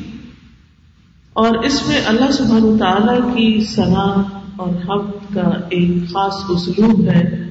اور 1.33 1.63
اس 1.63 1.87
میں 1.87 2.01
اللہ 2.05 2.31
سبحانہ 2.31 2.79
تعالی 2.79 3.21
کی 3.33 3.65
صلاح 3.65 4.23
اور 4.55 4.69
حمد 4.69 5.35
کا 5.35 5.59
ایک 5.69 6.09
خاص 6.09 6.33
اسلوب 6.49 7.09
ہے۔ 7.09 7.49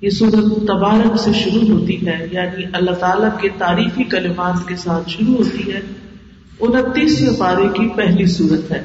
یہ 0.00 0.10
سورت 0.10 0.66
تبارک 0.68 1.20
سے 1.20 1.32
شروع 1.32 1.78
ہوتی 1.78 2.06
ہے 2.06 2.28
یعنی 2.32 2.64
اللہ 2.72 2.90
تعالیٰ 2.90 3.28
کے 3.40 3.48
تعریفی 3.58 4.04
کلمات 4.04 4.68
کے 4.68 4.76
ساتھ 4.76 5.10
شروع 5.10 5.34
ہوتی 5.34 5.72
ہے۔ 5.72 5.80
انتیسویں 6.60 7.40
پارے 7.40 7.68
کی 7.68 7.88
پہلی 7.88 8.26
صورت 8.26 8.72
ہے۔ 8.72 8.84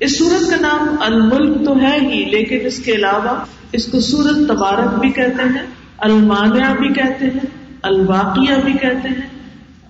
اس 0.00 0.18
سورت 0.18 0.50
کا 0.50 0.56
نام 0.60 0.96
الملک 1.00 1.64
تو 1.64 1.80
ہے 1.80 1.98
ہی، 2.00 2.24
لیکن 2.24 2.58
اس 2.66 2.78
کے 2.78 2.92
علاوہ 2.92 3.44
اس 3.72 3.86
کو 3.86 4.00
سورت 4.00 4.48
تبارک 4.48 4.98
بھی 5.00 5.10
کہتے 5.10 5.42
ہیں 5.42 5.66
المانیہ 5.98 6.74
بھی 6.78 6.88
کہتے 6.88 7.24
ہیں 7.24 7.46
الواقیہ 7.82 8.54
بھی 8.64 8.72
کہتے 8.72 9.08
ہیں۔ 9.08 9.33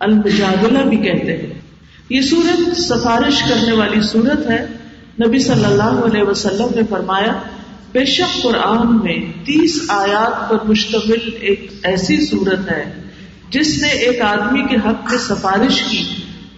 المجادلہ 0.00 0.78
بھی 0.78 0.96
کہتے 0.96 1.36
ہیں۔ 1.36 1.60
یہ 2.08 2.20
سورت 2.20 2.76
سفارش 2.76 3.42
کرنے 3.48 3.72
والی 3.72 4.00
سورت 4.00 4.50
ہے۔ 4.50 4.66
نبی 5.26 5.38
صلی 5.38 5.64
اللہ 5.64 5.82
علیہ 5.82 6.22
وسلم 6.22 6.66
نے 6.74 6.80
فرمایا، 6.90 7.32
بے 7.92 8.04
شک 8.04 8.42
قرآن 8.42 8.96
میں 8.96 9.46
تیس 9.46 9.84
آیات 9.88 10.50
پر 10.50 10.56
مشتمل 10.64 11.30
ایک 11.40 11.72
ایسی 11.82 12.26
صورت 12.26 12.70
ہے، 12.70 12.92
جس 13.50 13.82
نے 13.82 13.88
ایک 13.88 14.20
آدمی 14.20 14.62
کے 14.62 14.76
حق 14.76 15.10
میں 15.10 15.18
سفارش 15.18 15.82
کی، 15.82 16.04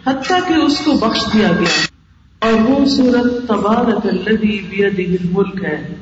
حتیٰ 0.06 0.38
کہ 0.48 0.52
اس 0.52 0.78
کو 0.84 0.92
بخش 0.92 1.20
دیا 1.32 1.48
گیا۔ 1.60 1.86
اور 2.38 2.52
وہ 2.52 2.86
سورت 2.86 3.48
تبارک 3.48 4.06
الذی 4.06 4.58
بیدہ 4.70 5.02
الملک 5.02 5.64
ہے۔ 5.64 5.94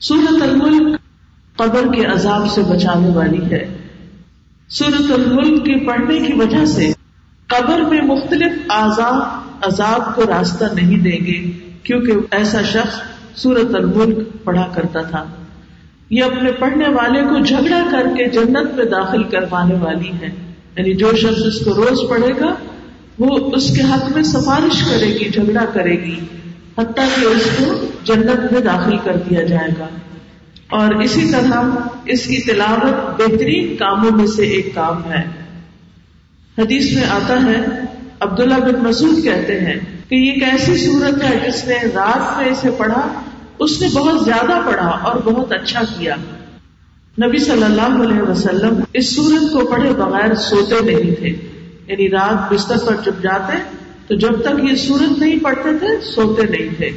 سورت 0.00 0.42
الملک 0.42 1.00
قبر 1.56 1.94
کے 1.94 2.04
عذاب 2.04 2.50
سے 2.50 2.60
بچانے 2.60 3.08
والی 3.08 3.44
ہے۔ 3.50 3.76
سورت 4.70 5.12
الملک 5.12 5.64
کے 5.64 5.86
پڑھنے 5.86 6.18
کی 6.18 6.32
وجہ 6.32 6.64
سے 6.64 6.92
قبر 7.46 7.80
میں 7.80 8.02
مختلف 8.02 8.52
آزاد 8.68 9.40
عذاب 9.66 10.14
کو 10.14 10.22
راستہ 10.22 10.64
نہیں 10.74 10.98
دیں 10.98 11.26
گے، 11.26 11.50
کیونکہ 11.82 12.12
ایسا 12.30 12.62
شخص 12.62 13.00
سورت 13.34 13.74
الملک 13.74 14.44
پڑھا 14.44 14.68
کرتا 14.74 15.02
تھا۔ 15.02 15.24
یہ 16.10 16.24
اپنے 16.24 16.52
پڑھنے 16.52 16.84
والے 16.88 17.22
کو 17.22 17.44
جھگڑا 17.44 17.82
کر 17.90 18.06
کے 18.16 18.24
جنت 18.24 18.74
میں 18.74 18.84
داخل 18.84 19.22
کروانے 19.22 19.74
والی 19.74 20.08
ہے۔ 20.08 20.28
یعنی 20.76 20.94
جو 20.94 21.16
شخص 21.16 21.42
اس 21.46 21.64
کو 21.64 21.74
روز 21.74 21.98
پڑھے 22.10 22.32
گا، 22.40 22.54
وہ 23.18 23.52
اس 23.54 23.76
کے 23.76 23.82
حق 23.82 24.12
میں 24.14 24.22
سفارش 24.22 24.84
کرے 24.90 25.06
گی، 25.06 25.28
جھگڑا 25.28 25.64
کرے 25.64 26.04
گی، 26.04 26.20
حتیٰ 26.78 27.20
کہ 27.20 27.24
اس 27.24 27.48
کو 27.58 27.86
جنت 28.04 28.52
میں 28.52 28.60
داخل 28.60 28.96
کر 29.04 29.16
دیا 29.30 29.42
جائے 29.42 29.68
گا۔ 29.78 29.88
اور 30.70 30.94
اسی 30.94 31.32
طرح 31.32 31.62
اس 32.04 32.26
کی 32.26 32.38
تلاوت 32.38 33.20
بہترین 33.20 33.76
کاموں 33.76 34.10
میں 34.10 34.26
سے 34.26 34.42
ایک 34.42 34.74
کام 34.74 35.12
ہے۔ 35.12 35.22
حدیث 36.58 36.92
میں 36.92 37.04
آتا 37.04 37.42
ہے، 37.42 37.80
عبداللہ 38.20 38.54
بن 38.54 38.84
مسعود 38.84 39.24
کہتے 39.24 39.60
ہیں 39.60 39.80
کہ 40.08 40.14
یہ 40.14 40.32
ایک 40.32 40.42
ایسی 40.42 40.76
صورت 40.76 41.22
ہے 41.22 41.48
جس 41.48 41.64
نے 41.64 41.74
رات 41.94 42.38
میں 42.38 42.52
اسے 42.52 42.70
پڑھا؟ 42.70 43.20
اس 43.58 43.82
نے 43.82 43.88
بہت 43.92 44.24
زیادہ 44.24 44.60
پڑھا 44.66 44.86
اور 44.86 45.20
بہت 45.24 45.52
اچھا 45.52 45.80
کیا۔ 45.98 46.16
نبی 47.26 47.38
صلی 47.38 47.62
اللہ 47.62 48.04
علیہ 48.04 48.22
وسلم 48.22 48.80
اس 48.92 49.16
سورت 49.16 49.52
کو 49.52 49.70
پڑھے 49.70 49.92
بغیر 49.92 50.34
سوتے 50.34 50.94
نہیں 50.94 51.14
تھے۔ 51.14 51.28
یعنی 51.86 52.10
رات 52.10 52.52
بستر 52.52 52.76
پر 52.86 52.96
جب 53.04 53.22
جاتے، 53.22 53.56
تو 54.06 54.14
جب 54.14 54.40
تک 54.40 54.70
یہ 54.70 54.74
سورت 54.74 55.18
نہیں 55.18 55.38
پڑھتے 55.38 55.78
تھے، 55.78 56.00
سوتے 56.14 56.42
نہیں 56.42 56.74
تھے۔ 56.76 56.90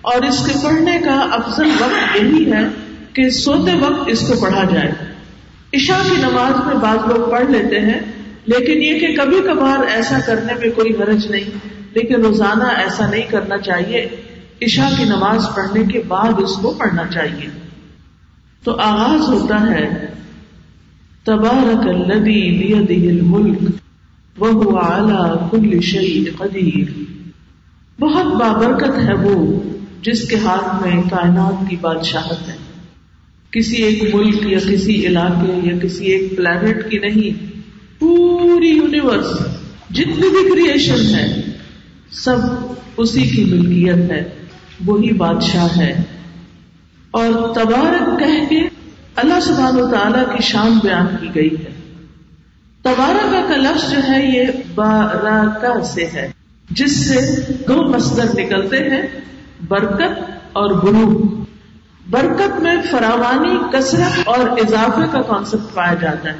اور 0.00 0.22
اس 0.22 0.46
کے 0.46 0.52
پڑھنے 0.64 0.98
کا 1.04 1.28
افضل 1.32 1.70
وقت 1.80 2.22
یہی 2.22 2.52
ہے 2.52 2.89
کہ 3.12 3.30
سوتے 3.30 3.78
وقت 3.80 4.02
اس 4.06 4.20
کو 4.28 4.34
پڑھا 4.40 4.64
جائے۔ 4.74 4.92
عشاء 5.74 6.02
کی 6.10 6.16
نماز 6.16 6.66
میں 6.66 6.74
بعض 6.74 6.98
لوگ 7.08 7.30
پڑھ 7.30 7.50
لیتے 7.50 7.80
ہیں، 7.80 8.00
لیکن 8.46 8.82
یہ 8.82 8.98
کہ 8.98 9.16
کبھی 9.16 9.40
کبھار 9.40 9.78
ایسا 9.94 10.18
کرنے 10.26 10.54
میں 10.54 10.70
کوئی 10.70 10.94
حرج 10.94 11.26
نہیں، 11.30 11.68
لیکن 11.94 12.14
روزانہ 12.14 12.64
ایسا 12.64 13.10
نہیں 13.10 13.22
کرنا 13.22 13.58
چاہیے۔ 13.58 14.08
عشاء 14.62 14.88
کی 14.96 15.04
نماز 15.04 15.46
پڑھنے 15.56 15.92
کے 15.92 16.02
بعد 16.08 16.32
اس 16.38 16.56
کو 16.56 16.70
پڑھنا 16.70 17.02
چاہیے۔ 17.14 17.48
تو 18.64 18.80
آغاز 18.80 19.20
ہوتا 19.20 19.60
ہے، 19.70 20.06
تبارک 21.24 21.88
الذی 21.88 22.58
بیدہ 22.58 23.10
الملک 23.10 23.62
وهو 24.38 24.78
على 24.78 25.38
كل 25.50 25.80
شيء 25.80 26.24
قدیر۔ 26.38 27.00
بہت 28.00 28.26
بابرکت 28.26 28.98
ہے 28.98 29.14
وہ، 29.14 29.60
جس 30.02 30.28
کے 30.28 30.36
ہاتھ 30.36 30.86
میں 30.86 31.02
کائنات 31.02 31.70
کی 31.70 31.76
بادشاہت 31.80 32.48
ہے۔ 32.48 32.59
کسی 33.52 33.76
ایک 33.76 34.14
ملک 34.14 34.46
یا 34.46 34.58
کسی 34.70 35.06
علاقے 35.06 35.60
یا 35.62 35.78
کسی 35.78 36.04
ایک 36.04 36.36
پلانٹ 36.36 36.90
کی 36.90 36.98
نہیں، 36.98 37.52
پوری 37.98 38.68
یونیورس 38.68 39.26
جتنی 39.90 40.28
بھی 40.28 40.50
کریشن 40.50 41.14
ہے، 41.14 41.42
سب 42.10 42.36
اسی 42.96 43.22
کی 43.22 43.44
ملکیت 43.44 44.10
ہے، 44.10 44.28
وہی 44.84 45.12
بادشاہ 45.12 45.68
ہے۔ 45.76 46.02
اور 47.10 47.54
تبارک 47.54 48.18
کہہ 48.18 48.48
کے 48.48 48.60
اللہ 49.16 49.40
سبحان 49.40 49.76
و 49.76 49.90
تعالی 49.90 50.36
کی 50.36 50.42
شان 50.42 50.78
بیان 50.82 51.06
کی 51.20 51.28
گئی 51.34 51.50
ہے۔ 51.50 51.70
تبارک 52.82 53.32
کا 53.32 53.56
لفظ 53.56 53.90
جو 53.90 53.98
ہے، 54.08 54.38
یہ 54.38 54.44
بارکا 54.74 55.84
سے 55.84 56.04
ہے، 56.14 56.32
جس 56.70 56.96
سے 56.96 57.18
دو 57.68 57.82
مصدر 57.82 58.24
نکلتے 58.24 58.76
ہیں، 58.76 59.02
برکت 59.68 60.20
اور 60.52 60.70
غروب 60.70 61.39
برکت 62.10 62.60
میں 62.60 62.76
فراوانی، 62.90 63.58
کثرت 63.72 64.20
اور 64.24 64.38
اضافے 64.38 65.02
کا 65.12 65.22
کانسیپٹ 65.22 65.74
پایا 65.74 65.94
جاتا 65.94 66.28
ہے۔ 66.28 66.38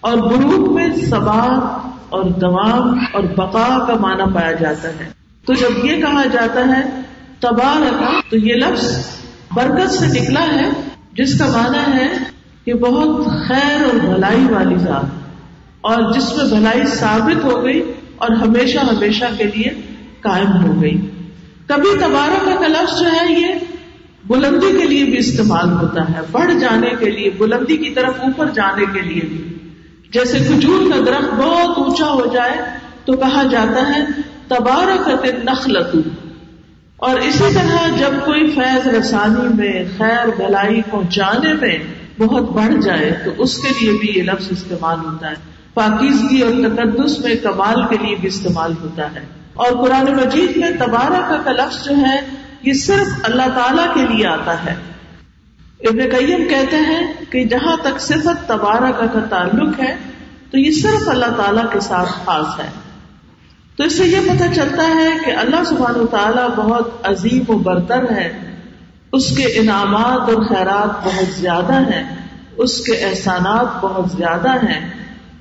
اور 0.00 0.12
غروب 0.12 0.72
میں 0.74 0.96
سباب 0.96 1.88
اور 2.08 2.24
دوام 2.24 2.98
اور 3.12 3.22
بقا 3.22 3.84
کا 3.86 3.94
معنی 4.00 4.34
پایا 4.34 4.52
جاتا 4.52 4.88
ہے۔ 4.88 5.10
تو 5.46 5.52
جب 5.52 5.84
یہ 5.84 5.96
کہا 5.96 6.24
جاتا 6.32 6.60
ہے 6.60 6.82
تباہ 7.40 7.80
رکھا 7.80 8.10
تو 8.30 8.36
یہ 8.36 8.54
لفظ 8.54 9.06
برکت 9.52 9.90
سے 9.90 10.06
نکلا 10.06 10.46
ہے، 10.54 10.68
جس 11.12 11.38
کا 11.38 11.46
معنی 11.46 11.98
ہے 11.98 12.08
کہ 12.64 12.74
بہت 12.74 13.26
خیر 13.48 13.84
اور 13.84 14.14
بھلائی 14.14 14.44
والی 14.50 14.76
ذات۔ 14.78 15.04
اور 15.80 16.12
جس 16.12 16.36
میں 16.36 16.44
بھلائی 16.44 16.86
ثابت 16.86 17.44
ہو 17.44 17.64
گئی 17.64 17.92
اور 18.16 18.30
ہمیشہ 18.30 18.78
ہمیشہ 18.78 19.24
کے 19.38 19.44
لیے 19.44 19.68
قائم 20.20 20.64
ہو 20.64 20.82
گئی۔ 20.82 21.10
کبھی 21.66 21.98
تبارہ 22.00 22.60
کا 22.60 22.68
لفظ 22.68 23.00
جو 23.00 23.06
ہے 23.06 23.32
یہ 23.32 23.54
بلندی 24.24 24.78
کے 24.78 24.84
لیے 24.84 25.04
بھی 25.04 25.18
استعمال 25.18 25.72
ہوتا 25.72 26.02
ہے، 26.02 26.20
بڑھ 26.30 26.52
جانے 26.60 26.90
کے 26.98 27.10
لیے، 27.10 27.30
بلندی 27.30 27.76
کی 27.76 27.90
طرف 27.90 28.12
اوپر 28.20 28.50
جانے 28.50 28.84
کے 28.92 29.00
لیے 29.00 29.20
بھی۔ 29.28 29.58
جیسے 30.12 30.38
کھجور 30.38 30.90
کا 30.90 30.98
درخت 31.06 31.34
بہت 31.34 31.78
اونچا 31.78 32.10
ہو 32.10 32.26
جائے 32.32 32.58
تو 33.04 33.12
کہا 33.12 33.42
جاتا 33.50 33.88
ہے، 33.88 34.04
تبارک 34.48 35.24
نخلت 35.44 35.96
اور 36.96 37.18
اسی 37.18 37.44
طرح 37.54 37.98
جب 37.98 38.10
کوئی 38.24 38.50
فیض 38.50 38.86
رسانی 38.86 39.54
میں، 39.54 39.84
خیر 39.98 40.26
بلائی 40.38 40.82
پہنچانے 40.90 41.52
میں 41.52 41.78
بہت 42.18 42.42
بڑھ 42.42 42.82
جائے 42.82 43.18
تو 43.24 43.30
اس 43.38 43.58
کے 43.58 43.68
لیے 43.68 43.92
بھی 43.92 44.12
یہ 44.16 44.22
لفظ 44.22 44.46
استعمال 44.50 44.98
ہوتا 44.98 45.30
ہے۔ 45.30 45.34
پاکیزگی 45.74 46.40
اور 46.40 46.50
تقدس 46.50 47.18
میں 47.18 47.34
کمال 47.42 47.82
کے 47.90 48.06
لیے 48.06 48.16
بھی 48.20 48.28
استعمال 48.28 48.72
ہوتا 48.82 49.14
ہے۔ 49.14 49.20
اور 49.54 49.84
قرآن 49.84 50.04
مجید 50.16 50.56
میں 50.56 50.70
تبارک 50.70 51.44
کا 51.44 51.52
لفظ 51.52 51.84
جو 51.84 51.96
ہے 51.96 52.20
یہ 52.62 52.72
صرف 52.72 53.06
اللہ 53.22 53.42
تعالی 53.42 53.82
کے 53.94 54.14
لیے 54.14 54.26
آتا 54.26 54.64
ہے۔ 54.64 54.74
ابن 55.80 55.98
قیم 55.98 56.48
کہتے 56.48 56.76
ہیں 56.76 57.12
کہ 57.30 57.44
جہاں 57.44 57.76
تک 57.82 58.00
صفت 58.00 58.48
تبارہ 58.48 58.92
کا 58.92 59.20
تعلق 59.30 59.80
ہے، 59.80 59.96
تو 60.50 60.58
یہ 60.58 60.70
صرف 60.70 61.08
اللہ 61.08 61.26
تعالیٰ 61.36 61.64
کے 61.72 61.80
ساتھ 61.80 62.08
خاص 62.08 62.60
ہے۔ 62.60 62.70
تو 63.76 63.84
اس 63.84 63.98
سے 63.98 64.06
یہ 64.06 64.20
پتہ 64.28 64.54
چلتا 64.54 64.82
ہے 64.82 65.10
کہ 65.24 65.30
اللہ 65.30 65.64
سبحان 65.66 66.00
و 66.00 66.06
تعالیٰ 66.06 66.48
بہت 66.48 66.90
عظیم 67.02 67.42
و 67.48 67.58
برتر 67.58 68.10
ہے۔ 68.10 68.56
اس 69.12 69.36
کے 69.36 69.44
انعامات 69.44 70.20
اور 70.20 70.48
خیرات 70.48 71.04
بہت 71.04 71.40
زیادہ 71.40 71.72
ہیں۔ 71.72 72.16
اس 72.56 72.80
کے 72.80 72.92
احسانات 72.92 73.80
بہت 73.80 74.10
زیادہ 74.16 74.50
ہیں۔ 74.50 74.90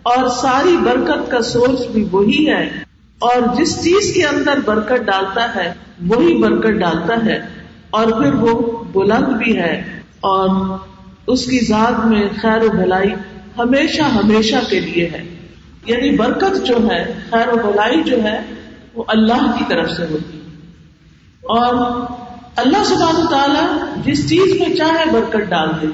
اور 0.03 0.27
ساری 0.27 0.77
برکت 0.77 1.31
کا 1.31 1.41
سورس 1.41 1.85
بھی 1.91 2.07
وہی 2.11 2.49
ہے۔ 2.49 2.88
اور 3.19 3.55
جس 3.57 3.83
چیز 3.83 4.13
کے 4.13 4.25
اندر 4.25 4.59
برکت 4.65 5.03
ڈالتا 5.05 5.55
ہے، 5.55 5.73
وہی 6.07 6.37
برکت 6.37 6.71
ڈالتا 6.71 7.25
ہے۔ 7.25 7.39
اور 7.89 8.05
پھر 8.07 8.33
وہ 8.33 8.83
بلند 8.83 9.27
بھی 9.27 9.57
ہے۔ 9.57 9.99
اور 10.19 10.77
اس 11.27 11.45
کی 11.45 11.59
ذات 11.65 12.05
میں 12.05 12.27
خیر 12.41 12.63
و 12.63 12.69
بھلائی 12.69 13.13
ہمیشہ 13.57 14.01
ہمیشہ 14.01 14.55
کے 14.69 14.79
لیے 14.79 15.09
ہے۔ 15.13 15.23
یعنی 15.85 16.17
برکت 16.17 16.65
جو 16.65 16.75
ہے، 16.91 17.13
خیر 17.29 17.47
و 17.47 17.55
بلائی 17.55 18.03
جو 18.03 18.23
ہے، 18.23 18.39
وہ 18.93 19.03
اللہ 19.07 19.55
کی 19.57 19.63
طرف 19.67 19.91
سے 19.91 20.05
ہوتی 20.11 20.41
اور 21.41 22.01
اللہ 22.55 22.83
سبحانہ 22.83 23.29
تعالیٰ 23.29 23.77
جس 24.05 24.29
چیز 24.29 24.61
میں 24.61 24.75
چاہے 24.75 25.05
برکت 25.11 25.49
ڈال 25.49 25.69
دے، 25.81 25.87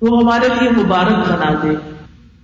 وہ 0.00 0.22
ہمارے 0.22 0.48
لیے 0.60 0.70
مبارک 0.70 1.32
بنا 1.32 1.52
دے۔ 1.62 1.97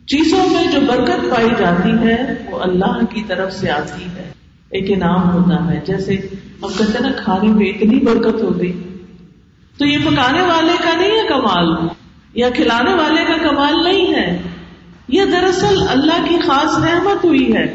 چیزوں 0.06 0.46
میں 0.50 0.72
جو 0.72 0.80
برکت 0.80 1.34
پائی 1.34 1.48
جاتی 1.58 1.90
ہے، 1.90 2.34
وہ 2.50 2.60
اللہ 2.60 3.04
کی 3.10 3.22
طرف 3.26 3.52
سے 3.52 3.70
آتی 3.70 4.04
ہے۔ 4.04 4.32
ایک 4.70 4.84
انعام 4.88 5.30
ہوتا 5.30 5.70
ہے، 5.70 5.80
جیسے 5.86 6.14
ہم 6.62 6.68
کہتے 6.78 6.92
ہیں 6.92 7.00
نا، 7.00 7.12
کھانے 7.24 7.48
میں 7.48 7.66
اتنی 7.66 8.00
برکت 8.00 8.42
ہو 8.42 8.58
گئی 8.58 8.72
تو 9.78 9.86
یہ 9.86 9.98
پکانے 9.98 10.42
والے 10.42 10.72
کا 10.82 10.96
نہیں 10.96 11.10
ہے 11.10 11.28
کمال، 11.28 11.88
یا 12.34 12.50
کھلانے 12.50 12.94
والے 12.94 13.24
کا 13.24 13.50
کمال 13.50 13.84
نہیں 13.84 14.14
ہے۔ 14.14 14.42
یہ 15.08 15.24
دراصل 15.24 15.82
اللہ 15.88 16.26
کی 16.28 16.38
خاص 16.46 16.78
رحمت 16.78 17.24
ہوئی 17.24 17.54
ہے، 17.54 17.74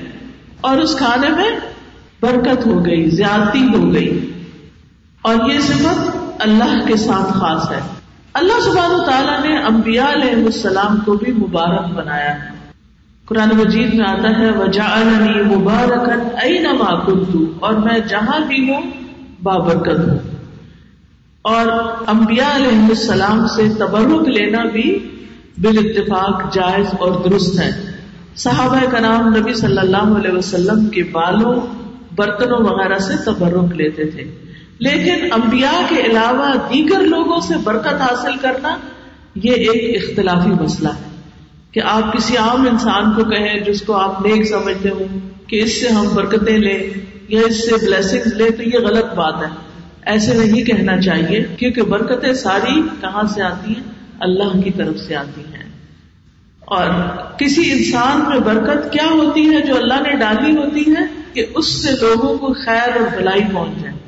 اور 0.61 0.77
اس 0.77 0.95
کھانے 0.95 1.29
میں 1.29 1.49
برکت 2.21 2.65
ہو 2.65 2.85
گئی، 2.85 3.09
زیادتی 3.09 3.63
ہو 3.73 3.93
گئی۔ 3.93 4.31
اور 5.21 5.35
یہ 5.49 5.59
صفت 5.59 6.17
اللہ 6.39 6.85
کے 6.85 6.97
ساتھ 6.97 7.33
خاص 7.33 7.71
ہے۔ 7.71 7.98
اللہ 8.33 8.61
سبحانہ 8.61 9.03
تعالیٰ 9.03 9.39
نے 9.43 9.57
انبیاء 9.57 10.11
علیہ 10.11 10.45
السلام 10.45 10.97
کو 11.05 11.13
بھی 11.13 11.31
مبارک 11.31 11.87
بنایا 11.87 12.43
ہے۔ 12.43 12.49
قرآن 13.25 13.49
مجید 13.57 13.93
میں 13.93 14.07
آتا 14.07 14.39
ہے 14.39 14.51
وجعلنی 14.51 15.55
مبارکن 15.55 16.19
اینما 16.41 17.05
کنتو 17.05 17.53
اور 17.59 17.73
میں 17.73 17.99
جہاں 17.99 18.39
بھی 18.39 18.69
ہوں، 18.69 18.81
بابرکت 19.43 20.09
ہوں۔ 20.09 20.19
اور 21.41 21.67
انبیاء 22.07 22.55
علیہ 22.55 22.85
السلام 22.89 23.47
سے 23.47 23.69
تبرک 23.79 24.27
لینا 24.27 24.63
بھی 24.63 25.09
بال 25.57 25.77
اتفاق 25.77 26.53
جائز 26.53 26.87
اور 26.99 27.11
درست 27.29 27.59
ہے۔ 27.59 27.71
صحابہ 28.35 28.91
کا 28.91 28.99
نام 28.99 29.35
نبی 29.35 29.53
صلی 29.53 29.77
اللہ 29.77 30.17
علیہ 30.17 30.31
وسلم 30.31 30.89
کے 30.89 31.03
بالوں، 31.03 31.61
برتنوں 32.15 32.59
وغیرہ 32.59 32.97
سے 32.97 33.13
تبرک 33.25 33.75
لیتے 33.75 34.05
تھے۔ 34.05 34.48
لیکن 34.79 35.31
انبیاء 35.31 35.81
کے 35.89 36.01
علاوہ 36.01 36.53
دیگر 36.73 36.99
لوگوں 36.99 37.39
سے 37.39 37.53
برکت 37.63 38.01
حاصل 38.01 38.37
کرنا 38.37 38.77
یہ 39.35 39.53
ایک 39.53 40.03
اختلافی 40.03 40.49
مسئلہ 40.49 40.89
ہے 40.89 41.09
کہ 41.71 41.81
آپ 41.83 42.13
کسی 42.13 42.37
عام 42.37 42.67
انسان 42.67 43.13
کو 43.13 43.23
کہیں 43.23 43.59
جس 43.59 43.81
کو 43.81 43.93
آپ 43.93 44.25
نیک 44.25 44.45
سمجھتے 44.45 44.89
ہو 44.89 45.05
کہ 45.47 45.63
اس 45.63 45.81
سے 45.81 45.87
ہم 45.87 46.07
برکتیں 46.13 46.57
لیں 46.57 46.83
یا 47.27 47.41
اس 47.47 47.69
سے 47.69 47.85
بلیسنگ 47.85 48.33
لیں 48.35 48.49
تو 48.49 48.63
یہ 48.63 48.79
غلط 48.79 49.05
بات 49.05 49.33
ہے۔ 49.41 49.47
ایسے 50.01 50.33
نہیں 50.33 50.63
کہنا 50.63 51.01
چاہیے 51.01 51.45
کیونکہ 51.57 51.81
برکتیں 51.81 52.33
ساری 52.33 52.81
کہاں 53.01 53.23
سے 53.23 53.41
آتی 53.41 53.71
ہیں؟ 53.71 53.83
اللہ 54.19 54.61
کی 54.63 54.71
طرف 54.71 54.97
سے 54.97 55.15
آتی 55.15 55.41
ہیں۔ 55.41 55.69
اور 56.59 56.85
کسی 57.37 57.71
انسان 57.71 58.23
میں 58.29 58.39
برکت 58.39 58.93
کیا 58.93 59.05
ہوتی 59.11 59.55
ہے 59.55 59.61
جو 59.61 59.77
اللہ 59.77 60.01
نے 60.03 60.15
ڈالی 60.15 60.57
ہوتی 60.57 60.91
ہے 60.91 61.21
کہ 61.33 61.45
اس 61.55 61.83
سے 61.83 61.91
لوگوں 61.91 62.37
کو 62.37 62.53
خیر 62.65 63.01
اور 63.01 63.17
بلائی 63.17 63.41
پہنچ 63.53 63.81
جائے؟ 63.81 63.98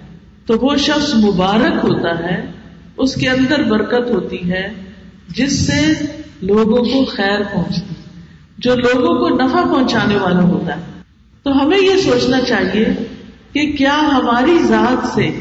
تو 0.45 0.57
وہ 0.61 0.75
شخص 0.75 1.15
مبارک 1.15 1.85
ہوتا 1.85 2.19
ہے، 2.19 2.51
اس 2.97 3.15
کے 3.15 3.29
اندر 3.29 3.63
برکت 3.63 4.11
ہوتی 4.11 4.51
ہے، 4.51 4.73
جس 5.29 5.67
سے 5.67 6.05
لوگوں 6.41 6.83
کو 6.83 7.05
خیر 7.05 7.41
پہنچتی، 7.53 7.93
جو 8.57 8.75
لوگوں 8.75 9.19
کو 9.19 9.29
نفع 9.35 9.63
پہنچانے 9.63 10.15
والا 10.15 10.41
ہوتا 10.41 10.77
ہے۔ 10.77 10.81
تو 11.43 11.63
ہمیں 11.63 11.77
یہ 11.77 11.97
سوچنا 11.97 12.41
چاہیے 12.41 12.85
کہ 13.53 13.71
کیا 13.71 14.09
ہماری 14.13 14.57
ذات 14.63 15.07
سے، 15.07 15.39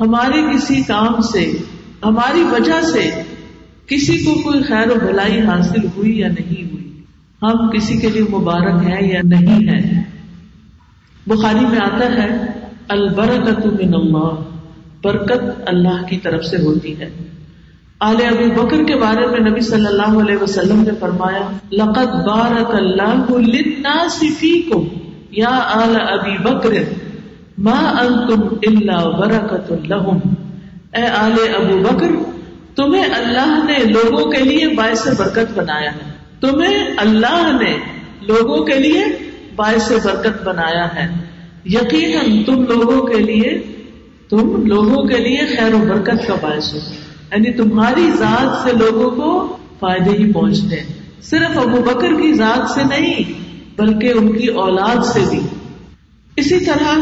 ہمارے 0.00 0.54
کسی 0.54 0.82
کام 0.82 1.20
سے، 1.20 1.52
ہماری 2.04 2.42
وجہ 2.42 2.80
سے 2.80 3.22
کسی 3.86 4.18
کو 4.18 4.34
کوئی 4.34 4.62
خیر 4.62 4.90
و 4.90 4.94
بھلائی 4.94 5.40
حاصل 5.40 5.86
ہوئی 5.96 6.18
یا 6.18 6.28
نہیں 6.28 6.72
ہوئی؟ 6.72 7.02
ہم 7.42 7.70
کسی 7.70 7.96
کے 7.98 8.10
لیے 8.10 8.22
مبارک 8.22 8.82
ہیں 8.88 9.12
یا 9.12 9.20
نہیں 9.24 9.68
ہے 9.68 10.02
بخاری 11.26 11.66
میں 11.66 11.78
آتا 11.78 12.04
ہے 12.04 12.53
البرکت 12.88 13.66
من 13.66 13.94
اللہ، 13.94 14.34
برکت 15.02 15.62
اللہ 15.66 16.02
کی 16.08 16.16
طرف 16.16 16.44
سے 16.44 16.56
ہوتی 16.56 17.00
ہے۔ 17.00 17.10
آل 18.00 18.16
ابو 18.30 18.62
بکر 18.62 18.84
کے 18.84 18.96
بارے 18.96 19.26
میں 19.26 19.50
نبی 19.50 19.60
صلی 19.60 19.86
اللہ 19.86 20.20
علیہ 20.20 20.42
وسلم 20.42 20.82
نے 20.82 20.90
فرمایا، 21.00 21.56
لقد 21.72 22.26
بارک 22.26 22.74
اللہ 22.74 23.30
للناس 23.30 24.24
فیکم۔ 24.38 24.88
یا 25.30 25.60
آل 25.64 25.96
ابی 26.08 26.38
بکر، 26.38 26.70
ما 27.58 28.00
انتم 28.00 28.40
الا 28.42 29.08
برکت 29.08 29.72
لهم 29.72 30.18
اے 30.94 31.02
آل 31.02 31.32
ابو 31.54 31.78
بکر، 31.78 32.08
تمہیں 32.76 33.04
اللہ 33.04 33.64
نے 33.66 33.78
لوگوں 33.84 34.30
کے 34.30 34.42
لیے 34.42 34.68
باعث 34.68 35.08
برکت 35.20 35.58
بنایا 35.58 35.92
ہے۔ 35.92 36.12
تمہیں 36.40 36.84
اللہ 36.96 37.58
نے 37.60 37.76
لوگوں 38.22 38.64
کے 38.64 38.78
لیے 38.78 39.04
باعث 39.56 39.92
برکت 40.04 40.44
بنایا 40.44 40.94
ہے۔ 40.94 41.33
یقیناً 41.64 42.44
تم 42.44 42.62
لوگوں 42.62 43.06
کے 43.06 43.18
لیے، 43.18 43.62
تم 44.30 44.66
لوگوں 44.66 45.04
کے 45.04 45.16
لیے 45.16 45.38
خیر 45.38 45.74
و 45.74 45.78
برکت 45.78 46.26
کا 46.26 46.34
باعث 46.40 46.74
ہو۔ 46.74 46.78
یعنی 47.32 47.52
تمہاری 47.52 48.10
ذات 48.18 48.68
سے 48.68 48.76
لوگوں 48.76 49.10
کو 49.10 49.56
فائدے 49.80 50.10
ہی 50.10 50.32
پہنچتے 50.32 50.76
ہیں۔ 50.76 50.86
صرف 51.22 51.58
ابو 51.58 51.82
بکر 51.82 52.08
کی 52.08 52.32
ذات 52.32 52.70
سے 52.70 52.82
نہیں، 52.84 53.32
بلکہ 53.76 54.12
ان 54.16 54.38
کی 54.38 54.46
اولاد 54.46 55.04
سے 55.04 55.20
بھی۔ 55.30 55.40
اسی 56.36 56.64
طرح 56.64 56.98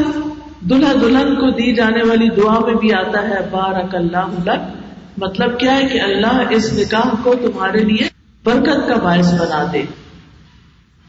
دلہا 0.61 0.93
دلہن 1.03 1.35
کو 1.35 1.51
دی 1.51 1.75
جانے 1.75 2.09
والی 2.09 2.29
دعا 2.29 2.59
میں 2.59 2.75
بھی 2.75 2.93
آتا 2.93 3.23
ہے 3.23 3.35
بارک 3.51 3.95
اللہ 3.95 4.51
لک۔ 4.51 4.83
مطلب 5.17 5.59
کیا 5.59 5.77
ہے 5.77 5.89
کہ 5.93 6.01
اللہ 6.01 6.43
اس 6.51 6.73
نکاح 6.73 7.15
کو 7.23 7.35
تمہارے 7.35 7.79
لیے 7.79 8.09
برکت 8.45 8.89
کا 8.89 8.95
باعث 8.97 9.35
بنا 9.35 9.71
دے۔ 9.73 9.83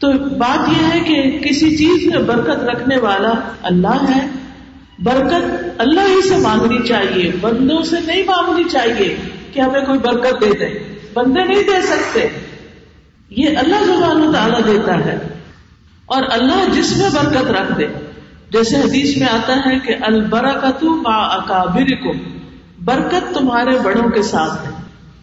تو 0.00 0.12
بات 0.12 0.68
یہ 0.68 0.84
ہے 0.84 1.00
کہ 1.00 1.38
کسی 1.38 1.76
چیز 1.76 2.14
میں 2.14 2.22
برکت 2.22 2.64
رکھنے 2.64 2.96
والا 2.98 3.32
اللہ 3.62 4.16
ہے۔ 4.16 4.26
برکت 4.98 5.64
اللہ 5.78 6.00
ہی 6.00 6.28
سے 6.28 6.36
مانگنی 6.36 6.78
چاہیے، 6.88 7.32
بندوں 7.40 7.82
سے 7.82 7.96
نہیں 8.06 8.22
مانگنی 8.22 8.64
چاہیے 8.64 9.16
کہ 9.52 9.60
ہمیں 9.60 9.80
کوئی 9.80 9.98
برکت 9.98 10.40
دے 10.40 10.52
دے۔ 10.58 10.94
بندے 11.14 11.44
نہیں 11.44 11.62
دے 11.62 11.82
سکتے۔ 11.82 12.28
یہ 13.30 13.58
اللہ 13.58 13.84
زبان 13.86 14.32
تعالیٰ 14.32 14.60
دیتا 14.64 15.04
ہے۔ 15.04 15.18
اور 16.06 16.22
اللہ 16.28 16.72
جس 16.72 16.96
میں 16.96 17.10
برکت 17.10 17.50
رکھ 17.50 17.78
دے 17.78 17.86
جیسے 18.50 18.76
حدیث 18.76 19.16
میں 19.16 19.26
آتا 19.32 19.56
ہے 19.56 19.78
کہ 19.78 19.94
البرکت 20.00 20.84
ما 20.84 21.16
اکابر 21.16 21.94
کو 21.94 22.12
برکت 22.84 23.34
تمہارے 23.34 23.78
بڑوں 23.84 24.10
کے 24.10 24.22
ساتھ 24.22 24.66
ہے۔ 24.66 24.70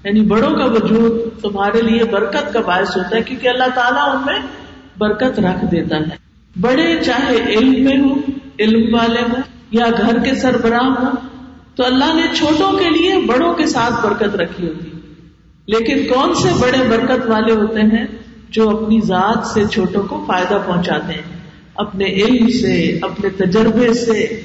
یعنی 0.03 0.21
بڑوں 0.21 0.51
کا 0.51 0.65
وجود 0.65 1.41
تمہارے 1.41 1.81
لیے 1.81 2.03
برکت 2.03 2.53
کا 2.53 2.62
باعث 2.62 2.97
ہوتا 2.97 3.15
ہے، 3.15 3.21
کیونکہ 3.21 3.47
اللہ 3.47 3.75
تعالیٰ 3.75 4.15
ان 4.15 4.21
میں 4.25 4.61
برکت 5.01 5.39
رکھ 5.39 5.65
دیتا 5.72 5.96
ہے۔ 5.96 6.15
بڑے 6.62 7.00
چاہے 7.05 7.36
علم 7.36 7.84
میں 7.84 7.98
ہوں، 7.98 8.15
علم 8.60 8.96
والے 8.96 9.22
ہوں 9.22 9.41
یا 9.72 9.86
گھر 10.01 10.20
کے 10.20 10.36
سربراہ 10.36 10.84
ہوں، 10.84 11.12
تو 11.75 11.86
اللہ 11.86 12.13
نے 12.13 12.24
چھوٹوں 12.34 12.77
کے 12.77 12.89
لیے 12.89 13.15
بڑوں 13.27 13.53
کے 13.53 13.65
ساتھ 13.65 14.05
برکت 14.05 14.36
رکھی 14.36 14.67
ہوتی 14.67 14.89
لیکن 15.65 16.13
کون 16.13 16.34
سے 16.34 16.50
بڑے 16.60 16.88
برکت 16.89 17.27
والے 17.27 17.53
ہوتے 17.53 17.81
ہیں 17.81 18.05
جو 18.50 18.70
اپنی 18.70 19.00
ذات 19.01 19.48
سے 19.48 19.65
چھوٹوں 19.65 20.03
کو 20.03 20.24
فائدہ 20.27 20.58
پہنچاتے 20.65 21.13
ہیں؟ 21.13 21.39
اپنے 21.75 22.05
علم 22.05 22.50
سے، 22.50 23.00
اپنے 23.01 23.29
تجربے 23.29 23.93
سے، 23.93 24.41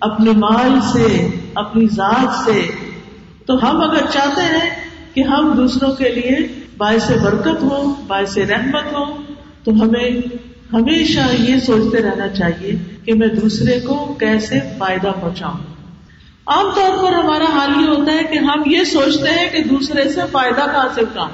اپنے 0.00 0.30
مال 0.30 0.80
سے، 0.92 1.28
اپنی 1.54 1.86
ذات 1.86 2.44
سے۔ 2.44 2.66
تو 3.46 3.70
ہم 3.70 3.80
اگر 3.80 4.06
چاہتے 4.12 4.40
ہیں 4.40 4.70
کہ 5.14 5.20
ہم 5.20 5.52
دوسروں 5.56 5.94
کے 5.94 6.08
لیے 6.08 6.36
باعث 6.76 7.10
برکت 7.10 7.62
ہو 7.62 7.94
باعث 8.06 8.38
رحمت 8.38 8.92
ہو 8.92 9.04
تو 9.64 9.72
ہمیں 9.72 10.10
ہمیشہ 10.72 11.20
یہ 11.38 11.60
سوچتے 11.60 12.02
رہنا 12.02 12.28
چاہیے 12.28 12.76
کہ 13.04 13.14
میں 13.14 13.28
دوسرے 13.28 13.80
کو 13.80 14.16
کیسے 14.20 14.60
فائدہ 14.78 15.12
پہنچاؤں۔ 15.20 15.58
عام 16.46 16.66
طور 16.74 17.04
پر 17.04 17.12
ہمارا 17.12 17.44
حال 17.44 17.70
یہ 17.82 17.88
ہوتا 17.88 18.12
ہے 18.12 18.24
کہ 18.24 18.38
ہم 18.38 18.62
یہ 18.66 18.84
سوچتے 18.84 19.30
ہیں 19.30 19.50
کہ 19.50 19.64
دوسرے 19.64 20.08
سے 20.08 20.20
فائدہ 20.32 20.60
کہاں 20.60 20.88
سے 20.94 21.00
اٹھاؤں 21.00 21.28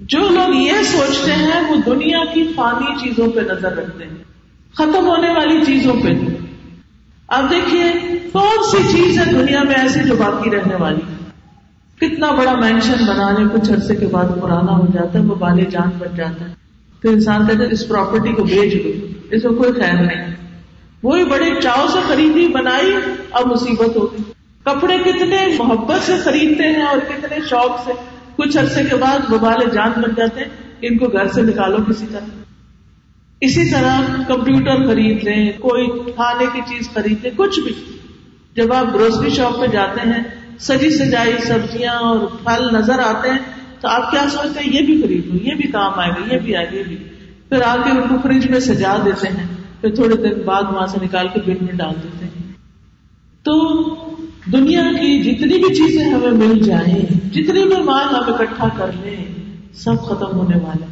جو 0.00 0.18
لوگ 0.18 0.54
یہ 0.54 0.72
سوچتے 0.84 1.32
ہیں 1.32 1.60
وہ 1.68 1.74
دنیا 1.86 2.18
کی 2.34 2.44
فانی 2.56 3.04
چیزوں 3.04 3.30
پہ 3.30 3.40
نظر 3.40 3.76
رکھتے 3.76 4.04
ہیں۔ 4.04 4.24
ختم 4.74 5.06
ہونے 5.06 5.30
والی 5.30 5.64
چیزوں 5.64 5.94
پہ۔ 6.02 6.08
اب 7.28 7.50
دیکھیے، 7.50 8.18
کون 8.32 8.62
سی 8.70 8.92
چیز 8.92 9.18
ہے 9.18 9.24
دنیا 9.24 9.62
میں 9.62 9.74
ایسی 9.74 10.00
جو 10.08 10.16
باقی 10.16 10.50
رہنے 10.50 10.74
والی؟ 10.76 11.13
کتنا 12.00 12.30
بڑا 12.30 12.54
مینشن 12.54 13.04
بنانے 13.08 13.44
کچھ 13.52 13.70
عرصے 13.70 13.96
کے 13.96 14.06
بعد 14.06 14.24
پرانا 14.42 14.78
ہو 14.78 14.86
جاتا 14.94 15.18
ہے، 15.18 15.24
وہ 15.24 15.34
بالے 15.34 15.64
جان 15.64 15.90
بن 15.98 16.16
جاتا 16.16 16.48
ہے۔ 16.48 16.54
پھر 17.02 17.10
انسان 17.10 17.46
کہتے 17.46 17.72
اس 17.72 17.88
پراپرٹی 17.88 18.32
کو 18.32 18.44
بیچ 18.44 18.84
دو، 18.84 19.06
اس 19.30 19.42
کو 19.42 19.54
کوئی 19.54 19.72
خیر 19.72 19.92
نہیں۔ 19.92 20.34
وہی 21.02 21.24
بڑے 21.24 21.60
چاؤ 21.62 21.86
سے 21.92 21.98
خریدی، 22.08 22.48
بنائی، 22.48 22.96
اب 23.30 23.46
مصیبت 23.46 23.96
ہوگی 23.96 24.22
کپڑے 24.64 24.98
کتنے 24.98 25.46
محبت 25.58 26.06
سے 26.06 26.16
خریدتے 26.24 26.62
ہیں 26.62 26.82
اور 26.82 26.98
کتنے 26.98 27.38
شوق 27.50 27.84
سے۔ 27.84 27.92
کچھ 28.36 28.58
عرصے 28.58 28.84
کے 28.90 28.96
بعد 28.96 29.32
وہ 29.32 29.38
بالے 29.38 29.70
جان 29.70 29.92
بن 29.96 30.10
جاتے 30.16 30.40
ہیں، 30.40 30.48
ان 30.82 30.98
کو 30.98 31.06
گھر 31.06 31.28
سے 31.28 31.42
نکالو 31.42 31.76
کسی 31.76 32.06
طرح۔ 32.12 32.26
اسی 33.40 33.70
طرح 33.70 34.00
کمپیوٹر 34.28 34.86
خرید 34.86 35.24
لیں، 35.24 35.52
کوئی 35.52 35.86
کھانے 36.14 36.46
کی 36.52 36.60
چیز 36.66 36.88
خرید 36.94 37.18
لیں، 37.22 37.30
کچھ 37.36 37.60
بھی۔ 37.60 37.72
جب 38.56 38.72
آپ 38.72 38.94
گروسری 38.94 39.30
شاپ 39.30 39.60
پہ 39.60 39.66
جاتے 39.66 40.00
ہیں 40.00 40.43
سجی 40.58 40.90
سجائی 40.90 41.32
سبزیاں 41.46 41.94
اور 41.94 42.18
پھل 42.44 42.76
نظر 42.76 42.98
آتے 42.98 43.30
ہیں 43.30 43.38
تو 43.80 43.88
آپ 43.88 44.10
کیا 44.10 44.28
سوچتے 44.30 44.60
ہیں؟ 44.60 44.72
یہ 44.72 44.86
بھی 44.86 45.02
خرید 45.02 45.26
لوں 45.26 45.36
یہ 45.36 45.54
بھی 45.54 45.70
کام 45.70 45.92
آئے 45.96 46.10
گا، 46.10 46.34
یہ 46.34 46.38
بھی 46.38 46.56
آئے 46.56 46.66
گا، 46.66 46.76
یہ 46.76 46.82
بھی۔ 46.88 46.96
پھر 47.48 47.62
آ 47.66 47.76
کے 47.76 47.90
ان 47.90 48.08
کو 48.08 48.14
فریج 48.22 48.50
میں 48.50 48.60
سجا 48.60 48.96
دیتے 49.04 49.28
ہیں، 49.28 49.46
پھر 49.80 49.94
تھوڑے 49.94 50.16
دن 50.16 50.42
بعد 50.44 50.62
وہاں 50.62 50.86
سے 50.86 50.98
نکال 51.02 51.28
کے 51.34 51.40
بل 51.46 51.54
میں 51.60 51.72
ڈال 51.72 51.94
دیتے 52.02 52.24
ہیں۔ 52.24 52.52
تو 53.42 53.84
دنیا 54.52 54.82
کی 54.82 55.22
جتنی 55.22 55.58
بھی 55.58 55.74
چیزیں 55.74 56.04
ہمیں 56.04 56.30
مل 56.30 56.58
جائیں، 56.58 57.32
جتنی 57.32 57.62
بھی 57.64 57.82
مال 57.82 58.14
ہم 58.14 58.34
اکٹھا 58.34 58.68
کر 58.76 58.90
لیں، 59.04 59.24
سب 59.74 60.02
ختم 60.02 60.36
ہونے 60.36 60.56
والے 60.56 60.86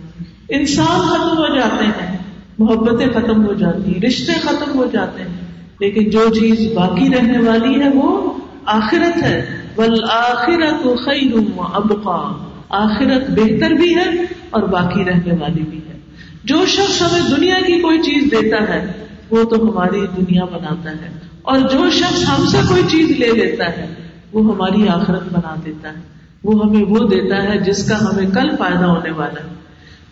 انسان 0.59 1.00
ختم 1.00 1.38
ہو 1.38 1.57
جاتے 1.57 1.85
ہیں، 1.85 2.19
محبتیں 2.59 3.07
ختم 3.07 3.47
ہو 3.47 3.52
جاتی 3.52 3.95
ہیں 3.95 4.00
رشتے 4.00 4.33
ختم 4.33 4.75
ہو 4.75 4.87
جاتے 4.92 5.23
ہیں، 5.23 5.47
لیکن 5.81 6.11
جو 6.11 6.28
چیز 6.28 6.73
باقی 6.75 7.14
رہنے 7.14 7.38
والی 7.38 7.81
ہے 7.81 7.88
وہ 7.88 8.33
آخرت 8.66 9.23
ہے۔ 9.23 9.62
بل 9.76 10.04
آخرت 10.11 10.85
خیر 10.85 11.37
ابقا 11.59 12.47
آخرت 12.69 13.31
بہتر 13.31 13.71
بھی 13.71 13.97
ہے 13.97 14.09
اور 14.50 14.62
باقی 14.62 15.04
رہنے 15.04 15.35
والی 15.40 15.62
بھی 15.62 15.78
ہے۔ 15.78 15.99
جو 16.45 16.66
شخص 16.66 17.02
ہمیں 17.02 17.37
دنیا 17.37 17.54
کی 17.66 17.81
کوئی 17.81 17.99
چیز 17.99 18.25
دیتا 18.25 18.75
ہے، 18.75 18.92
وہ 19.31 19.45
تو 19.45 19.71
ہماری 19.71 20.07
دنیا 20.16 20.45
بناتا 20.45 20.90
ہے۔ 20.90 21.19
اور 21.42 21.59
جو 21.59 21.90
شخص 21.90 22.28
ہم 22.28 22.47
سے 22.47 22.59
کوئی 22.69 22.83
چیز 22.90 23.11
لے 23.11 23.33
لیتا 23.33 23.66
ہے، 23.66 23.87
وہ 24.33 24.54
ہماری 24.54 24.88
آخرت 24.88 25.33
بنا 25.33 25.54
دیتا 25.64 25.88
ہے۔ 25.88 26.12
وہ 26.45 26.66
ہمیں 26.66 26.85
وہ 26.85 26.99
دیتا 26.99 27.42
ہے 27.42 27.59
جس 27.59 27.88
کا 27.88 27.97
ہمیں 28.00 28.31
کل 28.31 28.57
فائدہ 28.57 28.85
ہونے 28.85 29.11
والا 29.11 29.49
ہے۔ 29.49 29.54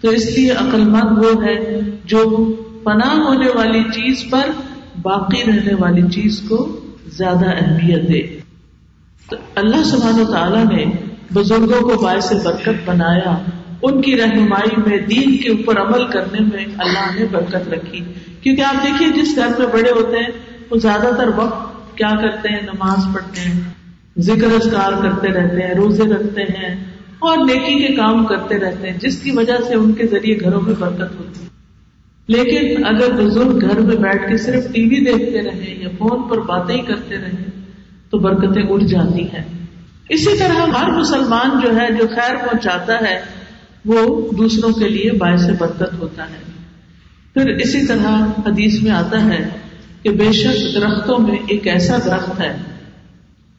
تو 0.01 0.09
اس 0.09 0.39
لیے 0.39 0.51
عقل 0.51 0.85
مند 0.85 1.19
وہ 1.19 1.45
ہے 1.45 1.81
جو 2.05 2.53
پناہ 2.85 3.15
ہونے 3.15 3.49
والی 3.55 3.83
چیز 3.83 4.31
پر 4.31 4.51
باقی 5.03 5.43
رہنے 5.47 5.75
والی 5.75 6.03
چیز 6.03 6.41
کو 6.49 6.81
زیادہ 7.07 7.47
اہمیت 7.47 8.09
دے۔ 8.09 8.40
تو 9.31 9.37
اللہ 9.55 9.83
سبحانہ 9.85 10.21
و 10.21 10.33
تعالیٰ 10.33 10.65
نے 10.65 10.85
بزرگوں 11.35 11.81
کو 11.81 12.03
باعث 12.03 12.33
برکت 12.33 12.71
بنایا، 12.85 13.39
ان 13.83 14.03
کی 14.03 14.17
رہنمائی 14.17 14.81
میں، 14.87 14.99
دین 14.99 15.37
کے 15.37 15.49
اوپر 15.51 15.81
عمل 15.81 16.07
کرنے 16.07 16.39
میں 16.41 16.65
اللہ 16.79 17.21
نے 17.21 17.27
برکت 17.33 17.69
رکھی۔ 17.69 18.01
کیونکہ 18.41 18.63
آپ 18.63 18.75
دیکھیے، 18.75 19.23
جس 19.23 19.37
گھر 19.37 19.49
میں 19.59 19.67
بڑے 19.67 19.91
ہوتے 19.91 20.17
ہیں، 20.17 20.29
وہ 20.71 20.77
زیادہ 20.77 21.15
تر 21.17 21.31
وقت 21.37 21.97
کیا 21.97 22.11
کرتے 22.23 22.49
ہیں؟ 22.49 22.63
نماز 22.63 23.15
پڑھتے 23.15 23.41
ہیں، 23.41 23.61
ذکر 24.19 24.55
اذکار 24.55 24.93
کرتے 25.03 25.29
رہتے 25.29 25.67
ہیں، 25.67 25.75
روزے 25.75 26.03
رکھتے 26.03 26.43
ہیں 26.43 26.85
اور 27.19 27.39
نیکی 27.39 27.87
کے 27.87 27.95
کام 27.95 28.25
کرتے 28.25 28.59
رہتے 28.59 28.91
ہیں، 28.91 28.99
جس 28.99 29.23
کی 29.23 29.31
وجہ 29.31 29.57
سے 29.69 29.75
ان 29.75 29.93
کے 29.93 30.07
ذریعے 30.07 30.41
گھروں 30.41 30.61
میں 30.61 30.75
برکت 30.79 31.19
ہوتی 31.19 31.45
ہے۔ 31.45 31.51
لیکن 32.27 32.85
اگر 32.85 33.13
بزرگ 33.13 33.61
گھر 33.61 33.81
میں 33.81 33.97
بیٹھ 33.97 34.29
کے 34.31 34.37
صرف 34.37 34.73
ٹی 34.73 34.83
وی 34.85 35.05
دیکھتے 35.05 35.41
رہے 35.43 35.75
یا 35.79 35.89
فون 35.99 36.29
پر 36.29 36.39
باتیں 36.39 36.75
ہی 36.75 36.81
کرتے 36.81 37.15
رہے 37.17 37.50
تو 38.11 38.19
برکتیں 38.19 38.63
اڑ 38.63 38.81
جاتی 38.81 39.23
ہیں۔ 39.23 39.45
اسی 40.09 40.39
طرح 40.39 40.67
ہر 40.79 40.91
مسلمان 40.91 41.61
جو 41.61 41.77
ہے، 41.77 41.93
جو 41.93 42.07
خیر 42.07 42.37
پہنچاتا 42.37 42.95
ہے، 43.01 43.21
وہ 43.85 44.31
دوسروں 44.39 44.73
کے 44.73 44.89
لیے 44.89 45.13
باعث 45.13 45.47
برکت 45.59 45.95
ہوتا 45.99 46.25
ہے۔ 46.25 46.51
پھر 47.35 47.49
اسی 47.51 47.87
طرح 47.87 48.27
حدیث 48.47 48.83
میں 48.83 48.91
آتا 48.91 49.25
ہے 49.25 49.49
کہ 50.03 50.11
بے 50.11 50.33
شک 50.33 50.75
درختوں 50.75 51.19
میں 51.19 51.39
ایک 51.49 51.67
ایسا 51.67 51.97
درخت 52.05 52.41
ہے۔ 52.41 52.57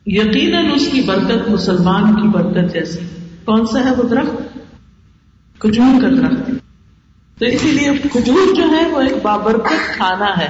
یقیناً 0.05 0.65
اس 0.75 0.89
کی 0.91 1.01
برکت 1.01 1.49
مسلمان 1.49 2.15
کی 2.15 2.27
برکت 2.27 2.73
جیسی۔ 2.73 2.99
کون 3.45 3.65
سا 3.65 3.85
ہے 3.85 3.91
وہ 3.91 4.03
درخت؟ 4.03 4.57
کھجور 5.59 6.01
کا 6.01 6.09
درخت۔ 6.09 6.51
تو 7.39 7.45
اسی 7.45 7.71
لیے 7.71 7.91
کھجور 8.11 8.55
جو 8.55 8.63
ہے 8.63 8.87
وہ 8.87 9.01
ایک 9.01 9.13
بابرکت 9.23 9.95
کھانا 9.95 10.37
ہے۔ 10.37 10.47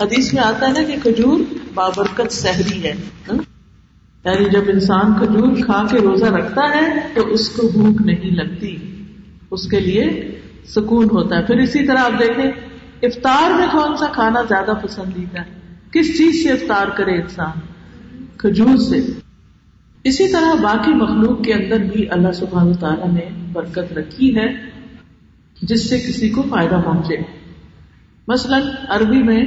حدیث 0.00 0.34
میں 0.34 0.42
آتا 0.42 0.68
ہے 0.68 0.84
کہ 0.84 0.96
کھجور 1.02 1.57
بابرکت 1.78 2.32
سہری 2.32 2.82
ہے 2.82 2.92
ہاں؟ 3.30 3.36
یعنی 4.24 4.50
جب 4.50 4.62
انسان 4.68 5.14
کھجور 5.18 5.56
کھا 5.64 5.86
کے 5.90 5.98
روزہ 5.98 6.24
رکھتا 6.24 6.62
ہے 6.62 7.08
تو 7.14 7.26
اس 7.26 7.48
کو 7.48 7.68
بھوک 7.68 8.02
نہیں 8.02 8.30
لگتی، 8.30 8.76
اس 9.50 9.68
کے 9.68 9.80
لیے 9.80 10.38
سکون 10.66 11.04
ہوتا 11.04 11.36
ہے۔ 11.36 11.42
پھر 11.42 11.56
اسی 11.56 11.86
طرح 11.86 11.98
آپ 11.98 12.12
دیکھیں، 12.18 12.50
افطار 13.02 13.58
میں 13.58 13.66
کون 13.72 13.96
سا 13.96 14.06
کھانا 14.06 14.42
زیادہ 14.42 14.72
پسندیدہ 14.82 15.40
ہے؟ 15.40 15.74
کس 15.92 16.18
چیز 16.18 16.42
سے 16.42 16.48
افطار 16.48 16.88
کرے 16.88 17.10
انسان؟ 17.10 17.60
کھجور 18.36 18.76
سے۔ 18.76 19.12
اسی 20.04 20.28
طرح 20.28 20.54
باقی 20.54 20.94
مخلوق 20.94 21.44
کے 21.44 21.54
اندر 21.54 21.78
بھی 21.78 22.10
اللہ 22.10 22.32
سبحانہ 22.32 22.74
تعالیٰ 22.74 23.12
نے 23.12 23.28
برکت 23.52 23.92
رکھی 23.92 24.36
ہے، 24.36 24.70
جس 25.62 25.88
سے 25.88 25.98
کسی 25.98 26.28
کو 26.28 26.42
فائدہ 26.50 26.80
پہنچے۔ 26.84 27.16
مثلاً 28.28 28.62
عربی 28.88 29.22
میں 29.22 29.44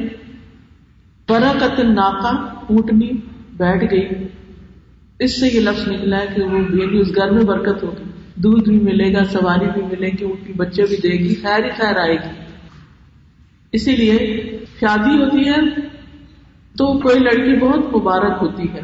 برکت 1.32 1.80
ناکا 1.80 2.30
اونٹنی 2.70 3.10
بیٹھ 3.58 3.86
گئی۔ 3.92 4.08
اس 5.20 5.40
سے 5.40 5.48
یہ 5.48 5.60
لفظ 5.60 5.88
نکلا 5.88 6.20
ہے 6.20 6.28
کہ 6.36 6.44
وہ 6.44 6.58
یعنی 6.58 7.00
اس 7.00 7.08
گھر 7.16 7.30
میں 7.30 7.44
برکت 7.44 7.84
ہوگی۔ 7.84 8.04
دودھ 8.36 8.70
بھی 8.70 8.80
ملے 8.80 9.14
گا، 9.14 9.24
سواری 9.26 9.66
بھی 9.74 9.82
ملے 9.82 10.08
گی 10.08 10.24
اونٹنی 10.24 10.54
بچے 10.54 10.84
بھی 10.84 10.98
دے 10.98 11.10
گی، 11.10 11.36
خیر 11.36 11.66
ہی 11.66 11.70
خیر 11.70 11.98
آئے 11.98 12.14
گی۔ 12.14 12.30
اسی 13.72 13.96
لیے 13.96 14.18
شادی 14.80 15.24
ہوتی 15.24 15.50
ہے 15.50 15.82
تو 16.78 17.00
کوئی 17.00 17.20
لڑکی 17.20 17.60
بہت 17.60 17.96
مبارک 17.96 18.38
ہوتی 18.42 18.64
ہے۔ 18.74 18.82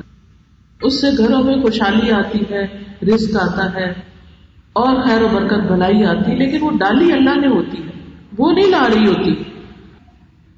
اس 0.81 1.01
سے 1.01 1.07
گھروں 1.17 1.43
میں 1.43 1.55
خوشحالی 1.61 2.11
آتی 2.11 2.39
ہے، 2.51 2.67
رزق 3.05 3.37
آتا 3.41 3.73
ہے 3.73 3.93
اور 4.73 5.07
خیر 5.07 5.21
و 5.21 5.27
برکت 5.33 5.71
بھلائی 5.71 6.03
آتی 6.03 6.31
ہے، 6.31 6.35
لیکن 6.35 6.57
وہ 6.61 6.71
ڈالی 6.71 7.11
اللہ 7.11 7.39
نے 7.39 7.47
ہوتی 7.47 7.77
ہے۔ 7.77 7.91
وہ 8.37 8.51
نہیں 8.51 8.69
لا 8.69 8.87
رہی 8.95 9.07
ہوتی۔ 9.07 9.43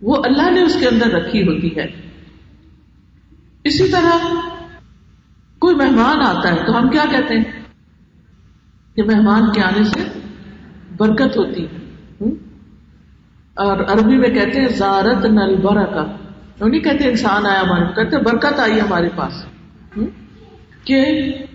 وہ 0.01 0.23
اللہ 0.23 0.51
نے 0.51 0.61
اس 0.61 0.77
کے 0.79 0.87
اندر 0.87 1.07
رکھی 1.07 1.47
ہوتی 1.47 1.75
ہے۔ 1.77 1.85
اسی 3.63 3.87
طرح 3.87 4.35
کوئی 5.59 5.75
مہمان 5.75 6.21
آتا 6.21 6.51
ہے 6.51 6.65
تو 6.67 6.77
ہم 6.77 6.89
کیا 6.89 7.05
کہتے 7.11 7.33
ہیں؟ 7.33 7.43
کہ 8.95 9.03
مہمان 9.03 9.51
کے 9.51 9.61
آنے 9.61 9.83
سے 9.83 10.19
برکت 10.97 11.37
ہوتی 11.37 11.63
ہے۔ 11.63 11.79
اور 13.53 13.77
عربی 13.77 14.17
میں 14.17 14.29
کہتے 14.29 14.61
ہیں 14.61 14.67
زارت 14.67 15.25
نل 15.25 15.55
برکا 15.55 16.05
نہیں 16.61 16.79
کہتے 16.79 17.09
انسان 17.09 17.45
آیا 17.45 17.61
ہمارے 17.61 17.85
کہتے 17.85 18.17
برکت 18.17 18.59
آئی 18.59 18.81
ہمارے 18.81 19.09
پاس۔ 19.15 19.45
کہ 20.83 21.05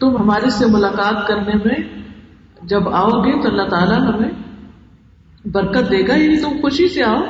تم 0.00 0.16
ہمارے 0.16 0.50
سے 0.50 0.66
ملاقات 0.66 1.28
کرنے 1.28 1.52
میں 1.54 2.02
جب 2.62 2.88
آؤ 2.88 3.10
گے 3.10 3.42
تو 3.42 3.48
اللہ 3.48 3.62
تعالیٰ 3.62 4.14
ہمیں 4.14 4.30
برکت 5.48 5.90
دے 5.90 6.08
گا 6.08 6.14
یعنی 6.14 6.36
تم 6.36 6.48
خوشی 6.62 6.88
سے 6.88 7.02
آؤ۔ 7.02 7.22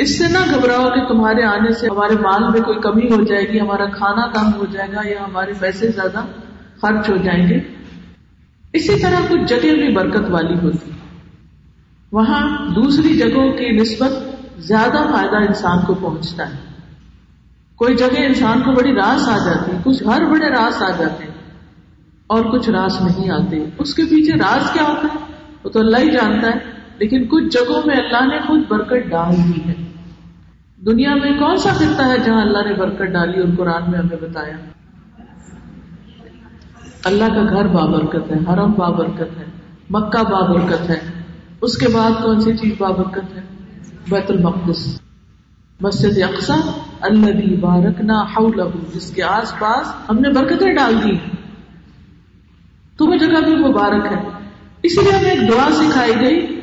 اس 0.00 0.18
سے 0.18 0.28
نہ 0.28 0.38
گھبراؤ 0.54 0.90
کہ 0.90 1.08
تمہارے 1.08 1.42
آنے 1.42 1.72
سے 1.72 1.86
ہمارے 1.90 2.14
مال 2.14 2.42
میں 2.42 2.60
کوئی 2.60 2.80
کمی 2.80 3.06
ہو 3.14 3.24
جائے 3.24 3.48
گی، 3.48 3.60
ہمارا 3.60 3.84
کھانا 3.84 4.26
کم 4.26 4.54
ہو 4.54 4.64
جائے 4.72 4.88
گا 4.92 5.08
یا 5.08 5.24
ہمارے 5.24 5.52
پیسے 5.60 5.88
زیادہ 5.88 6.24
خرچ 6.82 7.10
ہو 7.10 7.16
جائیں 7.16 7.48
گے۔ 7.48 7.60
اسی 8.72 8.98
طرح 8.98 9.16
کچھ 9.28 9.40
جگہ 9.46 9.74
بھی 9.74 9.94
برکت 9.94 10.30
والی 10.30 10.54
ہوتی۔ 10.54 10.90
وہاں 12.12 12.68
دوسری 12.74 13.18
جگہوں 13.18 13.52
کی 13.52 13.70
نسبت 13.70 14.12
زیادہ 14.58 15.06
فائدہ 15.12 15.36
انسان 15.36 15.78
کو 15.86 15.94
پہنچتا 15.94 16.50
ہے۔ 16.50 16.58
کوئی 17.76 17.96
جگہ 17.96 18.22
انسان 18.26 18.60
کو 18.60 18.72
بڑی 18.72 18.94
راس 18.94 19.28
آ 19.28 19.38
جاتی، 19.44 19.70
کچھ 19.84 20.02
ہر 20.06 20.24
بڑے 20.24 20.48
راس 20.50 20.82
آ 20.82 20.90
جاتے 20.90 21.24
ہیں 21.24 21.40
اور 22.26 22.44
کچھ 22.44 22.70
راس 22.70 23.00
نہیں 23.00 23.30
آتے۔ 23.30 23.64
اس 23.78 23.94
کے 23.94 24.02
پیچھے 24.02 24.38
راز 24.38 24.70
کیا 24.72 24.82
ہوتا 24.82 25.08
ہے؟ 25.14 25.18
وہ 25.64 25.70
تو 25.70 25.80
اللہ 25.80 25.96
ہی 25.96 26.10
جانتا 26.10 26.48
ہے، 26.48 26.58
لیکن 26.98 27.26
کچھ 27.26 27.44
جگہوں 27.44 27.82
میں 27.86 27.96
اللہ 27.96 28.26
نے 28.26 28.38
خود 28.38 28.60
برکت 28.68 29.10
ڈال 29.10 29.36
دی 29.36 29.70
ہے۔ 29.70 29.79
دنیا 30.86 31.14
میں 31.14 31.38
کون 31.38 31.56
سا 31.56 31.72
خطہ 31.72 32.02
ہے 32.02 32.18
جہاں 32.18 32.42
اللہ 32.42 32.68
نے 32.68 32.74
برکت 32.74 33.02
ڈالی 33.02 33.40
اور 33.40 33.48
قرآن 33.56 33.90
میں 33.90 33.98
ہمیں 33.98 34.16
بتایا؟ 34.22 34.56
اللہ 37.04 37.24
کا 37.24 37.42
گھر 37.52 37.66
بابرکت 37.66 38.32
ہے، 38.32 38.52
حرم 38.52 38.72
بابرکت 38.72 39.38
ہے، 39.38 39.44
مکہ 39.90 40.22
بابرکت 40.22 40.90
ہے۔ 40.90 41.00
اس 41.60 41.78
کے 41.78 41.88
بعد 41.88 42.10
کون 42.22 42.40
سی 42.40 42.56
چیز 42.56 42.72
بابرکت 42.78 43.36
ہے؟ 43.36 43.42
بیت 44.08 44.30
المقدس۔ 44.30 45.00
مسجد 45.80 46.22
اقسا 46.22 46.54
اللہ 47.00 47.56
بارکنا 47.60 48.24
جس 48.94 49.10
کے 49.10 49.22
آس 49.22 49.58
پاس 49.58 50.10
ہم 50.10 50.18
نے 50.18 50.28
برکتیں 50.28 50.74
ڈال 50.74 50.94
دی۔ 51.04 51.16
تو 52.96 53.06
وہ 53.06 53.16
جگہ 53.16 53.40
بھی 53.44 53.56
مبارک 53.56 54.12
ہے۔ 54.12 54.22
اسی 54.82 55.00
لیے 55.00 55.12
ہمیں 55.12 55.30
ایک 55.30 55.48
دعا 55.48 55.68
سکھائی 55.72 56.12
گئی۔ 56.20 56.59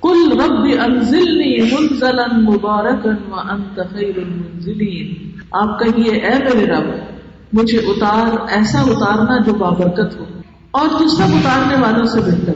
کل 0.00 0.40
رب 0.40 0.80
انزلنی 0.84 1.62
منزلا 1.62 2.26
مبارکا 2.32 3.10
وانت 3.28 3.76
خیر 3.76 4.16
المنزلین۔ 4.16 5.30
آپ 5.50 5.80
کہیے، 5.80 6.10
اے 6.10 6.38
میرے 6.38 6.66
رب، 6.66 6.84
مجھے 7.52 7.78
اتار، 7.78 8.36
ایسا 8.50 8.80
اتارنا 8.80 9.38
جو 9.46 9.54
بابرکت 9.54 10.20
ہو، 10.20 10.24
اور 10.70 10.88
تو 10.88 11.08
سب 11.08 11.26
اتارنے 11.28 11.74
والوں 11.82 12.04
سے 12.04 12.20
بہتر۔ 12.20 12.52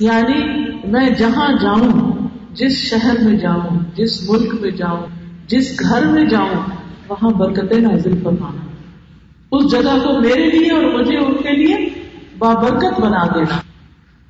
یعنی 0.00 0.70
میں 0.90 1.10
جہاں 1.10 1.52
جاؤں، 1.62 2.12
جس 2.52 2.72
شہر 2.72 3.14
میں 3.22 3.38
جاؤں، 3.38 3.78
جس 3.94 4.30
ملک 4.30 4.54
میں 4.60 4.70
جاؤں، 4.70 5.06
جس 5.48 5.80
گھر 5.80 6.06
میں 6.06 6.24
جاؤں، 6.24 6.70
وہاں 7.08 7.30
برکتیں 7.30 7.80
نازل 7.80 8.20
فرمانا 8.22 8.60
اس 9.52 9.72
جگہ 9.72 9.98
کو 10.04 10.20
میرے 10.20 10.50
لیے 10.50 10.70
اور 10.72 11.00
مجھے 11.00 11.16
ان 11.16 11.34
کے 11.34 11.50
لیے 11.56 11.88
بابرکت 12.38 13.00
بنا 13.00 13.26
دینا۔ 13.34 13.58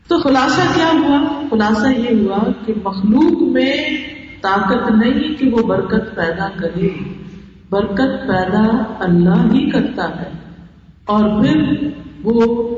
تو 0.09 0.19
خلاصہ 0.19 0.61
کیا 0.75 0.91
ہوا؟ 0.95 1.43
خلاصہ 1.51 1.87
یہ 1.89 2.27
ہوا 2.27 2.39
کہ 2.67 2.73
مخلوق 2.85 3.43
میں 3.43 3.77
طاقت 4.43 4.91
نہیں 4.91 5.35
کہ 5.35 5.49
وہ 5.49 5.63
برکت 5.67 6.17
پیدا 6.17 6.49
کرے۔ 6.57 6.89
برکت 7.71 8.29
پیدا 8.29 8.83
اللہ 8.99 9.53
ہی 9.53 9.71
کرتا 9.71 10.21
ہے۔ 10.21 10.31
اور 11.05 11.43
پھر 11.43 11.89
وہ 12.25 12.69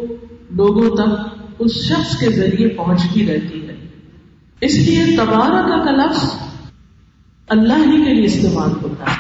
لوگوں 0.50 0.96
تک 0.96 1.44
اس 1.58 1.72
شخص 1.72 2.18
کے 2.18 2.30
ذریعے 2.30 2.68
پہنچتی 2.68 3.26
رہتی 3.26 3.68
ہے۔ 3.68 3.76
اس 4.60 4.74
لیے 4.78 5.16
تبارہ 5.16 5.84
کا 5.84 5.90
لفظ 5.90 6.30
اللہ 7.48 7.72
ہی 7.72 8.04
کے 8.04 8.14
لیے 8.14 8.24
استعمال 8.24 8.70
ہوتا 8.82 9.04
ہے 9.04 9.16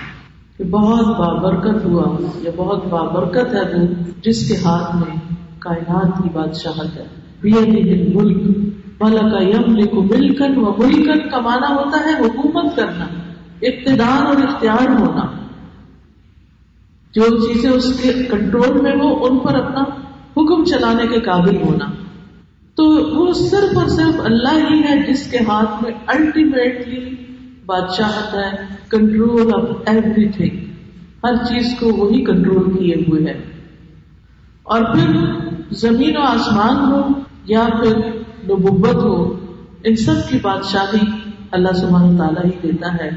کہ 0.56 0.64
بہت 0.64 1.06
بابرکت 1.06 1.84
ہوا 1.84 2.16
یا 2.42 2.50
بہت 2.56 2.86
بابرکت 2.86 3.54
ہے 3.54 3.80
وہ 3.80 3.86
جس 4.22 4.48
کے 4.48 4.56
ہاتھ 4.56 4.96
میں 4.96 5.16
کائنات 5.58 6.22
کی 6.22 6.28
بادشاہت 6.32 6.96
ہے۔ 6.96 7.25
ملک 7.44 8.58
ملک 9.00 9.34
یم 9.40 9.76
لکھو 9.76 10.02
ملکن 10.02 10.52
و 10.56 10.74
ملکن 10.78 11.28
کا 11.28 11.40
معنی 11.40 11.72
ہوتا 11.72 11.98
ہے 11.98 12.26
حکومت 12.26 12.76
کرنا، 12.76 13.06
اقتدار 13.62 14.26
اور 14.26 14.36
اختیار 14.36 14.88
ہونا۔ 14.88 15.22
جو 17.12 17.22
چیزیں 17.22 17.70
اس 17.70 18.00
کے 18.02 18.12
کنٹرول 18.12 18.80
میں 18.80 18.92
ہو 18.92 19.24
ان 19.24 19.38
پر 19.38 19.54
اپنا 19.54 19.80
حکم 20.36 20.64
چلانے 20.64 21.06
کے 21.06 21.20
قابل 21.20 21.56
ہونا۔ 21.56 21.84
تو 22.74 22.84
وہ 23.16 23.32
صرف 23.32 23.78
اور 23.78 23.86
صرف 23.86 24.20
اللہ 24.24 24.70
ہی 24.70 24.82
ہے 24.82 25.12
جس 25.12 25.30
کے 25.30 25.38
ہاتھ 25.48 25.82
میں 25.82 25.92
الٹیمیٹلی 26.06 27.14
بادشاہت 27.66 28.34
ہے 28.34 28.66
کنٹرول 28.88 29.54
آف 29.54 29.76
ایوری 29.86 30.28
تھنگ 30.28 30.66
ہر 31.24 31.36
چیز 31.36 31.74
کو 31.80 31.86
وہی 31.86 32.24
کنٹرول 32.24 32.78
کیے 32.78 32.94
ہوئے 32.94 33.22
ہے۔ 33.22 33.40
اور 34.62 34.80
پھر 34.84 35.16
زمین 35.70 36.16
و 36.16 36.20
آسمان 36.20 36.92
ہو 36.92 37.25
یا 37.46 37.66
پھر 37.82 37.96
نبوت 38.44 38.94
ہو، 38.94 39.46
ان 39.84 39.96
سب 39.96 40.14
کی 40.28 40.38
بادشاہی 40.42 41.30
اللہ 41.50 41.72
سبحانہ 41.72 42.18
تعالیٰ 42.18 42.44
ہی 42.44 42.50
دیتا 42.62 42.94
ہے 42.94 43.10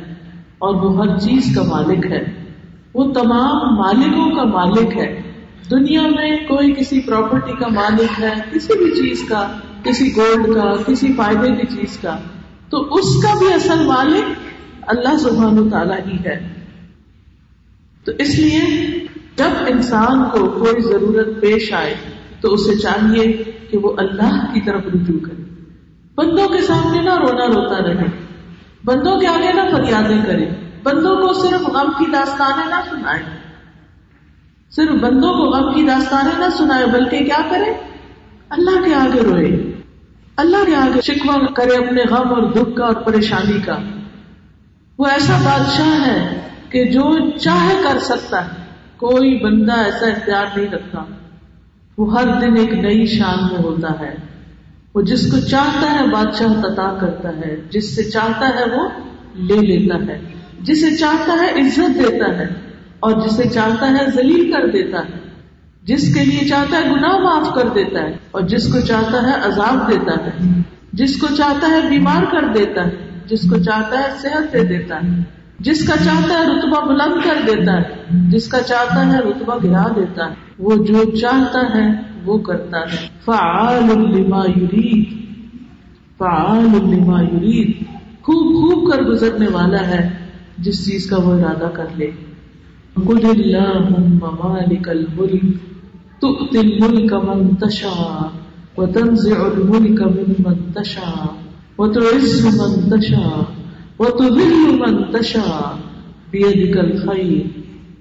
اور 0.59 0.75
وہ 0.75 0.98
ہر 0.98 1.17
چیز 1.17 1.55
کا 1.55 1.63
مالک 1.63 2.05
ہے۔ 2.05 2.43
وہ 2.93 3.13
تمام 3.13 3.75
مالکوں 3.75 4.36
کا 4.36 4.43
مالک 4.43 4.98
ہے۔ 4.98 5.21
دنیا 5.71 6.01
میں 6.01 6.38
کوئی 6.38 6.74
کسی 6.74 7.00
پراپرٹی 7.00 7.51
کا 7.51 7.67
مالک 7.67 8.19
ہے، 8.19 8.33
کسی 8.53 8.77
بھی 8.77 8.91
چیز 8.91 9.29
کا، 9.29 9.48
کسی 9.83 10.15
گولڈ 10.15 10.55
کا، 10.55 10.91
کسی 10.91 11.13
فائدے 11.13 11.55
کی 11.55 11.75
چیز 11.75 11.98
کا۔ 11.98 12.17
تو 12.69 12.93
اس 12.93 13.24
کا 13.24 13.39
بھی 13.39 13.53
اصل 13.53 13.86
مالک 13.86 14.24
اللہ 14.81 15.17
سبحان 15.17 15.59
و 15.59 15.69
تعالیٰ 15.69 16.00
ہی 16.07 16.17
ہے۔ 16.25 16.53
تو 18.03 18.12
اس 18.19 18.39
لیے 18.39 18.89
جب 19.36 19.50
انسان 19.67 20.24
کو 20.24 20.48
کوئی 20.48 20.81
ضرورت 20.81 21.41
پیش 21.41 21.74
آئے 21.74 21.95
تو 22.41 22.53
اسے 22.53 22.75
چاہیے 22.75 23.43
کہ 23.71 23.77
وہ 23.77 23.93
اللہ 23.97 24.53
کی 24.53 24.61
طرف 24.61 24.81
رجوع 24.93 25.19
کرے۔ 25.19 25.43
بندوں 26.15 26.47
کے 26.47 26.61
سامنے 26.61 27.01
نہ 27.01 27.13
رونا 27.13 27.45
روتا 27.45 27.88
رہے۔ 27.88 28.25
بندوں 28.85 29.19
کے 29.19 29.27
آگے 29.27 29.53
نہ 29.53 29.61
فریادیں 29.71 30.25
کرے۔ 30.25 30.49
بندوں 30.83 31.15
کو 31.15 31.33
صرف 31.33 31.61
غم 31.61 31.91
کی 31.97 32.05
داستانیں 32.11 32.67
نہ 32.67 32.75
سنائے۔ 32.89 33.23
صرف 34.71 34.95
بندوں 35.01 35.33
کو 35.33 35.43
غم 35.45 35.73
کی 35.73 35.85
داستانیں 35.88 36.39
نہ 36.39 36.57
سنائے، 36.57 36.85
بلکہ 36.85 37.19
کیا 37.19 37.41
کرے؟ 37.49 37.73
اللہ 38.49 38.85
کے 38.85 38.95
آگے 38.95 39.21
روئے۔ 39.21 39.81
اللہ 40.35 40.57
کے 40.65 40.75
آگے 40.75 41.01
شکوا 41.01 41.45
کرے 41.53 41.75
اپنے 41.75 42.03
غم 42.03 42.29
اور 42.29 42.51
دکھ 42.51 42.75
کا 42.75 42.85
اور 42.85 42.93
پریشانی 42.93 43.61
کا۔ 43.61 43.77
وہ 44.97 45.05
ایسا 45.05 45.38
بادشاہ 45.45 46.07
ہے 46.07 46.47
کہ 46.69 46.85
جو 46.85 47.29
چاہے 47.38 47.81
کر 47.83 47.99
سکتا 47.99 48.45
ہے۔ 48.45 48.49
کوئی 48.97 49.43
بندہ 49.43 49.73
ایسا 49.73 50.05
اختیار 50.05 50.45
نہیں 50.55 50.67
رکھتا۔ 50.67 51.03
وہ 51.99 52.13
ہر 52.13 52.27
دن 52.41 52.57
ایک 52.57 52.73
نئی 52.73 53.05
شان 53.05 53.43
میں 53.43 53.63
ہوتا 53.63 53.99
ہے۔ 53.99 54.15
وہ 54.95 55.01
جس 55.01 55.31
کو 55.31 55.39
چاہتا 55.39 55.91
ہے 55.93 56.05
بادشاہ 56.07 56.53
تتا 56.61 56.97
کرتا 57.01 57.29
ہے، 57.29 57.55
جس 57.69 57.95
سے 57.95 58.03
چاہتا 58.03 58.47
ہے 58.49 58.63
وہ 58.75 58.87
لے 59.35 59.57
لیتا 59.61 59.95
ہے۔ 60.07 60.19
جسے 60.61 60.95
چاہتا 60.95 61.33
ہے 61.33 61.49
عزت 61.61 61.99
دیتا 61.99 62.37
ہے، 62.37 62.47
اور 62.99 63.11
جسے 63.11 63.49
چاہتا 63.49 63.89
ہے 63.89 64.05
ذلیل 64.15 64.51
کر 64.51 64.67
دیتا 64.67 64.99
ہے۔ 64.99 65.19
جس 65.83 66.13
کے 66.13 66.25
لیے 66.25 66.47
چاہتا 66.47 66.77
ہے 66.77 66.89
گناہ 66.89 67.17
معاف 67.17 67.53
کر 67.55 67.69
دیتا 67.75 67.99
ہے، 67.99 68.17
اور 68.31 68.41
جس 68.41 68.73
کو 68.73 68.79
چاہتا 68.79 69.21
ہے 69.27 69.33
عذاب 69.43 69.91
دیتا 69.91 70.15
ہے۔ 70.25 70.61
جس 70.93 71.17
کو 71.17 71.27
چاہتا 71.35 71.67
ہے 71.67 71.89
بیمار 71.89 72.23
کر 72.31 72.47
دیتا 72.53 72.85
ہے، 72.85 72.95
جس 73.25 73.49
کو 73.49 73.57
چاہتا 73.57 73.99
ہے 73.99 74.09
صحت 74.21 74.53
دے 74.53 74.63
دیتا 74.63 74.95
ہے۔ 74.95 75.38
جس 75.60 75.88
کا 75.88 75.95
چاہتا 76.06 76.34
ہے 76.34 76.45
رتبہ 76.45 76.86
بلند 76.88 77.26
کر 77.26 77.36
دیتا 77.48 77.78
ہے، 77.78 77.95
جس 78.30 78.48
کا 78.48 78.60
چاہتا 78.60 79.08
ہے 79.08 79.19
رتبہ 79.19 79.56
گرا 79.63 79.88
دیتا 79.95 80.26
ہے، 80.26 80.36
وہ 80.60 80.76
جو 80.76 81.15
چاہتا 81.15 81.62
ہے، 81.76 81.88
وہ 82.26 82.38
کرتا 82.38 82.80
ہے۔ 82.80 83.08
فعال 83.26 83.84
لما 83.84 84.45
یرید، 84.45 85.10
فعال 86.17 86.95
لما 86.95 87.22
یرید۔ 87.22 87.84
خوب 88.22 88.56
خوب 88.56 88.91
کر 88.91 89.02
گزرنے 89.02 89.48
والا 89.48 89.88
ہے، 89.88 90.10
جس 90.58 90.86
چیز 90.86 91.10
کا 91.10 91.17
وہ 91.17 91.34
ارادہ 91.34 91.69
کر 91.74 91.86
لے۔ 91.98 92.12
قل 93.06 93.26
اللهم 93.26 94.19
مالك 94.24 94.89
الملك 94.89 95.45
تؤتي 96.19 96.60
الملك 96.60 97.13
من 97.13 97.56
تشاء 97.56 98.28
وتنزع 98.78 99.36
الملك 99.36 100.02
ممن 100.02 100.72
تشاء 100.72 101.26
وتعز 101.78 102.45
من 102.45 102.89
تشاء 102.89 103.59
وتذل 103.99 104.79
من 104.79 105.12
تشاء 105.12 105.77
بيدك 106.31 106.77
الخير 106.77 107.45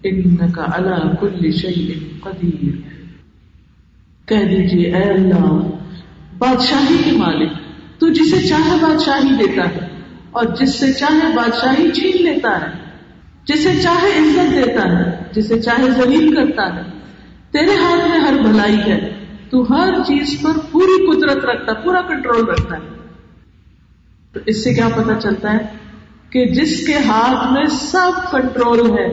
انك 0.05 0.59
على 0.59 0.99
كل 1.21 1.53
شيء 1.53 1.95
قدير۔ 2.23 2.75
کہہ 4.29 4.45
دیجیے 4.51 4.95
اے 4.95 5.03
اللہ، 5.03 5.47
بادشاہی 6.39 6.97
کے 7.05 7.13
مالک، 7.17 7.53
تو 8.01 8.09
جسے 8.09 8.41
چاہے 8.49 8.77
بادشاہی 8.81 9.35
دیتا 9.37 9.69
ہے، 9.69 9.87
اور 10.31 10.45
جس 10.45 10.75
سے 10.75 10.93
چاہے 10.93 11.33
بادشاہی 11.35 11.91
چھین 11.91 12.23
لیتا 12.23 12.51
ہے، 12.61 12.71
جسے 13.45 13.71
چاہے 13.83 14.11
عزت 14.19 14.53
دیتا 14.53 14.85
ہے، 14.89 15.25
جسے 15.33 15.61
چاہے 15.61 15.91
زلیل 15.91 16.35
کرتا 16.35 16.77
ہے، 16.77 16.83
تیرے 17.51 17.77
ہاتھ 17.77 18.11
میں 18.11 18.21
ہر 18.21 18.35
بھلائی 18.43 18.77
ہے، 18.77 19.01
تو 19.51 19.63
ہر 19.71 19.95
چیز 20.07 20.37
پر 20.43 20.61
پوری 20.71 20.97
قدرت 21.07 21.45
رکھتا، 21.45 21.73
پورا 21.75 22.01
کنٹرول 22.01 22.45
رکھتا 22.45 22.77
ہے۔ 22.77 22.97
تو 24.33 24.41
اس 24.47 24.65
سے 24.65 24.75
کیا 24.75 24.89
پتا 24.97 25.15
چلتا 25.15 25.53
ہے؟ 25.53 25.78
کہ 26.31 26.47
جس 26.47 26.87
کے 26.87 26.95
ہاتھ 26.95 27.53
میں 27.53 27.65
سب 27.67 28.31
کنٹرول 28.31 28.99
ہے، 28.99 29.07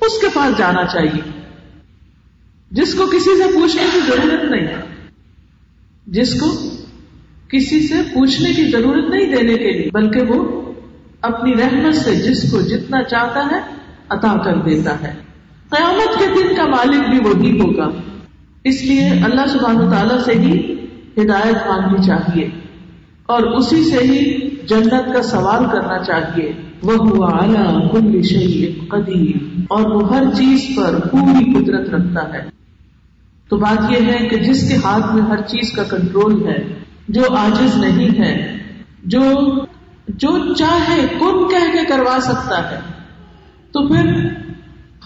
اس 0.00 0.20
کے 0.20 0.26
پاس 0.34 0.58
جانا 0.58 0.84
چاہیے۔ 0.84 1.42
جس 2.70 2.94
کو 2.94 3.06
کسی 3.06 3.42
سے 3.42 3.60
پوچھنے 3.60 3.82
کی 3.92 4.00
ضرورت 4.00 4.44
نہیں، 4.50 4.66
جس 6.06 6.40
کو 6.40 6.70
کسی 7.48 7.86
سے 7.86 7.94
پوچھنے 8.14 8.52
کی 8.52 8.64
ضرورت 8.64 9.10
نہیں 9.10 9.36
دینے 9.36 9.54
کے 9.54 9.72
لیے، 9.72 9.90
بلکہ 9.92 10.20
وہ 10.22 10.72
اپنی 11.20 11.54
رحمت 11.54 11.94
سے 11.94 12.14
جس 12.14 12.50
کو 12.50 12.60
جتنا 12.60 13.02
چاہتا 13.02 13.48
ہے، 13.52 13.60
عطا 14.08 14.36
کر 14.44 14.56
دیتا 14.56 15.00
ہے۔ 15.00 15.14
قیامت 15.70 16.18
کے 16.18 16.26
دن 16.26 16.54
کا 16.54 16.66
مالک 16.66 17.08
بھی 17.08 17.18
وہی 17.18 17.60
ہوگا۔ 17.60 17.88
اس 18.64 18.82
لیے 18.82 19.08
اللہ 19.08 19.46
سبحانہ 19.52 19.90
تعالیٰ 19.90 20.24
سے 20.24 20.32
ہی 20.32 20.74
ہدایت 21.18 21.68
مانگنی 21.68 22.06
چاہیے۔ 22.06 22.48
اور 23.26 23.42
اسی 23.42 23.84
سے 23.84 23.98
ہی 23.98 24.48
جنت 24.68 25.14
کا 25.14 25.22
سوال 25.22 25.64
کرنا 25.72 26.04
چاہیے۔ 26.04 26.52
وہ 26.82 27.26
اعلیٰ 27.26 27.92
کل 27.92 28.22
شہید 28.22 28.88
قدیم 28.88 29.62
اور 29.68 29.90
وہ 29.90 30.16
ہر 30.16 30.22
چیز 30.34 30.66
پر 30.76 31.08
پوری 31.08 31.52
قدرت 31.52 31.90
رکھتا 31.90 32.32
ہے۔ 32.32 32.50
تو 33.48 33.56
بات 33.56 33.92
یہ 33.92 34.06
ہے 34.06 34.28
کہ 34.28 34.36
جس 34.36 34.68
کے 34.68 34.76
ہاتھ 34.76 35.14
میں 35.14 35.22
ہر 35.22 35.40
چیز 35.40 35.72
کا 35.72 35.82
کنٹرول 35.82 36.48
ہے، 36.48 36.64
جو 37.08 37.22
آجز 37.30 37.76
نہیں 37.76 38.18
ہے، 38.18 38.58
جو 39.04 39.20
جو 40.08 40.54
چاہے 40.54 41.06
کن 41.20 41.48
کہہ 41.48 41.72
کے 41.72 41.86
کروا 41.88 42.18
سکتا 42.20 42.70
ہے، 42.70 42.80
تو 43.72 43.88
پھر 43.88 44.28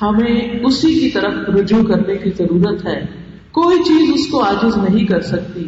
ہمیں 0.03 0.65
اسی 0.65 1.01
کی 1.01 1.11
طرف 1.11 1.33
رجوع 1.49 1.83
کرنے 1.83 2.15
کی 2.15 2.31
ضرورت 2.39 2.87
ہے۔ 2.87 3.07
کوئی 3.51 3.79
چیز 3.79 4.11
اس 4.15 4.27
کو 4.31 4.43
آجز 4.43 4.77
نہیں 4.77 5.07
کر 5.07 5.21
سکتی۔ 5.21 5.65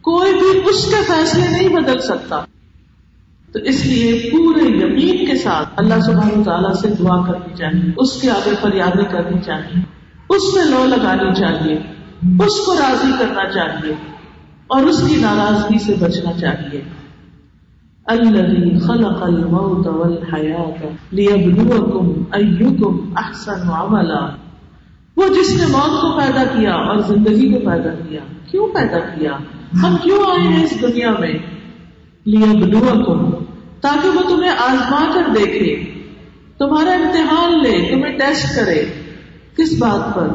کوئی 0.00 0.32
بھی 0.32 0.60
اس 0.70 0.84
کے 0.84 0.96
فیصلے 1.06 1.44
نہیں 1.50 1.68
بدل 1.68 2.00
سکتا۔ 2.00 2.44
تو 3.52 3.58
اس 3.58 3.86
لیے 3.86 4.28
پورے 4.32 4.64
یمین 4.64 5.26
کے 5.26 5.36
ساتھ 5.36 5.68
اللہ 5.76 6.00
سبحانہ 6.00 6.42
تعالیٰ 6.42 6.72
سے 6.72 6.88
دعا 6.88 7.26
کرنی 7.26 7.56
چاہیے، 7.56 7.92
اس 7.96 8.20
کے 8.20 8.30
آگے 8.30 8.50
فریادیں 8.60 9.04
کرنی 9.10 9.40
چاہیے، 9.46 9.82
اس 10.28 10.54
میں 10.54 10.64
لو 10.64 10.84
لگانی 10.86 11.34
چاہیے، 11.34 11.74
اس 12.44 12.66
کو 12.66 12.74
راضی 12.74 13.12
کرنا 13.18 13.50
چاہیے 13.50 13.94
اور 14.66 14.82
اس 14.82 15.08
کی 15.08 15.16
ناراضگی 15.16 15.78
سے 15.78 15.94
بچنا 16.00 16.32
چاہیے۔ 16.32 16.80
الذي 18.06 18.78
خلق 18.78 19.22
الموت 19.22 19.86
والحياة 19.86 20.86
ليبلوكم 21.12 22.22
أيكم 22.36 23.14
أحسن 23.16 23.70
عملا۔ 23.70 24.28
وہ 25.16 25.28
جس 25.28 25.60
نے 25.60 25.66
موت 25.66 26.00
کو 26.00 26.20
پیدا 26.20 26.44
کیا 26.44 26.74
اور 26.74 26.98
زندگی 26.98 27.52
کو 27.52 27.58
پیدا 27.58 27.90
کیا، 28.08 28.20
کیوں 28.50 28.66
پیدا 28.66 28.98
کیا؟ 28.98 29.32
ہم 29.82 29.96
کیوں 30.02 30.18
آئے 30.18 30.48
ہیں 30.48 30.64
اس 30.64 30.82
دنیا 30.82 31.10
میں؟ 31.18 31.57
لیبلوکم 32.24 33.44
تاکہ 33.80 34.08
وہ 34.08 34.22
تمہیں 34.28 34.50
آزما 34.50 35.10
کر 35.14 35.22
دیکھے۔ 35.34 35.84
تمہارا 36.58 36.90
امتحان 36.90 37.62
لے، 37.62 37.88
تمہیں 37.90 38.18
ٹیسٹ 38.18 38.56
کرے۔ 38.56 38.84
کس 39.56 39.78
بات 39.78 40.14
پر؟ 40.14 40.28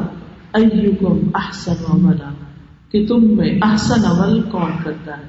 ایوکم 0.52 1.30
احسن 1.34 1.72
عملا، 1.88 2.34
کہ 2.92 3.06
تم 3.06 3.36
میں 3.36 3.58
احسن 3.62 4.04
عمل 4.04 4.42
کون 4.42 4.70
کرتا 4.84 5.18
ہے؟ 5.18 5.22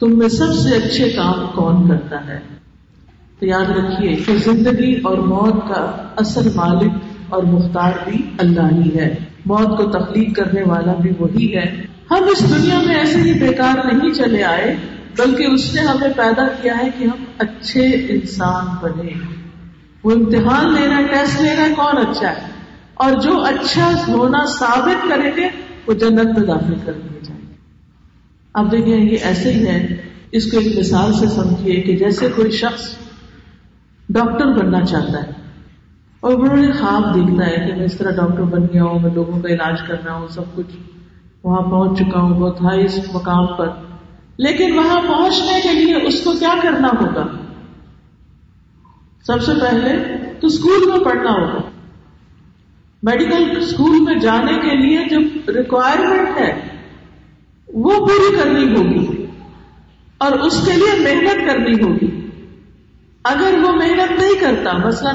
تم 0.00 0.18
میں 0.18 0.28
سب 0.28 0.52
سے 0.54 0.76
اچھے 0.76 1.10
کام 1.10 1.46
کون 1.54 1.88
کرتا 1.88 2.26
ہے؟ 2.26 2.38
تو 3.38 3.46
یاد 3.46 3.70
رکھیے، 3.70 4.16
کہ 4.16 4.36
زندگی 4.36 5.00
اور 5.04 5.18
موت 5.18 5.68
کا 5.68 6.08
اصل 6.16 6.48
مالک 6.54 6.92
اور 7.28 7.42
مختار 7.42 7.90
بھی 8.04 8.22
اللہ 8.38 8.84
ہی 8.84 8.98
ہے۔ 8.98 9.14
موت 9.46 9.78
کو 9.78 9.84
تخلیق 9.84 10.36
کرنے 10.36 10.62
والا 10.62 10.92
بھی 10.94 11.10
وہی 11.18 11.56
ہے۔ 11.56 11.86
ہم 12.10 12.16
اس 12.16 12.56
دنیا 12.56 12.78
میں 12.86 12.94
ایسے 12.94 13.20
ہی 13.20 13.32
بیکار 13.32 13.92
نہیں 13.92 14.14
چلے 14.14 14.44
آئے۔ 14.44 14.76
بلکہ 15.18 15.44
اس 15.44 15.74
نے 15.74 15.80
ہمیں 15.80 16.08
پیدا 16.16 16.48
کیا 16.62 16.78
ہے 16.78 16.88
کہ 16.98 17.04
ہم 17.04 17.24
اچھے 17.38 17.82
انسان 17.88 18.64
بنے۔ 18.82 19.10
وہ 20.04 20.10
امتحان 20.10 20.74
لینا 20.74 20.98
ہے، 20.98 21.06
ٹیسٹ 21.06 21.40
لینا 21.40 21.62
ہے، 21.62 21.74
کون 21.76 21.98
اچھا 21.98 22.28
ہے؟ 22.28 22.48
اور 22.94 23.12
جو 23.12 23.44
اچھا 23.44 23.90
ہونا 24.08 24.44
ثابت 24.46 25.08
کریں 25.08 25.30
گے، 25.36 25.48
وہ 25.86 25.94
جنت 25.94 26.38
میں 26.38 26.46
داخل 26.46 26.74
کر 26.84 26.92
دیے 26.92 27.20
جائیں 27.22 27.42
گے۔ 27.48 27.54
اب 28.52 28.72
دیکھیں، 28.72 29.00
یہ 29.00 29.16
ایسے 29.22 29.52
ہی 29.52 29.66
ہے۔ 29.66 29.96
اس 30.32 30.52
کو 30.52 30.58
ایک 30.58 30.78
مثال 30.78 31.12
سے 31.12 31.26
سمجھیے 31.26 31.80
کہ 31.80 31.96
جیسے 31.96 32.28
کوئی 32.36 32.50
شخص 32.50 32.96
ڈاکٹر 34.08 34.46
بننا 34.46 34.80
چاہتا 34.84 35.22
ہے 35.22 35.32
اور 36.20 36.32
انہوں 36.32 36.56
نے 36.56 36.72
خواب 36.72 37.14
دیکھتا 37.14 37.46
ہے 37.46 37.66
کہ 37.66 37.76
میں 37.76 37.84
اس 37.84 37.94
طرح 37.94 38.10
ڈاکٹر 38.10 38.42
بن 38.42 38.62
گیا 38.62 38.84
ہوں، 38.84 38.98
میں 38.98 39.10
لوگوں 39.10 39.42
کا 39.42 39.48
علاج 39.48 39.82
کرنا 39.82 40.12
ہوں، 40.12 40.28
سب 40.28 40.42
کچھ 40.54 40.76
وہاں 41.42 41.60
پہنچ 41.60 41.98
چکا 41.98 42.20
ہوں، 42.20 42.40
بہت 42.40 42.60
ہائی 42.60 42.84
اس 42.84 42.98
مقام 43.14 43.46
پر۔ 43.46 43.68
لیکن 44.36 44.78
وہاں 44.78 45.00
پہنچنے 45.00 45.60
کے 45.62 45.72
لیے 45.72 45.94
اس 45.94 46.20
کو 46.24 46.32
کیا 46.32 46.54
کرنا 46.62 46.88
ہوگا؟ 46.88 47.26
سب 49.26 49.42
سے 49.42 49.52
پہلے 49.60 50.16
تو 50.40 50.46
اسکول 50.46 50.90
میں 50.90 50.98
پڑھنا 50.98 51.30
ہوگا۔ 51.30 51.70
میڈیکل 53.02 53.58
اسکول 53.60 54.00
میں 54.00 54.14
جانے 54.14 54.52
کے 54.52 54.76
لیے 54.76 54.98
جو 55.10 55.18
ریکوائرمنٹ 55.52 56.38
ہے، 56.38 56.60
وہ 57.74 58.06
پوری 58.06 58.36
کرنی 58.36 58.76
ہوگی۔ 58.76 59.26
اور 60.18 60.32
اس 60.32 60.66
کے 60.66 60.72
لیے 60.72 61.14
محنت 61.14 61.48
کرنی 61.48 61.82
ہوگی۔ 61.82 62.28
اگر 63.24 63.58
وہ 63.62 63.72
محنت 63.72 64.20
نہیں 64.20 64.40
کرتا، 64.40 64.72
مثلا 64.72 65.12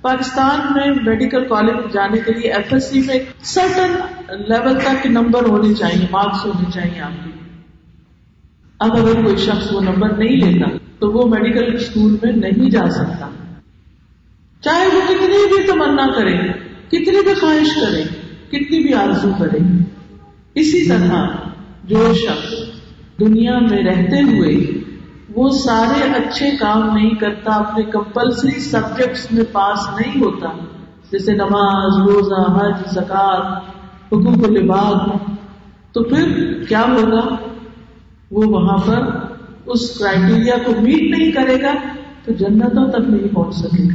پاکستان 0.00 0.60
میں 0.72 0.94
میڈیکل 1.02 1.44
کالج 1.48 1.92
جانے 1.92 2.18
کے 2.18 2.32
لیے 2.32 2.52
ایف 2.52 2.72
ایس 2.72 2.90
سی 2.90 3.00
میں 3.00 3.18
سرٹن 3.42 3.94
لیول 4.42 4.80
تک 4.80 5.06
نمبر 5.06 5.42
ہونے 5.42 5.74
چاہیے 5.74 6.06
مارکس 6.10 6.46
ہونے 6.46 6.70
چاہیے 6.74 7.00
آپ 7.00 7.24
کے 7.24 7.47
اب 8.80 8.92
اگر 8.92 9.22
کوئی 9.22 9.36
شخص 9.36 9.72
وہ 9.72 9.80
نمبر 9.80 10.12
نہیں 10.12 10.36
لیتا 10.36 10.66
تو 10.98 11.10
وہ 11.10 11.28
میڈیکل 11.28 11.74
اسکول 11.74 12.16
میں 12.22 12.32
نہیں 12.32 12.70
جا 12.70 12.90
سکتا۔ 12.90 13.28
چاہے 14.60 14.86
وہ 14.86 15.00
کتنی 15.08 15.56
بھی 15.56 15.66
تمنا 15.66 16.06
کرے، 16.16 16.36
کتنی 16.88 17.24
بھی 17.24 17.34
خواہش 17.34 17.74
کرے، 17.74 18.02
کتنی 18.48 18.82
بھی 18.82 18.94
آرزو 18.94 19.30
کرے۔ 19.38 19.58
اسی 20.54 20.88
طرح 20.88 21.26
جو 21.84 22.14
شخص 22.14 22.54
دنیا 23.20 23.58
میں 23.58 23.82
رہتے 23.84 24.22
ہوئے 24.22 24.80
وہ 25.34 25.50
سارے 25.50 26.02
اچھے 26.02 26.50
کام 26.50 26.96
نہیں 26.96 27.14
کرتا، 27.14 27.52
اپنے 27.52 27.84
کمپلسری 27.84 28.60
سبجیکٹس 28.60 29.32
میں 29.32 29.44
پاس 29.52 29.78
نہیں 30.00 30.20
ہوتا، 30.20 30.48
جیسے 31.12 31.32
نماز، 31.32 32.08
روزہ، 32.08 32.56
حج 32.56 32.90
زکات 32.90 33.62
حقوق 34.06 34.48
و 34.48 34.50
لباس، 34.50 35.20
تو 35.92 36.02
پھر 36.02 36.54
کیا 36.68 36.84
ہوگا؟ 36.88 37.36
وہ 38.30 38.42
وہاں 38.46 38.78
پر 38.78 39.10
اس 39.66 39.98
کرائٹیریا 39.98 40.54
کو 40.64 40.72
میٹ 40.80 41.18
نہیں 41.18 41.32
کرے 41.32 41.62
گا 41.62 41.74
تو 42.24 42.32
جنتوں 42.32 42.90
تک 42.90 43.10
نہیں 43.10 43.34
پہنچ 43.34 43.54
سکے 43.54 43.82
گا۔ 43.82 43.94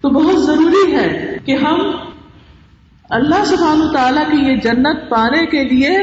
تو 0.00 0.08
بہت 0.08 0.42
ضروری 0.42 0.96
ہے 0.96 1.36
کہ 1.44 1.56
ہم 1.56 1.90
اللہ 3.10 3.44
سبحانہ 3.44 3.92
تعالیٰ 3.92 4.30
کی 4.30 4.36
یہ 4.36 4.56
جنت 4.56 5.08
پانے 5.08 5.46
کے 5.46 5.64
لیے 5.64 5.96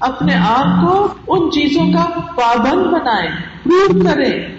اپنے 0.00 0.34
آپ 0.34 0.86
کو 0.86 1.14
ان 1.28 1.50
چیزوں 1.50 1.92
کا 1.92 2.20
پابند 2.20 2.82
بنائیں 2.82 3.30
پروو 3.62 4.04
کریں 4.04 4.56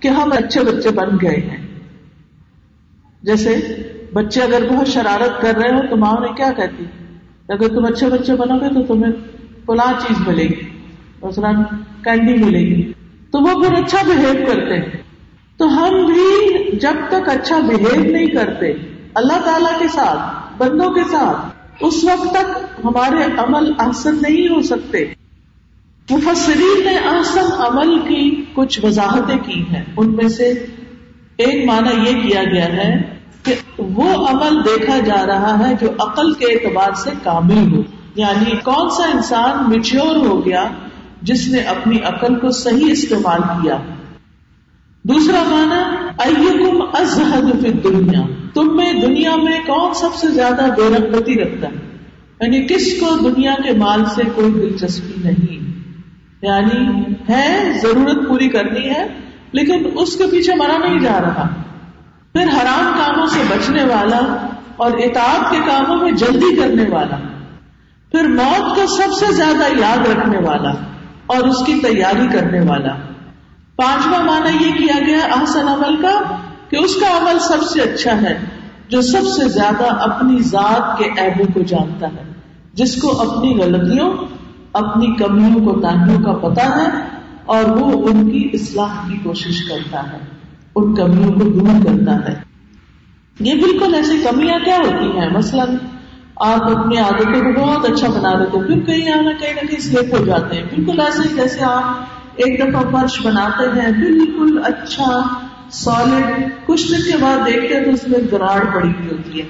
کہ 0.00 0.08
ہم 0.08 0.32
اچھے 0.32 0.60
بچے 0.60 0.90
بن 0.90 1.16
گئے 1.22 1.36
ہیں۔ 1.36 1.66
جیسے 3.22 3.56
بچے 4.12 4.40
اگر 4.40 4.62
بہت 4.70 4.88
شرارت 4.88 5.40
کر 5.40 5.54
رہے 5.56 5.76
ہو 5.76 5.82
تو 5.90 5.96
ماں 5.96 6.14
نے 6.20 6.28
کیا 6.36 6.52
کہتی؟ 6.52 6.84
اگر 7.48 7.68
تم 7.68 7.84
اچھے 7.84 8.06
بچے 8.06 8.34
بنو 8.34 8.54
گے 8.54 8.68
تو 8.68 8.94
تمہیں 8.94 9.12
فلاں 9.66 9.92
چیز 10.06 10.28
ملے 10.28 10.42
گی۔ 10.42 10.67
مثلاً 11.22 11.62
کینڈی 12.04 12.44
ملے 12.44 12.58
گی۔ 12.58 12.92
تو 13.30 13.38
وہ 13.38 13.62
پھر 13.62 13.74
اچھا 13.74 13.98
بہیو 14.06 14.46
کرتے 14.46 14.74
ہیں۔ 14.74 15.02
تو 15.56 15.68
ہم 15.68 16.06
بھی 16.06 16.64
جب 16.76 16.94
تک 17.08 17.28
اچھا 17.28 17.58
بہیو 17.58 18.12
نہیں 18.12 18.26
کرتے، 18.26 18.72
اللہ 19.14 19.40
تعالی 19.44 19.78
کے 19.78 19.88
ساتھ، 19.88 20.52
بندوں 20.58 20.90
کے 20.90 21.02
ساتھ، 21.10 21.46
اس 21.80 22.04
وقت 22.04 22.30
تک 22.30 22.64
ہمارے 22.84 23.24
عمل 23.38 23.72
احسن 23.78 24.14
نہیں 24.14 24.48
ہو 24.48 24.62
سکتے۔ 24.62 25.04
مفسرین 26.10 26.84
نے 26.84 26.96
احسن 26.96 27.52
عمل 27.58 27.98
کی 27.98 28.44
کچھ 28.54 28.84
وضاحتیں 28.84 29.38
کی 29.38 29.62
ہیں۔ 29.62 29.84
ان 29.96 30.16
میں 30.16 30.28
سے 30.28 30.66
ایک 31.36 31.68
معنی 31.68 32.10
یہ 32.10 32.28
کیا 32.28 32.44
گیا 32.44 32.64
ہے 32.64 33.14
کہ 33.42 33.54
وہ 33.78 34.26
عمل 34.26 34.64
دیکھا 34.64 34.98
جا 34.98 35.26
رہا 35.26 35.68
ہے 35.68 35.74
جو 35.80 35.90
عقل 35.98 36.32
کے 36.32 36.46
اعتبار 36.46 36.92
سے 36.92 37.10
کامل 37.22 37.72
ہو۔ 37.72 37.82
یعنی 38.14 38.56
کون 38.56 38.90
سا 38.90 39.04
انسان 39.04 39.70
میچور 39.70 40.16
ہو 40.16 40.46
گیا 40.46 40.68
جس 41.22 41.48
نے 41.48 41.60
اپنی 41.60 42.00
عقل 42.00 42.34
کو 42.34 42.50
صحیح 42.50 42.92
استعمال 42.92 43.40
کیا۔ 43.40 43.76
دوسرا 45.04 45.42
مانا 45.48 46.06
ایکم 46.18 46.82
ازہد 46.92 47.62
فی 47.62 47.70
دنیا 47.70 48.20
تم 48.54 48.76
میں 48.76 48.92
دنیا 48.92 49.36
میں 49.36 49.60
کون 49.66 49.94
سب 49.94 50.14
سے 50.14 50.28
زیادہ 50.28 50.66
بے 50.76 50.94
رغبتی 50.98 51.34
رکھتا 51.34 51.68
ہے؟ 51.68 51.74
یعنی 52.40 52.62
کس 52.62 53.00
کو 53.00 53.30
دنیا 53.30 53.54
کے 53.64 53.72
مال 53.72 54.04
سے 54.04 54.22
کوئی 54.34 54.52
دلچسپی 54.52 55.28
نہیں؟ 55.28 55.72
یعنی 56.42 57.02
ہے، 57.28 57.78
ضرورت 57.82 58.28
پوری 58.28 58.48
کرنی 58.48 58.90
ہے، 58.90 59.06
لیکن 59.52 59.86
اس 59.94 60.16
کے 60.16 60.24
پیچھے 60.30 60.54
مرا 60.54 60.76
نہیں 60.78 61.00
جا 61.00 61.18
رہا۔ 61.22 61.48
پھر 62.32 62.42
حرام 62.42 62.92
کاموں 62.98 63.26
سے 63.26 63.40
بچنے 63.48 63.84
والا 63.84 64.46
اور 64.76 64.90
اطاعت 64.90 65.50
کے 65.50 65.56
کاموں 65.66 65.96
میں 65.96 66.12
جلدی 66.12 66.56
کرنے 66.56 66.84
والا۔ 66.90 67.16
پھر 68.12 68.28
موت 68.28 68.76
کو 68.76 68.86
سب 68.86 69.12
سے 69.12 69.32
زیادہ 69.32 69.78
یاد 69.78 70.06
رکھنے 70.06 70.38
والا۔ 70.38 70.70
اور 71.28 71.48
اس 71.48 71.64
کی 71.66 71.74
تیاری 71.82 72.26
کرنے 72.32 72.60
والا۔ 72.60 72.94
پانچواں 73.76 74.22
معنی 74.24 74.64
یہ 74.64 74.72
کیا 74.78 74.98
گیا 75.06 75.26
احسن 75.34 75.68
عمل 75.68 75.96
کا 75.96 76.14
کہ 76.68 76.76
اس 76.76 76.94
کا 76.96 77.16
عمل 77.16 77.38
سب 77.38 77.62
سے 77.62 77.80
اچھا 77.80 78.20
ہے، 78.22 78.38
جو 78.88 79.00
سب 79.02 79.26
سے 79.26 79.48
زیادہ 79.48 79.84
اپنی 80.02 80.38
ذات 80.42 80.98
کے 80.98 81.04
عیبوں 81.18 81.46
کو 81.54 81.62
جانتا 81.62 82.06
ہے، 82.06 82.22
جس 82.74 82.96
کو 82.96 83.10
اپنی 83.20 83.54
غلطیوں، 83.58 84.10
اپنی 84.72 85.14
کمیوں 85.14 85.64
کو 85.64 85.80
تانیوں 85.80 86.20
کا 86.22 86.32
پتا 86.32 86.66
ہے، 86.76 86.88
اور 87.46 87.64
وہ 87.64 88.08
ان 88.08 88.30
کی 88.30 88.48
اصلاح 88.52 88.98
کی 89.08 89.16
کوشش 89.22 89.62
کرتا 89.68 90.02
ہے، 90.12 90.18
ان 90.74 90.94
کمیوں 90.94 91.32
کو 91.32 91.48
دور 91.48 91.84
کرتا 91.84 92.18
ہے۔ 92.28 92.34
یہ 93.40 93.54
بالکل 93.54 93.94
ایسی 93.94 94.18
کمیاں 94.30 94.58
کیا 94.64 94.76
ہوتی 94.76 95.18
ہیں؟ 95.18 95.28
مثلاً 95.30 95.76
آپ 96.40 96.78
اپنی 96.78 96.98
عادتوں 96.98 97.54
کو 97.54 97.60
بہت 97.60 97.90
اچھا 97.90 98.08
بنا 98.08 98.34
دیتے 98.34 98.66
پھر 98.66 98.80
کہیں 98.80 99.12
آنا 99.12 99.30
کہیں 99.32 99.54
نہ 99.54 99.66
کہیں 99.66 99.80
سلپ 99.80 100.14
ہو 100.18 100.24
جاتے 100.24 100.56
ہیں۔ 100.56 100.62
بالکل 100.62 101.00
ایسے 101.00 101.28
ہی 101.28 101.34
جیسے 101.34 101.64
آپ 101.64 101.84
ایک 102.36 102.60
دفعہ 102.60 102.82
فرش 102.92 103.26
بناتے 103.26 103.80
ہیں، 103.80 103.92
بالکل 103.92 104.60
اچھا 104.64 105.22
سالڈ 105.70 106.48
کچھ 106.66 106.92
دن 106.92 107.10
کے 107.10 107.16
بعد 107.16 107.46
دیکھتے 107.46 107.76
ہیں 107.76 107.84
تو 107.84 107.90
اس 107.90 108.08
میں 108.08 108.18
گراڑ 108.32 108.64
پڑی 108.74 108.88
ہوئی 108.88 109.08
ہوتی 109.10 109.40
ہے۔ 109.40 109.46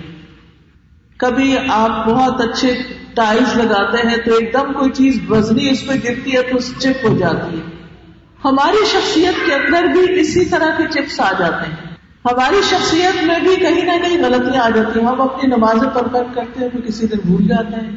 کبھی 1.16 1.56
آپ 1.68 2.06
بہت 2.06 2.40
اچھے 2.40 2.74
ٹائلس 3.14 3.56
لگاتے 3.56 4.08
ہیں 4.08 4.16
تو 4.16 4.34
ایک 4.34 4.52
دم 4.52 4.72
کوئی 4.72 4.90
چیز 4.90 5.18
وزنی 5.28 5.70
اس 5.70 5.86
پہ 5.86 5.92
گرتی 5.92 6.36
ہے 6.36 6.42
تو 6.42 6.58
چپ 6.78 7.06
ہو 7.06 7.18
جاتی 7.18 7.56
ہے۔ 7.56 7.62
ہماری 8.44 8.84
شخصیت 8.86 9.46
کے 9.46 9.54
اندر 9.54 9.84
بھی 9.84 10.20
اسی 10.20 10.44
طرح 10.44 10.70
کے 10.78 10.84
چپس 10.90 11.20
آ 11.20 11.32
جاتے 11.38 11.70
ہیں۔ 11.70 11.87
ہماری 12.24 12.62
شخصیت 12.70 13.24
میں 13.24 13.40
بھی 13.40 13.56
کہیں 13.56 13.84
نہ 13.84 14.02
کہیں 14.02 14.24
غلطیاں 14.24 14.62
آ 14.62 14.70
جاتی 14.70 15.00
ہیں۔ 15.00 15.06
ہم 15.06 15.20
اپنی 15.20 15.56
نمازیں 15.56 15.88
پڑھ 15.94 16.26
کرتے 16.34 16.60
ہیں، 16.60 16.68
تو 16.68 16.78
کسی 16.86 17.06
دن 17.06 17.18
بھول 17.24 17.48
جاتے 17.48 17.76
ہیں۔ 17.76 17.96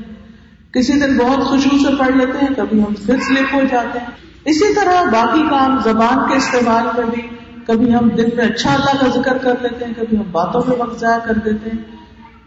کسی 0.73 0.93
دن 0.93 1.17
بہت 1.17 1.43
خوشبو 1.43 1.77
سے 1.77 1.95
پڑھ 1.99 2.11
لیتے 2.11 2.37
ہیں، 2.41 2.55
کبھی 2.57 2.79
ہم 2.79 2.93
پھر 3.05 3.15
سلپ 3.27 3.53
ہو 3.53 3.61
جاتے 3.71 3.99
ہیں۔ 3.99 4.05
اسی 4.45 4.73
طرح 4.73 5.03
باقی 5.03 5.43
کام 5.49 5.77
زبان 5.83 6.29
کے 6.29 6.35
استعمال 6.35 6.85
میں 6.97 7.05
بھی۔ 7.13 7.21
کبھی 7.67 7.95
ہم 7.95 8.09
دن 8.09 8.29
میں 8.35 8.45
اچھا 8.45 8.73
اللہ 8.73 9.01
کا 9.01 9.07
ذکر 9.07 9.37
کر 9.37 9.53
لیتے 9.61 9.85
ہیں، 9.85 9.93
کبھی 9.97 10.17
ہم 10.17 10.23
باتوں 10.31 10.61
میں 10.67 10.77
وقت 10.77 10.99
ضائع 10.99 11.19
کر 11.19 11.33
دیتے 11.33 11.69
ہیں۔ 11.69 11.83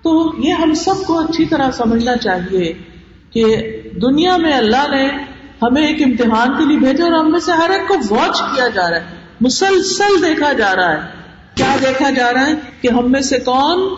تو 0.02 0.32
یہ 0.38 0.52
ہم 0.52 0.74
سب 0.74 1.04
کو 1.06 1.18
اچھی 1.18 1.44
طرح 1.44 1.70
سمجھنا 1.70 2.16
چاہیے 2.16 2.72
کہ 3.30 3.80
دنیا 4.02 4.37
میں 4.37 4.52
اللہ 4.52 4.90
نے 4.90 5.08
ہمیں 5.62 5.87
ایک 5.87 6.02
امتحان 6.02 6.48
کے 6.58 6.64
لیے 6.64 6.78
بھیجا 6.78 7.04
اور 7.04 7.12
ہم 7.12 7.30
میں 7.30 7.40
سے 7.40 7.52
ہر 7.52 7.70
ایک 7.70 7.88
کو 7.88 7.94
واچ 8.10 8.40
کیا 8.40 8.68
جا 8.68 8.90
رہا 8.90 8.96
ہے۔ 8.96 9.04
مسلسل 9.40 10.22
دیکھا 10.22 10.52
جا 10.52 10.76
رہا 10.76 10.92
ہے۔ 10.92 11.13
کیا 11.54 11.76
دیکھا 11.82 12.10
جا 12.10 12.32
رہا 12.32 12.46
ہے 12.46 12.52
کہ 12.80 12.88
ہم 12.88 13.12
میں 13.12 13.20
سے 13.20 13.38
کون 13.38 13.94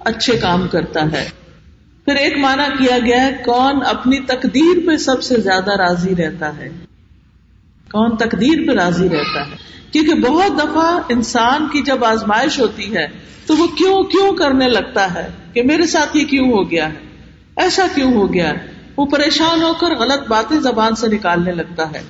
اچھے 0.00 0.36
کام 0.36 0.68
کرتا 0.68 1.12
ہے؟ 1.12 1.28
پھر 2.04 2.14
ایک 2.14 2.38
مانا 2.38 2.66
کیا 2.78 2.98
گیا 2.98 3.26
ہے، 3.26 3.32
کون 3.44 3.80
اپنی 3.86 4.20
تقدیر 4.20 4.86
پہ 4.86 4.96
سب 4.96 5.22
سے 5.22 5.40
زیادہ 5.40 5.76
راضی 5.76 6.16
رہتا 6.16 6.56
ہے؟ 6.56 6.68
کون 7.92 8.16
تقدیر 8.16 8.66
پہ 8.66 8.72
راضی 8.72 9.08
رہتا 9.08 9.50
ہے؟ 9.50 9.56
کیونکہ 9.92 10.14
بہت 10.14 10.58
دفعہ 10.58 11.00
انسان 11.08 11.68
کی 11.72 11.82
جب 11.82 12.04
آزمائش 12.04 12.60
ہوتی 12.60 12.96
ہے 12.96 13.06
تو 13.46 13.56
وہ 13.56 13.66
کیوں 13.66 14.02
کیوں 14.02 14.32
کرنے 14.32 14.68
لگتا 14.68 15.14
ہے 15.14 15.28
کہ 15.52 15.62
میرے 15.62 15.86
ساتھ 15.86 16.16
یہ 16.16 16.24
کیوں 16.24 16.52
ہو 16.52 16.70
گیا 16.70 16.88
ہے؟ 16.88 16.94
ایسا 17.56 17.86
کیوں 17.94 18.14
ہو 18.14 18.34
گیا 18.34 18.50
ہے؟ 18.50 18.66
وہ 18.96 19.06
پریشان 19.06 19.62
ہو 19.62 19.74
کر 19.74 19.94
غلط 19.94 20.28
باتیں 20.28 20.60
زبان 20.60 20.94
سے 20.94 21.06
نکالنے 21.08 21.52
لگتا 21.52 21.92
ہے۔ 21.92 22.02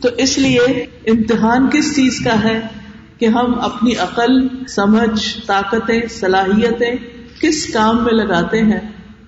تو 0.00 0.08
اس 0.18 0.38
لیے 0.38 0.60
امتحان 1.06 1.70
کس 1.72 1.96
چیز 1.96 2.20
کا 2.24 2.44
ہے؟ 2.44 2.60
کہ 3.18 3.26
ہم 3.26 3.60
اپنی 3.60 3.96
عقل، 3.96 4.64
سمجھ، 4.68 5.46
طاقتیں، 5.46 6.00
صلاحیتیں 6.10 6.94
کس 7.40 7.72
کام 7.74 8.04
میں 8.04 8.12
لگاتے 8.12 8.62
ہیں 8.62 8.80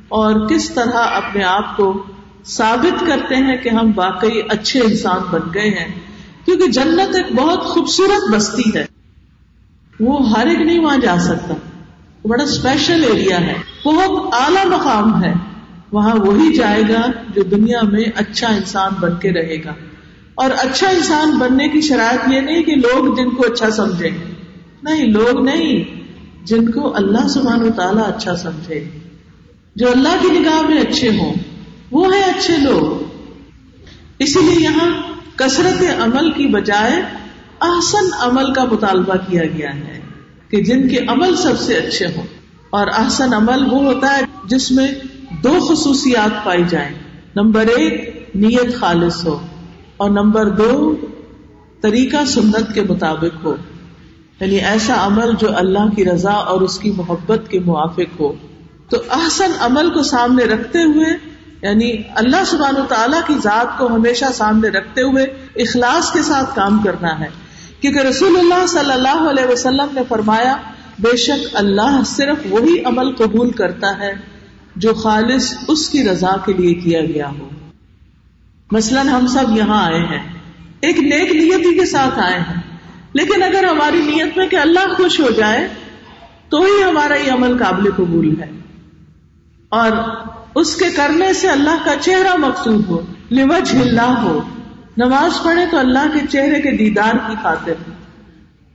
اور 0.08 0.48
کس 0.48 0.70
طرح 0.70 0.96
اپنے 0.96 1.44
آپ 1.44 1.76
کو 1.76 2.02
ثابت 2.44 3.06
کرتے 3.06 3.36
ہیں 3.36 3.56
کہ 3.56 3.68
ہم 3.68 3.92
واقعی 3.96 4.40
اچھے 4.48 4.80
انسان 4.80 5.20
بن 5.30 5.40
گئے 5.54 5.68
ہیں۔ 5.68 6.00
کیونکہ 6.44 6.66
جنت 6.66 7.16
ایک 7.16 7.26
بہت 7.36 7.62
خوبصورت 7.62 8.34
بستی 8.34 8.70
ہے۔ 8.74 8.86
وہ 10.00 10.30
ہر 10.30 10.46
ایک 10.46 10.60
نہیں 10.60 10.78
وہاں 10.78 10.98
جا 10.98 11.16
سکتا۔ 11.18 11.54
بڑا 12.24 12.42
اسپیشل 12.42 13.04
ایریا 13.04 13.40
ہے۔ 13.40 13.54
بہت 13.84 14.34
اعلی 14.34 14.68
مقام 14.68 15.24
ہے۔ 15.24 15.32
وہاں 15.92 16.14
وہی 16.16 16.54
جائے 16.54 16.82
گا 16.82 17.10
جو 17.34 17.42
دنیا 17.42 17.80
میں 17.82 18.04
اچھا 18.14 18.48
انسان 18.48 18.92
بن 19.00 19.16
کے 19.16 19.32
رہے 19.32 19.64
گا۔ 19.64 19.74
اور 20.38 20.50
اچھا 20.58 20.88
انسان 20.88 21.38
بننے 21.38 21.68
کی 21.68 21.80
شرائط 21.80 22.32
یہ 22.32 22.40
نہیں 22.40 22.62
کہ 22.62 22.74
لوگ 22.74 23.16
جن 23.16 23.30
کو 23.30 23.42
اچھا 23.52 23.70
سمجھیں۔ 23.70 24.34
نہیں، 24.82 25.06
لوگ 25.06 25.40
نہیں، 25.40 25.84
جن 26.46 26.70
کو 26.70 26.96
اللہ 26.96 27.28
سبحانہ 27.28 27.64
و 27.64 27.68
تعالیٰ 27.76 28.08
اچھا 28.08 28.36
سمجھے۔ 28.36 28.84
جو 29.76 29.90
اللہ 29.90 30.08
کی 30.20 30.38
نگاہ 30.38 30.62
میں 30.62 30.80
اچھے 30.80 31.08
ہوں، 31.08 31.34
وہ 31.90 32.14
ہیں 32.14 32.22
اچھے 32.22 32.56
لوگ۔ 32.56 33.04
اسی 34.18 34.38
لیے 34.42 34.64
یہاں 34.64 34.90
کثرت 35.36 35.82
عمل 36.00 36.30
کی 36.32 36.46
بجائے 36.46 37.02
احسن 37.60 38.14
عمل 38.18 38.52
کا 38.52 38.64
مطالبہ 38.64 39.14
کیا 39.30 39.42
گیا 39.44 39.74
ہے 39.74 40.00
کہ 40.48 40.64
جن 40.64 40.88
کے 40.88 40.98
عمل 41.08 41.36
سب 41.36 41.60
سے 41.60 41.74
اچھے 41.74 42.06
ہوں۔ 42.06 42.26
اور 42.70 42.86
احسن 42.86 43.34
عمل 43.34 43.62
وہ 43.70 43.82
ہوتا 43.82 44.16
ہے 44.16 44.22
جس 44.44 44.70
میں 44.70 44.88
دو 45.42 45.58
خصوصیات 45.68 46.44
پائی 46.44 46.62
جائیں۔ 46.68 46.94
نمبر 47.34 47.66
ایک، 47.66 48.28
نیت 48.34 48.76
خالص 48.76 49.26
ہو۔ 49.26 49.40
اور 49.98 50.10
نمبر 50.10 50.46
دو، 50.46 50.96
طریقہ 51.80 52.24
سنت 52.24 52.74
کے 52.74 52.82
مطابق 52.82 53.44
ہو۔ 53.44 53.56
یعنی 54.40 54.56
ایسا 54.56 55.06
عمل 55.06 55.30
جو 55.38 55.48
اللہ 55.56 55.94
کی 55.96 56.04
رضا 56.04 56.32
اور 56.32 56.60
اس 56.60 56.78
کی 56.78 56.90
محبت 56.90 57.48
کے 57.48 57.58
موافق 57.58 58.20
ہو۔ 58.20 58.32
تو 58.88 58.96
احسن 59.10 59.50
عمل 59.58 59.90
کو 59.90 60.02
سامنے 60.02 60.44
رکھتے 60.44 60.82
ہوئے 60.82 61.06
یعنی 61.62 61.92
اللہ 62.14 62.44
سبحان 62.46 62.76
و 62.76 62.84
تعالیٰ 62.88 63.20
کی 63.26 63.34
ذات 63.42 63.78
کو 63.78 63.86
ہمیشہ 63.86 64.24
سامنے 64.34 64.68
رکھتے 64.68 65.02
ہوئے 65.02 65.24
اخلاص 65.56 66.12
کے 66.12 66.22
ساتھ 66.22 66.56
کام 66.56 66.78
کرنا 66.78 67.20
ہے۔ 67.20 67.28
کیونکہ 67.80 67.98
رسول 67.98 68.38
اللہ 68.38 68.66
صلی 68.66 68.92
اللہ 68.92 69.30
علیہ 69.30 69.52
وسلم 69.52 69.86
نے 69.92 70.00
فرمایا، 70.08 70.56
بے 70.98 71.16
شک 71.16 71.46
اللہ 71.52 72.00
صرف 72.06 72.36
وہی 72.50 72.82
عمل 72.84 73.12
قبول 73.12 73.50
کرتا 73.50 73.98
ہے 73.98 74.12
جو 74.76 74.94
خالص 74.94 75.54
اس 75.68 75.88
کی 75.88 76.08
رضا 76.08 76.36
کے 76.44 76.52
لیے 76.52 76.74
کیا 76.74 77.00
گیا 77.00 77.30
ہو۔ 77.38 77.48
مثلاً 78.72 79.08
ہم 79.08 79.26
سب 79.26 79.56
یہاں 79.56 79.84
آئے 79.84 80.00
ہیں۔ 80.00 80.32
ایک 80.80 80.98
نیک 80.98 81.32
نیتی 81.32 81.78
کے 81.78 81.86
ساتھ 81.86 82.18
آئے 82.18 82.38
ہیں۔ 82.38 82.62
لیکن 83.12 83.42
اگر 83.42 83.64
ہماری 83.64 84.02
نیت 84.02 84.36
میں 84.36 84.46
کہ 84.46 84.56
اللہ 84.56 84.94
خوش 84.96 85.20
ہو 85.20 85.30
جائے، 85.30 85.68
تو 86.48 86.60
ہی 86.62 86.82
ہمارا 86.82 87.14
یہ 87.14 87.32
عمل 87.32 87.58
قابل 87.58 87.90
قبول 87.90 88.40
ہے۔ 88.40 88.50
اور 89.68 89.90
اس 90.54 90.76
کے 90.76 90.84
کرنے 90.90 91.32
سے 91.32 91.48
اللہ 91.48 91.84
کا 91.84 91.94
چہرہ 92.00 92.36
مقصود 92.36 92.86
ہو 92.86 93.00
لوج 93.30 93.74
ہلنا 93.74 94.22
ہو۔ 94.22 94.40
نماز 94.96 95.42
پڑھے 95.44 95.66
تو 95.70 95.78
اللہ 95.78 96.06
کے 96.12 96.26
چہرے 96.30 96.62
کے 96.62 96.70
دیدار 96.70 97.14
کی 97.14 97.34
خاطر۔ 97.42 97.72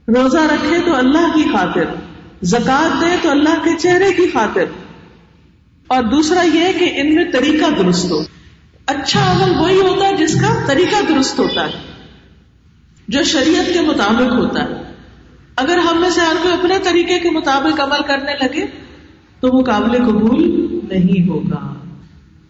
روزہ 0.08 0.38
رکھے 0.38 0.78
تو 0.86 0.96
اللہ 0.96 1.34
کی 1.34 1.42
خاطر۔ 1.52 1.84
زکات 2.42 3.00
دے 3.00 3.16
تو 3.22 3.30
اللہ 3.30 3.64
کے 3.64 3.70
چہرے 3.78 4.12
کی 4.12 4.30
خاطر۔ 4.32 4.64
اور 5.86 6.02
دوسرا 6.02 6.42
یہ 6.42 6.72
کہ 6.78 6.92
ان 6.94 7.14
میں 7.14 7.24
طریقہ 7.32 7.70
درست 7.82 8.10
ہو۔ 8.10 8.22
اچھا 8.86 9.32
عمل 9.32 9.58
وہی 9.58 9.80
ہوتا 9.80 10.08
ہے 10.08 10.16
جس 10.16 10.40
کا 10.40 10.66
طریقہ 10.66 11.12
درست 11.12 11.38
ہوتا 11.38 11.66
ہے، 11.66 11.78
جو 13.08 13.22
شریعت 13.22 13.74
کے 13.74 13.80
مطابق 13.80 14.32
ہوتا 14.32 14.64
ہے۔ 14.64 14.92
اگر 15.56 15.78
ہم 15.78 16.00
میں 16.00 16.10
سے 16.10 16.20
ہر 16.20 16.36
کوئی 16.42 16.54
اپنے 16.54 16.74
طریقے 16.84 17.18
کے 17.18 17.30
مطابق 17.30 17.80
عمل 17.80 18.02
کرنے 18.06 18.32
لگے، 18.32 18.66
تو 19.40 19.48
وہ 19.48 19.62
قابل 19.62 20.04
قبول 20.04 20.42
نہیں 20.92 21.28
ہوگا۔ 21.28 21.74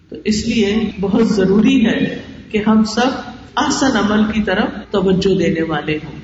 تو 0.09 0.17
اس 0.25 0.47
لیے 0.47 0.91
بہت 1.01 1.29
ضروری 1.29 1.87
ہے 1.87 2.23
کہ 2.51 2.63
ہم 2.67 2.85
سب 2.85 3.31
آسن 3.55 3.97
عمل 3.97 4.33
کی 4.33 4.43
طرف 4.43 4.91
توجہ 4.91 5.39
دینے 5.39 5.63
والے 5.63 5.99
ہوں۔ 6.05 6.19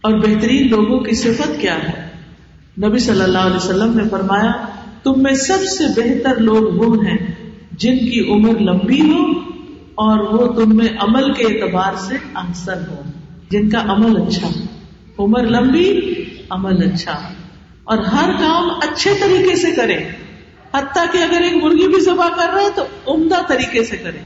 اور 0.00 0.12
بہترین 0.12 0.68
لوگوں 0.68 1.00
کی 1.00 1.14
صفت 1.14 1.60
کیا 1.60 1.78
ہے؟ 1.78 2.08
نبی 2.88 2.98
صلی 2.98 3.22
اللہ 3.22 3.38
علیہ 3.38 3.56
وسلم 3.56 3.96
نے 3.96 4.02
فرمایا، 4.10 4.50
تم 5.02 5.22
میں 5.22 5.34
سب 5.34 5.58
سے 5.78 5.84
بہتر 5.96 6.36
لوگ 6.36 6.74
وہ 6.74 7.04
ہیں 7.04 7.47
جن 7.78 7.98
کی 7.98 8.30
عمر 8.30 8.58
لمبی 8.58 9.00
ہو 9.00 9.26
اور 9.94 10.18
وہ 10.18 10.52
تم 10.52 10.76
میں 10.76 10.88
عمل 11.00 11.32
کے 11.32 11.44
اعتبار 11.44 11.92
سے 11.96 12.16
احسن 12.34 12.78
ہو۔ 12.90 13.02
جن 13.50 13.70
کا 13.70 13.80
عمل 13.80 14.22
اچھا۔ 14.22 14.48
عمر 15.18 15.46
لمبی، 15.46 16.00
عمل 16.50 16.92
اچھا۔ 16.92 17.28
اور 17.84 17.98
ہر 17.98 18.30
کام 18.38 18.70
اچھے 18.70 19.14
طریقے 19.20 19.56
سے 19.56 19.70
کرے۔ 19.70 19.96
حتیٰ 20.74 21.04
کہ 21.12 21.18
اگر 21.18 21.40
ایک 21.40 21.64
مرغی 21.64 21.88
بھی 21.88 22.00
ذبح 22.00 22.28
کر 22.28 22.48
رہے 22.54 22.68
تو 22.74 23.14
عمدہ 23.14 23.40
طریقے 23.48 23.84
سے 23.84 23.96
کرے۔ 23.96 24.18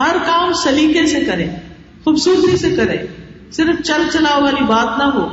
ہر 0.00 0.16
کام 0.26 0.52
سلیقے 0.52 1.06
سے 1.06 1.20
کرے، 1.20 1.46
خوبصورتی 2.04 2.56
سے 2.56 2.76
کرے۔ 2.76 2.96
صرف 3.52 3.82
چل 3.84 4.02
چلاؤ 4.12 4.42
والی 4.42 4.64
بات 4.64 4.98
نہ 4.98 5.04
ہو۔ 5.04 5.28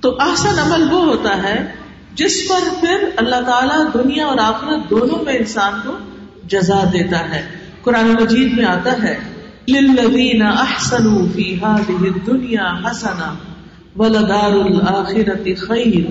تو 0.00 0.16
احسن 0.20 0.58
عمل 0.58 0.92
وہ 0.92 1.04
ہوتا 1.04 1.42
ہے 1.42 1.85
جس 2.16 2.48
پر 2.48 2.80
پھر 2.80 3.08
اللہ 3.16 3.40
تعالیٰ 3.46 3.84
دنیا 3.94 4.26
اور 4.26 4.38
آخرت 4.38 4.90
دونوں 4.90 5.24
میں 5.24 5.34
انسان 5.34 5.72
کو 5.84 5.92
جزا 6.44 6.84
دیتا 6.92 7.34
ہے۔ 7.34 7.42
قرآن 7.82 8.16
مجید 8.20 8.58
میں 8.58 8.64
آتا 8.64 9.02
ہے، 9.02 9.16
للذین 9.68 10.42
احسنوا 10.42 11.22
فی 11.34 11.54
هذه 11.54 12.04
الدنیا 12.04 12.80
حسنا 12.84 13.34
ولدار 13.96 14.52
الاخرۃ 14.52 15.68
خیر 15.68 16.06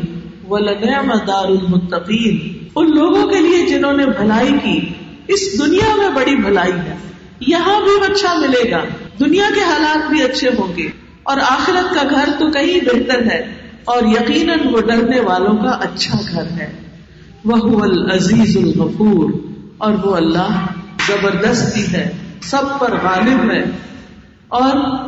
ولنعم 0.49 1.11
دار 1.27 1.45
المتقین 1.45 2.65
ان 2.75 2.91
لوگوں 2.95 3.27
کے 3.27 3.39
لیے 3.39 3.65
جنہوں 3.65 3.93
نے 3.93 4.05
بھلائی 4.05 4.53
کی، 4.63 4.93
اس 5.27 5.65
دنیا 5.65 5.95
میں 5.95 6.09
بڑی 6.09 6.35
بھلائی 6.35 6.71
ہے۔ 6.71 6.95
یہاں 7.39 7.81
بھی 7.81 8.13
اچھا 8.13 8.33
ملے 8.33 8.71
گا، 8.71 8.83
دنیا 9.19 9.45
کے 9.55 9.61
حالات 9.61 10.09
بھی 10.09 10.23
اچھے 10.23 10.49
ہوں 10.49 10.77
گے۔ 10.77 10.87
اور 11.23 11.37
آخرت 11.37 11.95
کا 11.95 12.01
گھر 12.09 12.29
تو 12.39 12.51
کہیں 12.51 12.85
بہتر 12.85 13.31
ہے۔ 13.31 13.64
اور 13.85 14.03
یقیناً 14.03 14.59
وہ 14.71 14.81
ڈرنے 14.81 15.19
والوں 15.19 15.57
کا 15.57 15.69
اچھا 15.69 16.17
گھر 16.31 16.43
ہے۔ 16.43 16.71
وہ 17.45 17.83
العزیز 17.83 18.57
الغفور۔ 18.57 19.29
اور 19.77 19.93
وہ 20.03 20.15
اللہ 20.15 20.47
زبردستی 21.07 21.93
ہے، 21.93 22.11
سب 22.41 22.79
پر 22.79 22.91
غالب 22.91 23.51
ہے 23.51 23.63
اور 24.47 24.99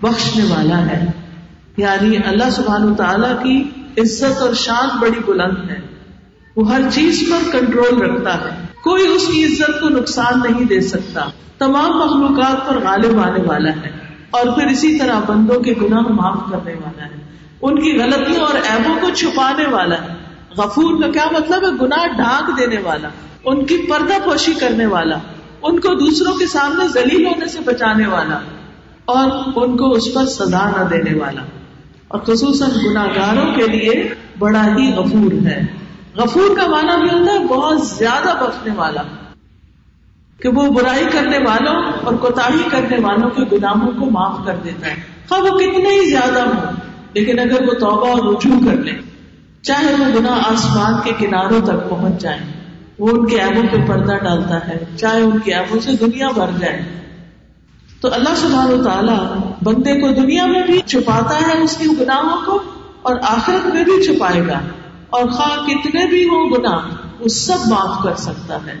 بخشنے 0.00 0.44
والا 0.44 0.86
ہے۔ 0.86 1.10
یعنی 1.76 2.16
اللہ 2.16 2.50
سبحان 2.50 2.94
تعالی 2.94 3.28
کی 3.42 3.82
عزت 4.00 4.42
اور 4.42 4.54
شان 4.54 4.88
بڑی 5.00 5.20
بلند 5.26 5.70
ہے۔ 5.70 5.80
وہ 6.56 6.74
ہر 6.74 6.80
چیز 6.92 7.30
پر 7.30 7.58
کنٹرول 7.58 8.02
رکھتا 8.02 8.34
ہے۔ 8.34 8.66
کوئی 8.84 9.06
اس 9.06 9.26
کی 9.26 9.44
عزت 9.44 9.80
کو 9.80 9.88
نقصان 9.88 10.40
نہیں 10.48 10.64
دے 10.64 10.80
سکتا۔ 10.80 11.20
تمام 11.58 11.90
مخلوقات 11.98 12.68
پر 12.68 12.76
غالب 12.84 13.20
آنے 13.20 13.42
والا 13.46 13.70
ہے۔ 13.70 13.90
اور 14.30 14.46
پھر 14.46 14.66
اسی 14.66 14.98
طرح 14.98 15.20
بندوں 15.26 15.60
کے 15.60 15.74
گناہ 15.82 16.00
معاف 16.00 16.38
کرنے 16.50 16.74
والا 16.74 17.04
ہے۔ 17.04 17.25
ان 17.62 17.82
کی 17.82 17.98
غلطیوں 17.98 18.44
اور 18.44 18.54
ایبوں 18.54 18.94
کو 19.00 19.10
چھپانے 19.10 19.66
والا 19.66 19.94
ہے۔ 20.02 20.08
غفور 20.56 21.02
کا 21.02 21.08
کیا 21.10 21.26
مطلب 21.30 21.64
ہے؟ 21.64 21.86
گناہ 21.86 22.06
ڈھانک 22.06 22.58
دینے 22.58 22.76
والا، 22.82 23.08
ان 23.44 23.64
کی 23.66 23.76
پردہ 23.76 24.14
پوشی 24.24 24.54
کرنے 24.54 24.86
والا، 24.86 25.16
ان 25.62 25.80
کو 25.80 25.94
دوسروں 25.94 26.34
کے 26.34 26.46
سامنے 26.46 26.88
ذلیل 26.88 27.26
ہونے 27.26 27.48
سے 27.48 27.58
بچانے 27.60 28.06
والا 28.06 28.38
اور 29.04 29.30
ان 29.56 29.76
کو 29.76 29.90
اس 29.90 30.14
پر 30.14 30.26
سزا 30.26 30.70
نہ 30.70 30.88
دینے 30.88 31.18
والا۔ 31.18 31.42
اور 32.08 32.20
خصوصاً 32.20 32.70
گناگاروں 32.86 33.54
کے 33.54 33.66
لیے 33.66 34.14
بڑا 34.38 34.66
ہی 34.66 34.92
غفور 34.92 35.46
ہے۔ 35.46 35.66
غفور 36.16 36.56
کا 36.56 36.66
معنی 36.66 37.08
بھی 37.08 37.18
ہوتا 37.18 37.32
ہے 37.32 37.38
بہت 37.38 37.86
زیادہ 37.86 38.44
بخشنے 38.44 38.74
والا، 38.76 39.02
کہ 40.40 40.48
وہ 40.48 40.70
برائی 40.70 41.04
کرنے 41.12 41.38
والوں 41.38 41.82
اور 42.04 42.14
کوتا 42.14 42.48
کرنے 42.70 42.96
والوں 43.02 43.30
کے 43.30 43.56
گناہوں 43.56 43.92
کو 43.92 44.10
معاف 44.10 44.46
کر 44.46 44.56
دیتا 44.64 44.86
ہے۔ 44.86 44.94
ہاں 45.30 45.40
وہ 45.40 45.58
کتنے 45.58 45.88
ہی 45.88 46.10
زیادہ 46.10 46.38
ہوں۔ 46.38 46.85
لیکن 47.18 47.38
اگر 47.38 47.62
وہ 47.62 47.74
توبہ 47.74 48.08
اور 48.08 48.34
رجوع 48.34 48.70
کر 48.70 48.76
لیں 48.76 48.98
چاہے 49.62 49.94
وہ 49.94 50.20
گناہ 50.20 50.38
آسمان 50.46 50.94
کے 51.04 51.12
کناروں 51.18 51.60
تک 51.60 51.90
پہنچ 51.90 52.20
جائیں 52.20 52.56
وہ 52.98 53.08
ان 53.08 53.26
کے 53.26 53.40
ایبوں 53.40 53.62
پہ 53.62 53.76
پردہ 53.88 54.24
ڈالتا 54.24 54.68
ہے، 54.68 54.84
چاہے 54.96 55.20
ان 55.20 55.38
کے 55.38 55.54
ایبوں 55.54 55.80
سے 55.80 55.92
دنیا 56.00 56.28
بھر 56.30 56.50
جائے۔ 56.60 56.82
تو 58.00 58.14
اللہ 58.14 58.34
سبحانہ 58.36 58.74
و 58.74 58.84
تعالیٰ 58.84 59.36
بندے 59.62 60.00
کو 60.00 60.22
دنیا 60.22 60.46
میں 60.46 60.62
بھی 60.62 60.80
چھپاتا 60.86 61.48
ہے 61.48 61.62
اس 61.62 61.76
کی 61.76 61.84
گناہوں 62.00 62.46
کو 62.46 62.62
اور 63.02 63.16
آخرت 63.22 63.74
میں 63.74 63.84
بھی 63.84 64.04
چھپائے 64.04 64.46
گا۔ 64.46 64.60
اور 65.10 65.28
خواہ 65.28 65.66
کتنے 65.66 66.06
بھی 66.06 66.24
ہوں 66.24 66.50
گناہ، 66.50 66.80
وہ 67.20 67.28
سب 67.28 67.66
معاف 67.66 68.02
کر 68.02 68.14
سکتا 68.14 68.58
ہے۔ 68.66 68.80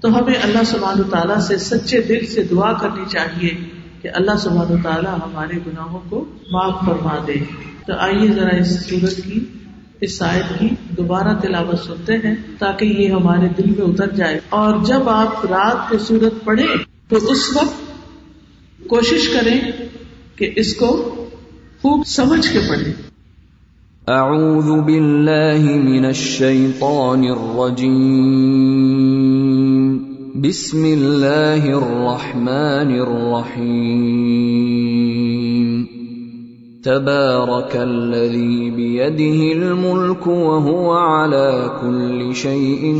تو 0.00 0.08
ہمیں 0.08 0.34
اللہ 0.42 0.62
سبحان 0.66 1.00
و 1.00 1.02
تعالیٰ 1.02 1.40
سے 1.40 1.58
سچے 1.58 2.02
دل 2.02 2.26
سے 2.26 2.42
دعا 2.42 2.72
کرنی 2.72 3.04
چاہیے۔ 3.08 3.71
کہ 4.02 4.08
اللہ 4.14 4.36
سبحان 4.38 4.72
و 4.72 4.76
تعالیٰ 4.82 5.14
ہمارے 5.14 5.56
گناہوں 5.66 6.00
کو 6.08 6.24
معاف 6.50 6.80
فرما 6.86 7.24
دے۔ 7.26 7.32
تو 7.86 7.92
آئیے 7.98 8.32
ذرا 8.32 8.56
اس 8.56 8.86
سورت 8.86 9.16
کی، 9.16 9.44
اس 10.00 10.18
شاید 10.18 10.60
کی 10.60 10.68
دوبارہ 10.96 11.40
تلاوت 11.42 11.78
سنتے 11.86 12.12
ہیں 12.12 12.34
تاکہ 12.58 12.84
یہ 12.84 13.12
ہمارے 13.12 13.48
دل 13.58 13.70
میں 13.70 13.86
اتر 13.86 14.10
جائے۔ 14.10 14.40
اور 14.48 14.84
جب 14.84 15.08
آپ 15.08 15.46
رات 15.46 15.90
کو 15.90 15.98
سورت 15.98 16.44
پڑھے 16.44 16.66
تو 17.08 17.16
اس 17.16 17.56
وقت 17.56 17.92
کوشش 18.86 19.28
کریں 19.28 19.60
کہ 20.36 20.52
اس 20.56 20.74
کو 20.74 21.14
خوب 21.82 22.06
سمجھ 22.06 22.52
کے 22.52 22.58
پڑھیں۔ 22.68 22.92
اعوذ 24.08 24.84
باللہ 24.84 25.78
من 25.78 26.04
الشیطان 26.04 27.24
الرجیم۔ 27.24 29.11
بسم 30.34 30.84
الله 30.84 31.78
الرحمن 31.78 32.90
الرحيم 33.52 34.32
تبارك 36.82 37.76
الذي 37.76 38.70
بيده 38.70 39.52
الملك 39.52 40.26
وهو 40.26 40.92
على 40.92 41.70
كل 41.82 42.34
شيء 42.34 42.96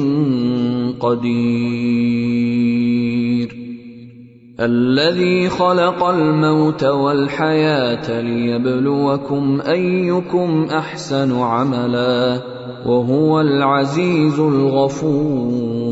قدير 1.00 2.02
الذي 4.60 5.48
خلق 5.48 6.04
الموت 6.04 6.84
والحياه 6.84 8.20
ليبلوكم 8.20 9.60
ايكم 9.60 10.66
احسن 10.70 11.38
عملا 11.38 12.40
وهو 12.86 13.40
العزيز 13.40 14.40
الغفور 14.40 15.91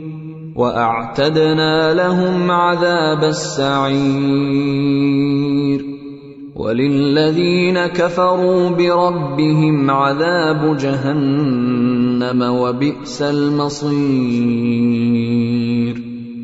واعتدنا 0.55 1.93
لهم 1.93 2.51
عذاب 2.51 3.23
السعير 3.23 4.61
وللذين 6.55 7.85
كفروا 7.85 8.69
بربهم 8.69 9.91
عذاب 9.91 10.77
جهنم 10.77 12.41
وبئس 12.41 13.21
المصير 13.21 14.41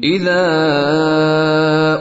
اذا 0.04 0.48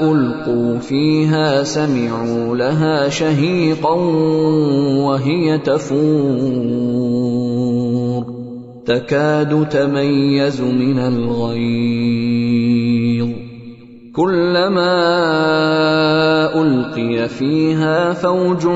القوا 0.02 0.78
فيها 0.78 1.62
سمعوا 1.62 2.56
لها 2.56 3.08
شهيقا 3.08 3.94
وهي 5.06 5.58
تفور 5.58 7.06
تكاد 8.86 9.68
تميز 9.68 10.60
من 10.60 10.98
الغيظ. 10.98 12.46
كلما 14.16 14.96
القي 16.62 17.28
فيها 17.28 18.12
فوج 18.12 18.68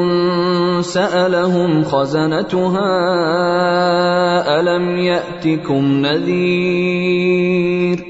سالهم 0.81 1.85
خزنتها 1.85 2.91
الم 4.61 4.99
ياتكم 4.99 6.07
نذير؟ 6.07 8.10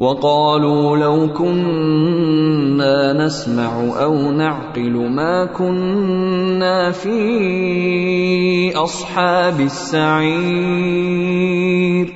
وقالوا 0.00 0.96
لو 0.96 1.28
كنا 1.28 3.26
نسمع 3.26 4.02
او 4.02 4.32
نعقل 4.32 4.90
ما 4.90 5.44
كنا 5.44 6.90
في 6.90 8.74
اصحاب 8.74 9.60
السعير. 9.60 12.14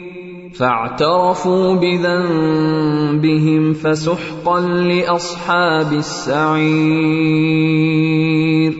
فاعترفوا 0.56 1.74
بذنبهم 1.74 3.74
فسحقا 3.74 4.60
لاصحاب 4.60 5.92
السعير. 5.92 8.72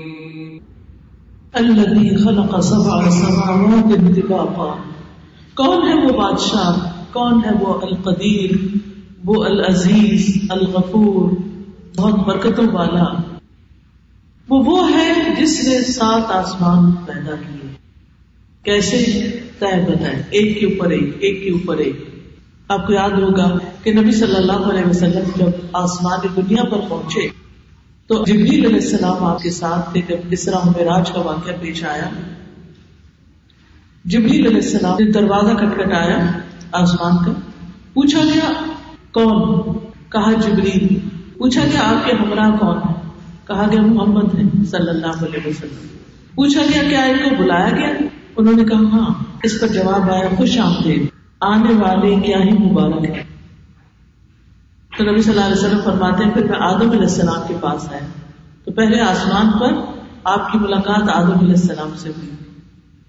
الذي 1.60 2.16
خلق 2.16 2.60
سبع 2.60 3.10
سماوات 3.10 4.16
طباقا 4.16 4.74
کون 5.56 5.88
ہے 5.88 5.94
وہ 5.94 6.12
بادشاہ؟ 6.12 7.02
کون 7.12 7.44
ہے 7.44 7.50
وہ 7.60 7.74
القدیر؟ 7.82 8.50
وہ 9.24 9.44
العزیز، 9.44 10.50
الغفور، 10.50 11.30
بہت 11.96 12.14
برکتوں 12.26 12.68
والا۔ 12.72 13.04
وہ 14.48 14.64
وہ 14.66 14.90
ہے 14.90 15.34
جس 15.40 15.68
نے 15.68 15.82
سات 15.82 16.30
آسمان 16.30 16.92
پیدا 16.92 17.34
کیے۔ 17.36 17.70
کیسے؟ 18.62 19.04
طے 19.58 19.92
بتائے 19.92 20.22
ایک 20.30 20.60
کے 20.60 20.66
اوپر 20.66 20.90
ایک 20.90 21.16
ایک 21.20 21.44
کے 21.44 21.50
اوپر 21.50 21.76
ایک۔ 21.76 22.08
آپ 22.68 22.86
کو 22.86 22.92
یاد 22.92 23.10
ہوگا 23.10 23.58
کہ 23.82 23.92
نبی 23.92 24.12
صلی 24.12 24.36
اللہ 24.36 24.52
علیہ 24.52 24.88
وسلم 24.90 25.28
جب 25.36 25.50
آسمان 25.72 26.18
دنیا 26.36 26.64
پر 26.64 26.80
پہنچے، 26.88 27.28
تو 28.06 28.24
جبریل 28.26 28.66
علیہ 28.66 28.76
السلام 28.76 29.24
آپ 29.24 29.42
کے 29.42 29.50
ساتھ 29.50 29.92
تھے 29.92 30.00
جب 30.08 30.16
اسرا 30.30 30.58
معراج 30.64 31.10
کا 31.10 31.20
واقعہ 31.20 31.52
پیش 31.60 31.84
آیا۔ 31.84 32.10
جبریل 34.04 34.46
علیہ 34.46 34.62
السلام 34.62 34.94
نے 34.98 35.12
دروازہ 35.12 35.52
کٹکھٹایا 35.52 36.38
آسمان 36.72 37.24
کا، 37.24 37.32
پوچھا 37.94 38.20
گیا 38.24 38.52
کون؟ 39.14 39.72
کہا 40.08 40.32
جبریل، 40.32 40.98
پوچھا 41.38 41.62
گیا 41.72 41.80
آپ 41.84 42.06
کے 42.06 42.12
ہمراہ 42.12 42.50
کون 42.50 42.76
ہے 42.76 42.94
کہا 43.46 43.66
گیا 43.72 43.80
محمد 43.82 44.34
ہے 44.34 44.64
صلی 44.64 44.88
اللہ 44.88 45.24
علیہ 45.24 45.48
وسلم۔ 45.48 45.86
پوچھا 46.34 46.60
گیا 46.74 46.82
کیا 46.88 47.04
ان 47.04 47.16
کو 47.16 47.42
بلایا 47.42 47.70
گیا؟ 47.70 47.88
انہوں 48.36 48.54
نے 48.54 48.64
کہا 48.64 48.78
ہاں 48.78 49.14
اس 49.42 49.60
پر 49.60 49.66
جواب 49.66 50.10
آیا، 50.10 50.28
خوش 50.36 50.58
آمدید، 50.58 51.06
آنے 51.40 51.74
والے 51.74 52.16
کیا 52.26 52.38
ہی 52.38 52.50
مبارک 52.50 53.04
ہے 53.04 53.22
تو 54.98 55.04
نبی 55.04 55.22
صلی 55.22 55.32
اللہ 55.32 55.44
علیہ 55.44 55.66
وسلم 55.66 55.80
فرماتے 55.84 56.24
ہیں، 56.24 56.30
پھر 56.30 56.44
میں 56.44 56.58
آدم 56.60 56.90
علیہ 56.90 57.00
السلام 57.00 57.40
کے 57.48 57.54
پاس 57.60 57.92
آیا۔ 57.92 58.06
تو 58.64 58.72
پہلے 58.72 59.00
آسمان 59.00 59.58
پر 59.58 59.72
آپ 60.24 60.52
کی 60.52 60.58
ملاقات 60.58 61.08
آدم 61.08 61.38
علیہ 61.38 61.50
السلام 61.50 61.90
سے 61.96 62.08
ہوئی۔ 62.08 62.30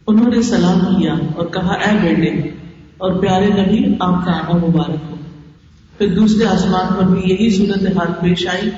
انہوں 0.07 0.29
نے 0.29 0.41
سلام 0.41 0.79
کیا 0.79 1.13
اور 1.35 1.45
کہا، 1.45 1.73
اے 1.73 1.97
بیٹے، 2.01 2.49
اور 2.97 3.13
پیارے 3.13 3.47
نبی، 3.47 3.95
آپ 3.99 4.25
کا 4.25 4.31
آنا 4.31 4.57
مبارک 4.57 5.03
ہو۔ 5.09 5.14
پھر 5.97 6.15
دوسرے 6.15 6.45
آسمان 6.45 6.93
پر 6.95 7.03
بھی 7.03 7.19
یہی 7.19 7.49
صورت 7.49 7.97
حال 7.97 8.13
پیش 8.21 8.47
آئی۔ 8.47 8.69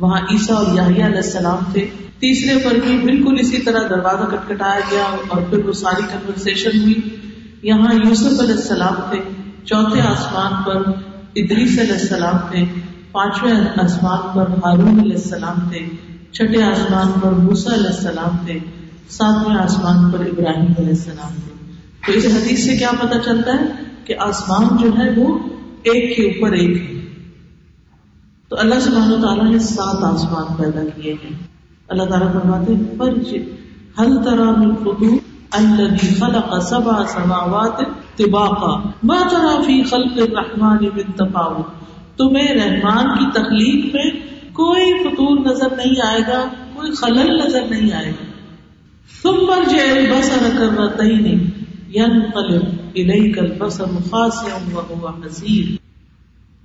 وہاں 0.00 0.20
عیسیٰ 0.30 0.56
اور 0.56 0.66
یاہیا 0.74 1.06
علیہ 1.06 1.16
السلام 1.16 1.72
تھے۔ 1.72 1.88
تیسرے 2.18 2.58
پر 2.64 2.74
بھی 2.74 2.98
بالکل 2.98 3.36
اسی 3.40 3.58
طرح 3.58 3.88
دروازہ 3.88 4.36
کٹکھٹایا 4.36 4.80
گیا 4.90 5.16
اور 5.28 5.42
پھر 5.50 5.58
وہ 5.58 5.72
ساری 5.72 6.02
کنورسن 6.02 6.82
ہوئی۔ 6.82 6.94
یہاں 7.62 7.94
یوسف 7.94 8.40
علیہ 8.40 8.54
السلام 8.54 8.94
تھے، 9.10 9.18
چوتھے 9.64 10.00
آسمان 10.00 10.52
پر 10.62 10.90
ادریس 11.34 11.78
علیہ 11.78 11.92
السلام 11.92 12.36
تھے، 12.50 12.64
پانچویں 13.12 13.52
آسمان 13.76 14.18
پر 14.34 14.44
ہارون 14.64 15.00
علیہ 15.00 15.12
السلام 15.12 15.68
تھے، 15.70 15.86
چھٹے 16.32 16.62
آسمان 16.62 17.20
پر 17.20 17.30
موسا 17.30 17.74
علیہ 17.74 17.86
السلام 17.86 18.46
تھے، 18.46 18.58
ساتویں 19.08 19.56
آسمان 19.56 20.10
پر 20.10 20.20
ابراہیم 20.20 20.72
علیہ 20.78 20.88
السلام 20.88 21.34
تھے۔ 21.44 21.72
تو 22.06 22.18
اس 22.18 22.26
حدیث 22.26 22.64
سے 22.64 22.76
کیا 22.76 22.90
پتا 23.00 23.18
چلتا 23.18 23.52
ہے 23.52 23.66
کہ 24.04 24.14
آسمان 24.18 24.76
جو 24.76 24.88
ہے 24.98 25.20
وہ 25.20 25.38
ایک 25.84 26.16
کے 26.16 26.22
اوپر 26.22 26.52
ایک 26.52 26.90
ہے۔ 26.90 27.00
تو 28.48 28.56
اللہ 28.58 28.74
سبحانہ 28.80 29.22
تعالیٰ 29.22 29.50
نے 29.50 29.58
سات 29.58 30.04
آسمان 30.04 30.54
پیدا 30.56 30.84
کیے 30.96 31.12
ہیں۔ 31.12 31.46
اللہ 31.88 32.02
تعالیٰ 32.02 32.32
فرماتے 32.32 32.74
ہیں، 32.74 32.98
فرج 32.98 33.34
حل 34.00 34.24
ترا 34.24 34.50
من 34.50 34.74
فطور 34.76 35.18
الذي 35.50 36.14
خلق 36.18 36.62
سبع 36.62 37.04
سماوات 37.04 37.78
طباقا، 38.16 38.90
ما 39.02 39.16
ترى 39.30 39.64
في 39.64 39.82
خلق 39.82 40.12
الرحمن 40.16 40.84
من 40.84 41.12
تفاوت۔ 41.12 41.66
تمہیں 42.18 42.54
رحمان 42.54 43.06
کی 43.06 43.30
تخلیق 43.30 43.94
میں 43.94 44.10
کوئی 44.52 44.92
فطور 45.02 45.38
نظر 45.38 45.76
نہیں 45.76 46.06
آئے 46.06 46.20
گا، 46.28 46.44
کوئی 46.74 46.90
خلل 46.92 47.46
نظر 47.46 47.62
نہیں 47.70 47.92
آئے 47.92 48.10
گا۔ 48.10 48.24
تم 49.22 49.32
پر 49.32 49.68
جے 49.68 49.76
ثم 49.76 50.10
ارجع 50.10 50.14
البصر 50.14 50.46
كرتين 50.58 51.50
ينقلب 51.94 52.83
اليك 52.96 53.38
البصر 53.38 53.84
خاسئا 53.84 54.58
وهو 54.74 55.06
حسير 55.06 55.76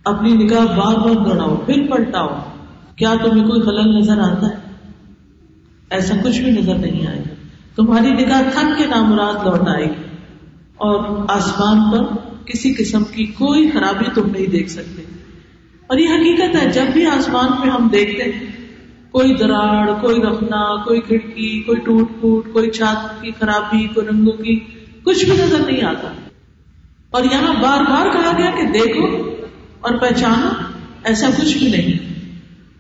اپنی 0.03 0.33
نگاہ 0.33 0.65
بار 0.65 0.95
بار 0.95 1.25
دوڑاؤ، 1.25 1.55
پھر 1.55 1.87
پلٹاؤ۔ 1.89 2.27
کیا 2.95 3.13
تمہیں 3.23 3.47
کوئی 3.47 3.61
خلل 3.61 3.99
نظر 3.99 4.19
آتا 4.19 4.47
ہے؟ 4.47 4.55
ایسا 5.89 6.15
کچھ 6.23 6.41
بھی 6.41 6.51
نظر 6.51 6.75
نہیں 6.75 7.07
آئے 7.07 7.19
گا۔ 7.19 7.33
تمہاری 7.75 8.09
نگاہ 8.11 8.41
تھک 8.53 8.77
کے 8.77 8.85
نامراد 8.85 9.47
لوٹ 9.47 9.67
آئے 9.67 9.85
گی۔ 9.85 10.03
اور 10.77 11.25
آسمان 11.29 11.91
پر 11.91 12.15
کسی 12.45 12.73
قسم 12.73 13.03
کی 13.03 13.25
کوئی 13.25 13.69
خرابی 13.69 14.05
تم 14.13 14.29
نہیں 14.31 14.47
دیکھ 14.47 14.69
سکتے۔ 14.69 15.01
اور 15.87 15.97
یہ 15.97 16.07
حقیقت 16.09 16.55
ہے، 16.55 16.71
جب 16.71 16.85
بھی 16.93 17.05
آسمان 17.05 17.47
پہ 17.51 17.69
ہم 17.69 17.87
دیکھتے 17.87 18.23
ہیں، 18.23 18.45
کوئی 19.11 19.35
دراڑ، 19.35 20.01
کوئی 20.01 20.21
رخنا 20.21 20.83
کوئی 20.83 21.01
کھڑکی، 21.01 21.59
کوئی 21.59 21.79
ٹوٹ 21.79 22.09
پھوٹ، 22.19 22.53
کوئی 22.53 22.71
چھات 22.71 23.21
کی 23.21 23.31
خرابی، 23.39 23.87
کوئی 23.87 24.07
رنگوں 24.07 24.31
کی، 24.31 24.59
کچھ 25.03 25.25
بھی 25.25 25.33
نظر 25.33 25.59
نہیں 25.59 25.85
آتا۔ 25.85 26.07
اور 27.11 27.23
یہاں 27.23 27.53
بار 27.53 27.81
بار 27.81 28.05
کہا 28.13 28.31
گیا 28.37 28.51
کہ 28.51 28.63
دیکھو 28.63 29.29
اور 29.81 29.97
پہچانو، 29.97 30.49
ایسا 31.03 31.27
کچھ 31.37 31.57
بھی 31.57 31.67
نہیں۔ 31.67 32.19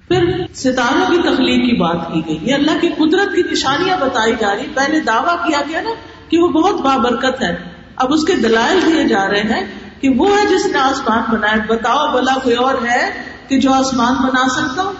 پھر 0.07 0.45
ستاروں 0.53 1.11
کی 1.11 1.17
تخلیق 1.21 1.69
کی 1.69 1.75
بات 1.75 2.13
کی 2.13 2.21
گئی۔ 2.27 2.37
یہ 2.41 2.53
اللہ 2.53 2.71
کی 2.81 2.89
قدرت 2.89 3.35
کی 3.35 3.41
نشانیاں 3.51 3.97
بتائی 3.97 4.33
جا 4.39 4.55
رہی۔ 4.55 4.65
پہلے 4.73 4.99
دعویٰ 4.99 5.47
کیا 5.47 5.61
گیا 5.69 5.81
نا 5.81 5.89
کہ 6.29 6.39
وہ 6.39 6.47
بہت 6.47 6.81
بابرکت 6.81 7.43
ہے۔ 7.43 7.55
اب 7.95 8.13
اس 8.13 8.23
کے 8.23 8.35
دلائل 8.35 8.79
دیے 8.85 9.07
جا 9.07 9.29
رہے 9.29 9.41
ہیں 9.41 9.67
کہ 10.01 10.09
وہ 10.09 10.37
ہے 10.37 10.45
جس 10.45 10.65
نے 10.65 10.77
آسمان 10.77 11.23
بنایا۔ 11.31 11.55
بتاؤ، 11.67 12.13
بلا 12.13 12.33
کوئی 12.43 12.55
اور 12.55 12.75
ہے 12.75 13.11
کہ 13.47 13.59
جو 13.59 13.71
آسمان 13.71 14.13
بنا 14.13 14.49
سکتا 14.49 14.83
ہوں 14.83 14.93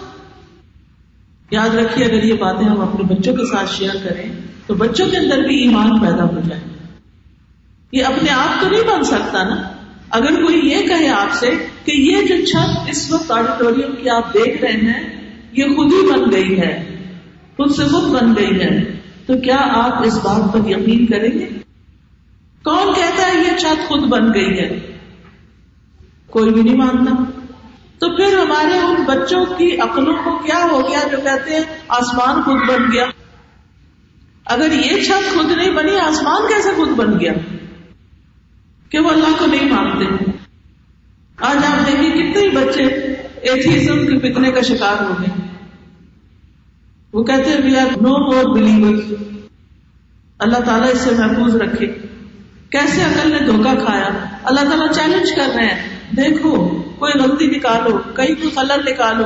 یاد 1.52 1.70
رکھیے، 1.70 2.06
اگر 2.06 2.24
یہ 2.24 2.34
باتیں 2.34 2.68
ہم 2.68 2.82
اپنے 2.82 3.16
بچوں 3.16 3.36
کے 3.36 3.46
ساتھ 3.46 3.74
شیئر 3.74 3.96
کریں، 4.04 4.42
تو 4.68 4.74
بچوں 4.74 5.08
کے 5.08 5.18
اندر 5.18 5.38
بھی 5.38 5.56
ایمان 5.56 6.00
پیدا 6.00 6.24
ہو 6.24 6.40
جائے۔ 6.50 6.79
یہ 7.92 8.06
اپنے 8.06 8.30
آپ 8.30 8.62
تو 8.62 8.70
نہیں 8.70 8.84
بن 8.84 9.04
سکتا 9.04 9.44
نا۔ 9.44 9.56
اگر 10.10 10.44
کوئی 10.44 10.58
یہ 10.58 10.88
کہے 10.88 11.10
آپ 11.10 11.34
سے 11.34 11.68
کہ 11.86 11.92
یہ 11.92 12.22
جو 12.22 12.46
چھت 12.46 12.90
اس 12.90 13.12
وقت 13.12 13.32
آڈیٹوریم 13.32 13.96
کی 14.04 14.10
آپ 14.10 14.34
دیکھ 14.34 14.62
رہے 14.62 14.72
ہیں، 14.72 15.32
یہ 15.52 15.64
خود 15.64 15.94
ہی 15.94 16.12
بن 16.12 16.32
گئی 16.32 16.60
ہے۔ 16.60 16.96
خود 17.58 17.72
سے 17.72 17.84
خود 17.84 18.04
بن 18.04 18.34
گئی 18.38 18.62
ہے۔ 18.62 19.02
تو 19.26 19.38
کیا 19.38 19.58
آپ 19.60 20.08
اس 20.08 20.18
بات 20.18 20.54
پر 20.54 20.70
یقین 20.70 21.06
کریں 21.06 21.40
گے؟ 21.40 21.46
کون 22.64 22.94
کہتا 22.94 23.28
ہے 23.28 23.38
یہ 23.38 23.58
چھت 23.58 23.88
خود 23.88 24.00
بن 24.00 24.34
گئی 24.34 24.60
ہے؟ 24.60 24.98
کوئی 26.30 26.52
بھی 26.52 26.62
نہیں 26.62 26.78
مانتا۔ 26.78 27.24
تو 28.00 28.16
پھر 28.16 28.38
ہمارے 28.38 28.78
ان 28.78 29.04
بچوں 29.04 29.46
کی 29.46 29.78
عقلوں 29.78 30.16
کو 30.24 30.38
کیا 30.38 30.68
ہو 30.72 30.90
گیا 30.90 31.00
جو 31.12 31.18
کہتے 31.24 31.56
ہیں 31.56 31.64
آسمان 31.88 32.42
خود 32.44 32.70
بن 32.70 32.92
گیا؟ 32.94 33.06
اگر 34.46 34.72
یہ 34.72 35.02
چھت 35.02 35.34
خود 35.34 35.52
نہیں 35.52 35.72
بنی، 35.72 36.00
آسمان 36.00 36.42
کیسے 36.48 36.70
خود 36.76 36.90
بن 36.90 37.20
گیا؟ 37.20 37.34
کہ 38.90 39.00
وہ 39.00 39.10
اللہ 39.10 39.38
کو 39.40 39.46
نہیں 39.46 39.72
مانتے۔ 39.72 40.32
آج 41.38 41.58
آپ 41.58 41.88
دیکھیے 41.88 42.10
کتنے 42.10 42.44
ہی 42.44 42.50
بچے 42.50 42.84
ایتھیزم 43.42 44.08
کے 44.08 44.34
فتنے 44.34 44.52
کا 44.52 44.62
شکار 44.62 45.04
ہو 45.04 45.14
گئے۔ 45.20 45.48
وہ 47.14 47.24
کہتے 47.24 47.50
ہیں 47.50 47.62
we 47.64 47.78
are 47.78 47.86
know 47.86 48.34
more 48.34 48.58
believer 48.58 49.04
اللہ 50.40 50.58
تعالیٰ 50.58 50.90
اس 50.92 51.00
سے 51.00 51.12
محفوظ 51.12 51.56
رکھے۔ 51.56 51.88
کیسے 52.70 53.04
عقل 53.04 53.32
نے 53.32 53.40
دھوکا 53.40 53.74
کھایا؟ 53.86 54.10
اللہ 54.44 54.60
تعالیٰ 54.60 54.92
چیلنج 54.92 55.32
کر 55.36 55.52
رہے 55.56 55.66
ہیں۔ 55.66 56.00
دیکھو، 56.16 56.82
کوئی 57.00 57.14
غلطی 57.20 57.48
نکالو، 57.48 57.98
کہیں 58.16 58.36
کوئی 58.36 58.50
خلل 58.50 58.92
نکالو۔ 58.92 59.24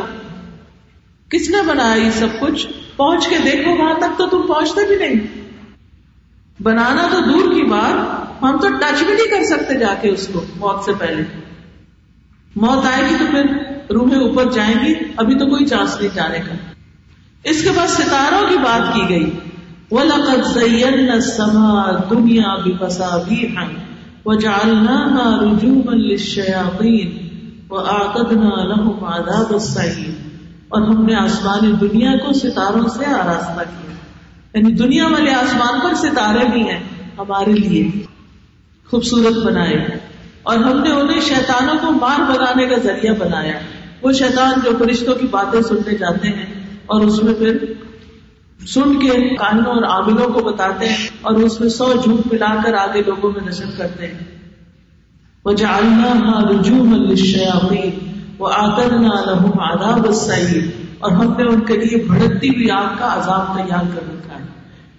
کس 1.29 1.49
نے 1.49 1.57
بنایا 1.67 2.05
یہ 2.05 2.11
سب 2.11 2.27
کچھ؟ 2.39 2.67
پہنچ 2.97 3.27
کے 3.27 3.37
دیکھو، 3.37 3.71
وہاں 3.71 3.93
تک 3.93 4.17
تو 4.17 4.27
تم 4.27 4.41
پہنچتے 4.47 4.87
بھی 4.87 4.95
نہیں۔ 4.95 5.43
بنانا 6.63 7.07
تو 7.11 7.19
دور 7.19 7.53
کی 7.53 7.63
بات۔ 7.63 8.22
ہم 8.43 8.57
تو 8.61 8.67
ٹچ 8.69 9.03
بھی 9.03 9.13
نہیں 9.13 9.31
کر 9.31 9.43
سکتے 9.43 9.79
جا 9.79 9.93
کے 10.01 10.09
اس 10.09 10.29
کو 10.33 10.45
موت 10.55 10.83
سے 10.83 10.91
پہلے۔ 10.99 11.23
موت 12.55 12.85
آئے 12.85 13.09
گی 13.09 13.15
تو 13.19 13.25
پھر 13.31 13.45
روحیں 13.93 14.19
اوپر 14.19 14.51
جائیں 14.51 14.85
گی، 14.85 14.93
ابھی 15.17 15.35
تو 15.35 15.45
کوئی 15.45 15.65
چانس 15.65 15.97
نہیں 15.99 16.15
جانے 16.15 16.39
کا۔ 16.39 16.55
اس 17.43 17.63
کے 17.63 17.69
بعد 17.75 17.87
ستاروں 17.87 18.49
کی 18.49 18.57
بات 18.57 18.93
کی 18.93 19.01
گئی۔ 19.09 19.31
وہ 19.91 20.03
لقت 20.03 20.59
زین 20.59 21.21
سما 21.21 21.91
دنیا 21.91 22.55
بھی 22.55 22.71
پسا 22.79 23.17
بھی 23.27 23.55
ہم 23.57 23.67
وہ 24.25 24.33
جالنا 24.33 25.39
رجوع 25.41 25.81
اور 30.69 30.81
ہم 30.81 31.05
نے 31.05 31.15
آسمانی 31.15 31.71
دنیا 31.71 32.11
کو 32.17 32.33
ستاروں 32.33 32.87
سے 32.87 33.05
آراستہ 33.05 33.61
کیا۔ 33.61 33.95
یعنی 34.53 34.73
دنیا 34.73 35.07
والے 35.07 35.33
آسمان 35.33 35.79
پر 35.79 35.93
ستارے 35.93 36.47
بھی 36.51 36.61
ہیں 36.69 36.83
ہمارے 37.17 37.51
لیے۔ 37.51 38.12
خوبصورت 38.89 39.45
بنائے۔ 39.45 39.87
اور 40.43 40.57
ہم 40.57 40.81
نے 40.81 40.91
انہیں 40.91 41.19
شیطانوں 41.19 41.75
کو 41.81 41.91
مار 41.91 42.31
بگانے 42.31 42.65
کا 42.65 42.75
ذریعہ 42.75 43.13
بنایا۔ 43.13 43.59
وہ 44.01 44.11
شیطان 44.11 44.53
جو 44.63 44.71
فرشتوں 44.79 45.15
کی 45.15 45.27
باتیں 45.27 45.61
سننے 45.61 45.97
جاتے 45.97 46.27
ہیں 46.27 46.45
اور 46.85 47.01
اس 47.01 47.23
میں 47.23 47.33
پھر 47.33 47.57
سن 48.67 48.99
کے 48.99 49.35
کانوں 49.35 49.65
اور 49.65 49.83
عاملوں 49.83 50.27
کو 50.27 50.39
بتاتے 50.39 50.89
ہیں 50.89 51.07
اور 51.21 51.35
اس 51.35 51.59
میں 51.59 51.69
سو 51.69 51.93
جھوٹ 52.03 52.33
ملا 52.33 52.55
کر 52.63 52.73
آگے 52.73 53.01
لوگوں 53.05 53.31
میں 53.31 53.47
نشر 53.47 53.65
کرتے 53.77 54.07
ہیں۔ 54.07 54.19
وہ 55.45 55.53
جالنا 55.53 56.39
رجوع 56.49 56.85
وہ 58.37 58.49
آدر 58.53 58.91
نہ 58.91 59.07
لہم 59.07 59.59
آداب 59.59 60.07
اور 60.99 61.11
ہم 61.11 61.33
نے 61.37 61.43
ان 61.43 61.61
کے 61.61 61.77
لیے 61.77 62.03
بھڑکتی 62.03 62.49
ہوئی 62.49 62.71
آگ 62.71 62.97
کا 62.99 63.13
عذاب 63.13 63.57
تیار 63.57 63.83
کر 63.95 64.01
رکھا 64.09 64.39
ہے۔ 64.39 64.52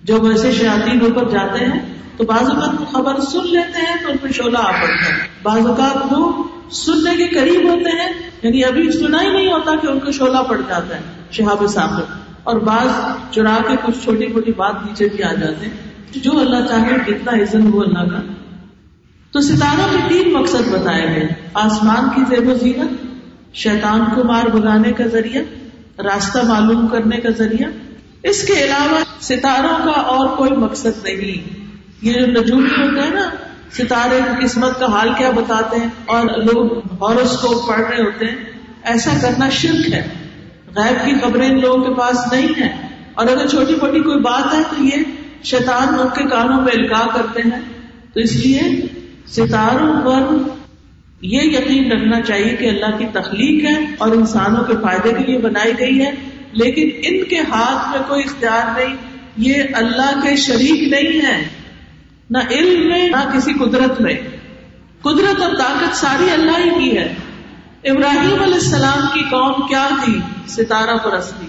جو 0.05 0.21
ویسے 0.21 0.53
شیاتی 0.53 0.99
اوپر 0.99 1.29
جاتے 1.29 1.65
ہیں، 1.65 1.95
تو 2.17 2.25
بعض 2.25 2.51
اوقات 2.51 2.81
وہ 2.81 2.87
خبر 2.87 3.21
سن 3.21 3.47
لیتے 3.47 3.81
ہیں، 3.81 3.97
تو 4.03 4.11
ان 4.11 4.17
پہ 4.17 4.29
شولہ 4.29 4.59
آ 4.59 4.71
پڑتا 4.71 5.15
ہے۔ 5.15 5.29
بعض 5.43 5.67
اوقات 5.67 6.13
وہ 6.13 6.43
سننے 6.71 7.17
کے 7.17 7.27
قریب 7.27 7.69
ہوتے 7.69 7.91
ہیں 7.91 8.13
یعنی 8.43 8.65
ابھی 8.65 8.93
سنا 8.93 9.23
ہی 9.23 9.33
نہیں 9.33 9.53
ہوتا 9.53 9.71
کہ 9.83 9.87
ان 9.87 10.01
کو 10.01 10.13
شولہ 10.13 10.39
پڑ 10.49 10.61
جاتا 10.69 10.97
ہے، 10.97 11.01
شہاب 11.31 11.69
صاحب۔ 11.69 12.01
اور 12.43 12.57
بعض 12.57 12.87
چرا 13.35 13.59
کے 13.69 13.77
کچھ 13.87 14.05
چھوٹی 14.05 14.27
موٹی 14.27 14.53
بات 14.53 14.75
نیچے 14.85 15.09
بھی 15.09 15.23
آ 15.23 15.33
جاتے 15.33 15.67
ہیں۔ 15.67 15.95
جو 16.15 16.39
اللہ 16.39 16.67
چاہے، 16.69 16.91
کتنا 17.07 17.43
عزت 17.43 17.75
ہو 17.75 17.81
اللہ 17.81 18.11
کا۔ 18.11 18.21
تو 19.33 19.41
ستاروں 19.41 19.87
کے 19.91 19.99
تین 20.09 20.33
مقصد 20.33 20.69
بتائے 20.73 21.07
گئے۔ 21.07 21.29
آسمان 21.55 22.09
کی 22.15 22.37
زیب 22.37 22.49
و 22.49 22.55
زینت، 22.55 23.07
شیطان 23.55 24.01
کو 24.15 24.25
مار 24.25 24.45
بگانے 24.45 24.93
کا 24.93 25.07
ذریعہ، 25.07 25.43
راستہ 26.01 26.39
معلوم 26.45 26.87
کرنے 26.87 27.17
کا 27.17 27.29
ذریعہ 27.31 27.94
اس 28.25 28.43
کے 28.43 28.65
علاوہ 28.65 28.99
ستاروں 29.21 29.85
کا 29.85 30.01
اور 30.01 30.37
کوئی 30.37 30.51
مقصد 30.51 31.05
نہیں۔ 31.05 31.65
یہ 32.03 32.13
جو 32.13 32.27
نجوم 32.27 32.65
ہوتے 32.65 33.01
ہیں 33.01 33.15
نا، 33.15 33.31
ستارے 33.73 34.21
قسمت 34.43 34.81
کا 34.81 34.87
حال 34.87 35.09
کیا 35.19 35.31
بتاتے 35.31 35.77
ہیں؟ 35.77 35.89
اور 36.05 36.27
لوگ 36.27 36.79
ہارس 36.79 37.39
کو 37.39 37.67
پڑھ 37.69 37.81
رہے 37.81 38.03
ہوتے 38.03 38.27
ہیں۔ 38.27 38.37
ایسا 38.83 39.11
کرنا 39.23 39.49
شرک 39.49 39.93
ہے۔ 39.93 40.09
غیب 40.77 41.07
کی 41.07 41.13
خبریں 41.23 41.51
ان 41.51 41.61
لوگوں 41.61 41.85
کے 41.85 41.95
پاس 41.95 42.33
نہیں 42.33 42.61
ہے 42.61 42.89
اور 43.15 43.27
اگر 43.27 43.47
چھوٹی 43.47 43.75
موٹی 43.75 44.01
کوئی 44.01 44.21
بات 44.21 44.55
ہے 44.55 44.63
تو 44.71 44.85
یہ 44.85 45.03
شیطان 45.45 45.89
ان 45.89 46.09
کے 46.15 46.25
کانوں 46.25 46.63
میں 46.63 46.73
الکا 46.73 47.07
کرتے 47.15 47.43
ہیں۔ 47.43 47.61
تو 48.15 48.21
اس 48.21 48.37
لیے 48.37 48.61
ستاروں 49.27 50.01
پر 50.01 50.37
یہ 51.21 51.41
یقین 51.43 51.93
رکھنا 51.93 52.21
چاہیے 52.21 52.57
کہ 52.57 52.69
اللہ 52.69 52.99
کی 52.99 53.07
تخلیق 53.13 53.65
ہے 53.65 53.95
اور 53.99 54.09
انسانوں 54.09 54.65
کے 54.65 54.73
فائدے 54.83 55.13
کے 55.13 55.27
لیے 55.27 55.39
بنائی 55.39 55.73
گئی 55.81 56.01
ہے۔ 56.01 56.13
لیکن 56.55 56.91
ان 57.03 57.25
کے 57.25 57.39
ہاتھ 57.39 57.89
میں 57.91 58.09
کوئی 58.09 58.23
اختیار 58.23 58.79
نہیں، 58.79 58.97
یہ 59.37 59.63
اللہ 59.73 60.21
کے 60.23 60.37
شریک 60.37 60.89
نہیں 60.89 61.27
ہے 61.27 61.49
نہ 62.31 62.39
علم 62.51 62.89
میں، 62.89 63.09
نہ 63.09 63.31
کسی 63.33 63.53
قدرت 63.53 64.01
میں۔ 64.01 64.15
قدرت 65.03 65.43
اور 65.43 65.55
طاقت 65.55 65.97
ساری 65.97 66.31
اللہ 66.31 66.59
ہی 66.59 66.85
کی 66.85 66.99
ہے۔ 66.99 67.15
ابراہیم 67.85 68.43
علیہ 68.43 68.55
السلام 68.55 69.07
کی 69.15 69.21
قوم 69.21 69.67
کیا 69.67 69.89
تھی؟ 70.05 70.19
ستارہ 70.47 70.97
پرستی 70.97 71.47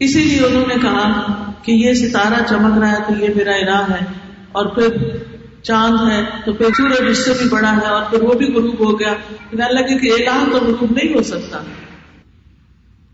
اسی 0.00 0.24
لیے 0.24 0.46
انہوں 0.46 0.66
نے 0.66 0.74
کہا 0.82 1.34
کہ 1.62 1.72
یہ 1.72 1.94
ستارہ 1.94 2.42
چمک 2.48 2.78
رہا 2.78 2.92
ہے 2.92 2.96
تو 3.08 3.24
یہ 3.24 3.28
میرا 3.36 3.52
الہ 3.52 3.92
ہے۔ 3.92 4.04
اور 4.52 4.66
پھر 4.66 4.88
چاند 5.62 6.10
ہے 6.12 6.24
تو 6.44 6.52
پھر 6.52 6.66
سورج 6.76 7.10
اس 7.10 7.24
سے 7.24 7.32
بھی 7.32 7.48
بڑا 7.48 7.76
ہے 7.76 7.86
اور 7.86 8.02
پھر 8.02 8.22
وہ 8.22 8.34
بھی 8.34 8.46
غروب 8.46 8.78
ہو 8.78 9.00
گیا۔ 9.00 9.14
لگے 9.52 9.98
کہ 9.98 10.12
الہ 10.12 10.50
تو 10.52 10.58
غروب 10.58 10.90
نہیں 10.90 11.14
ہو 11.14 11.22
سکتا۔ 11.22 11.58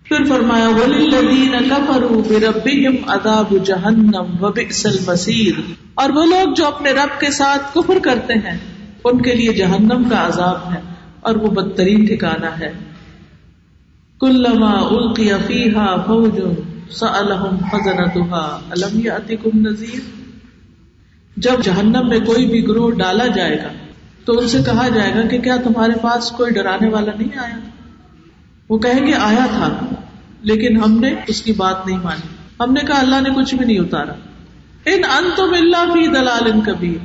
پھر 0.09 0.25
فرمایا 0.25 0.69
ولی 0.69 1.07
لدین 1.07 1.69
کفروا 1.69 2.23
بربهم 2.29 2.97
عذاب 3.07 3.55
جہنم 3.65 4.33
وبئس 4.41 4.87
المصیر 4.87 5.61
اور 5.95 6.11
وہ 6.11 6.25
لوگ 6.25 6.55
جو 6.55 6.67
اپنے 6.67 6.93
رب 6.93 7.21
کے 7.21 7.31
ساتھ 7.31 7.75
کفر 7.75 7.99
کرتے 8.03 8.35
ہیں، 8.35 8.59
ان 9.05 9.23
کے 9.23 9.35
لیے 9.35 9.53
جہنم 9.53 10.09
کا 10.09 10.27
عذاب 10.27 10.73
ہے 10.75 10.81
اور 11.21 11.37
وہ 11.37 11.51
بدترین 11.51 12.05
ٹھکانا 12.05 12.59
ہے۔ 12.59 12.73
کلما 14.21 14.73
القی 14.81 15.31
فیها 15.47 15.97
فوج 16.07 16.41
سألهم 16.91 17.57
خزنتها 17.73 18.61
الم 18.71 19.01
یاتکم 19.05 19.59
نذیر 19.59 20.01
جب 21.37 21.65
جہنم 21.65 22.09
میں 22.09 22.19
کوئی 22.19 22.47
بھی 22.47 22.67
گروہ 22.69 22.91
ڈالا 22.91 23.27
جائے 23.27 23.59
گا، 23.59 23.69
تو 24.25 24.39
ان 24.39 24.49
سے 24.49 24.59
کہا 24.67 24.89
جائے 24.89 25.15
گا 25.15 25.29
کہ 25.29 25.39
کیا 25.39 25.57
تمہارے 25.57 25.93
پاس 26.03 26.31
کوئی 26.31 26.51
ڈرانے 26.51 26.89
والا 26.89 27.13
نہیں 27.19 27.39
آیا؟ 27.39 27.59
وہ 28.69 28.79
کہیں 28.79 29.07
گے، 29.07 29.15
آیا 29.15 29.47
تھا۔ 29.47 29.94
لیکن 30.45 30.77
ہم 30.77 31.01
نے 31.01 31.15
اس 31.27 31.43
کی 31.43 31.53
بات 31.53 31.87
نہیں 31.87 31.99
مانی۔ 31.99 32.29
ہم 32.61 32.73
نے 32.73 32.81
کہا 32.81 33.01
اللہ 33.01 33.21
نے 33.21 33.31
کچھ 33.31 33.55
بھی 33.55 33.67
نہیں 33.67 33.79
اتارا۔ 33.79 34.13
ان 34.87 35.01
ان 35.05 35.31
تم 35.37 35.53
اللہ 35.53 35.93
بھی 35.93 36.07
دلال 36.07 36.53
ان 36.53 36.61
کبھی 36.61 36.99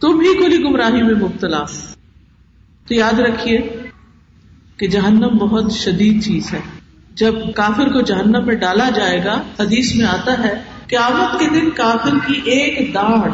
تم 0.00 0.20
ہی 0.20 0.38
کلی 0.38 0.58
گمراہی 0.58 1.02
میں 1.02 1.14
مبتلا۔ 1.14 1.64
تو 2.88 2.94
یاد 2.94 3.18
رکھیے 3.18 3.60
کہ 4.76 4.88
جہنم 4.88 5.28
بہت 5.28 5.72
شدید 5.72 6.24
چیز 6.24 6.54
ہے۔ 6.54 6.60
جب 7.14 7.34
کافر 7.54 7.92
کو 7.92 8.00
جہنم 8.00 8.46
میں 8.46 8.54
ڈالا 8.54 8.90
جائے 8.90 9.24
گا، 9.24 9.42
حدیث 9.60 9.94
میں 9.94 10.06
آتا 10.06 10.38
ہے 10.38 10.62
قیامت 10.86 11.40
کے 11.40 11.60
دن 11.60 11.70
کافر 11.70 12.14
کی 12.26 12.40
ایک 12.44 12.94
داڑ 12.94 13.30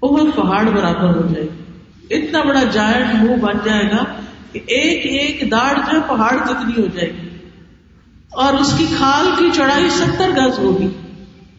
بہت 0.00 0.36
پہاڑ 0.36 0.64
برابر 0.64 1.16
ہو 1.16 1.34
جائے۔ 1.34 1.48
گی 1.48 1.62
اتنا 2.10 2.42
بڑا 2.42 2.62
جائنٹ 2.62 3.22
منہ 3.22 3.36
بن 3.36 3.54
جائے 3.64 3.84
گا 3.84 4.04
کہ 4.52 4.60
ایک 4.66 5.06
ایک 5.06 5.50
داڑ 5.50 5.76
جو 5.76 6.00
پہاڑ 6.08 6.46
جتنی 6.46 6.82
ہو 6.82 6.86
جائے 6.86 7.12
گی۔ 7.12 7.28
اور 8.32 8.54
اس 8.54 8.74
کی 8.78 8.86
کھال 8.96 9.26
کی 9.38 9.50
چڑھائی 9.54 9.90
ستر 9.90 10.30
گز 10.30 10.58
ہوگی۔ 10.58 10.88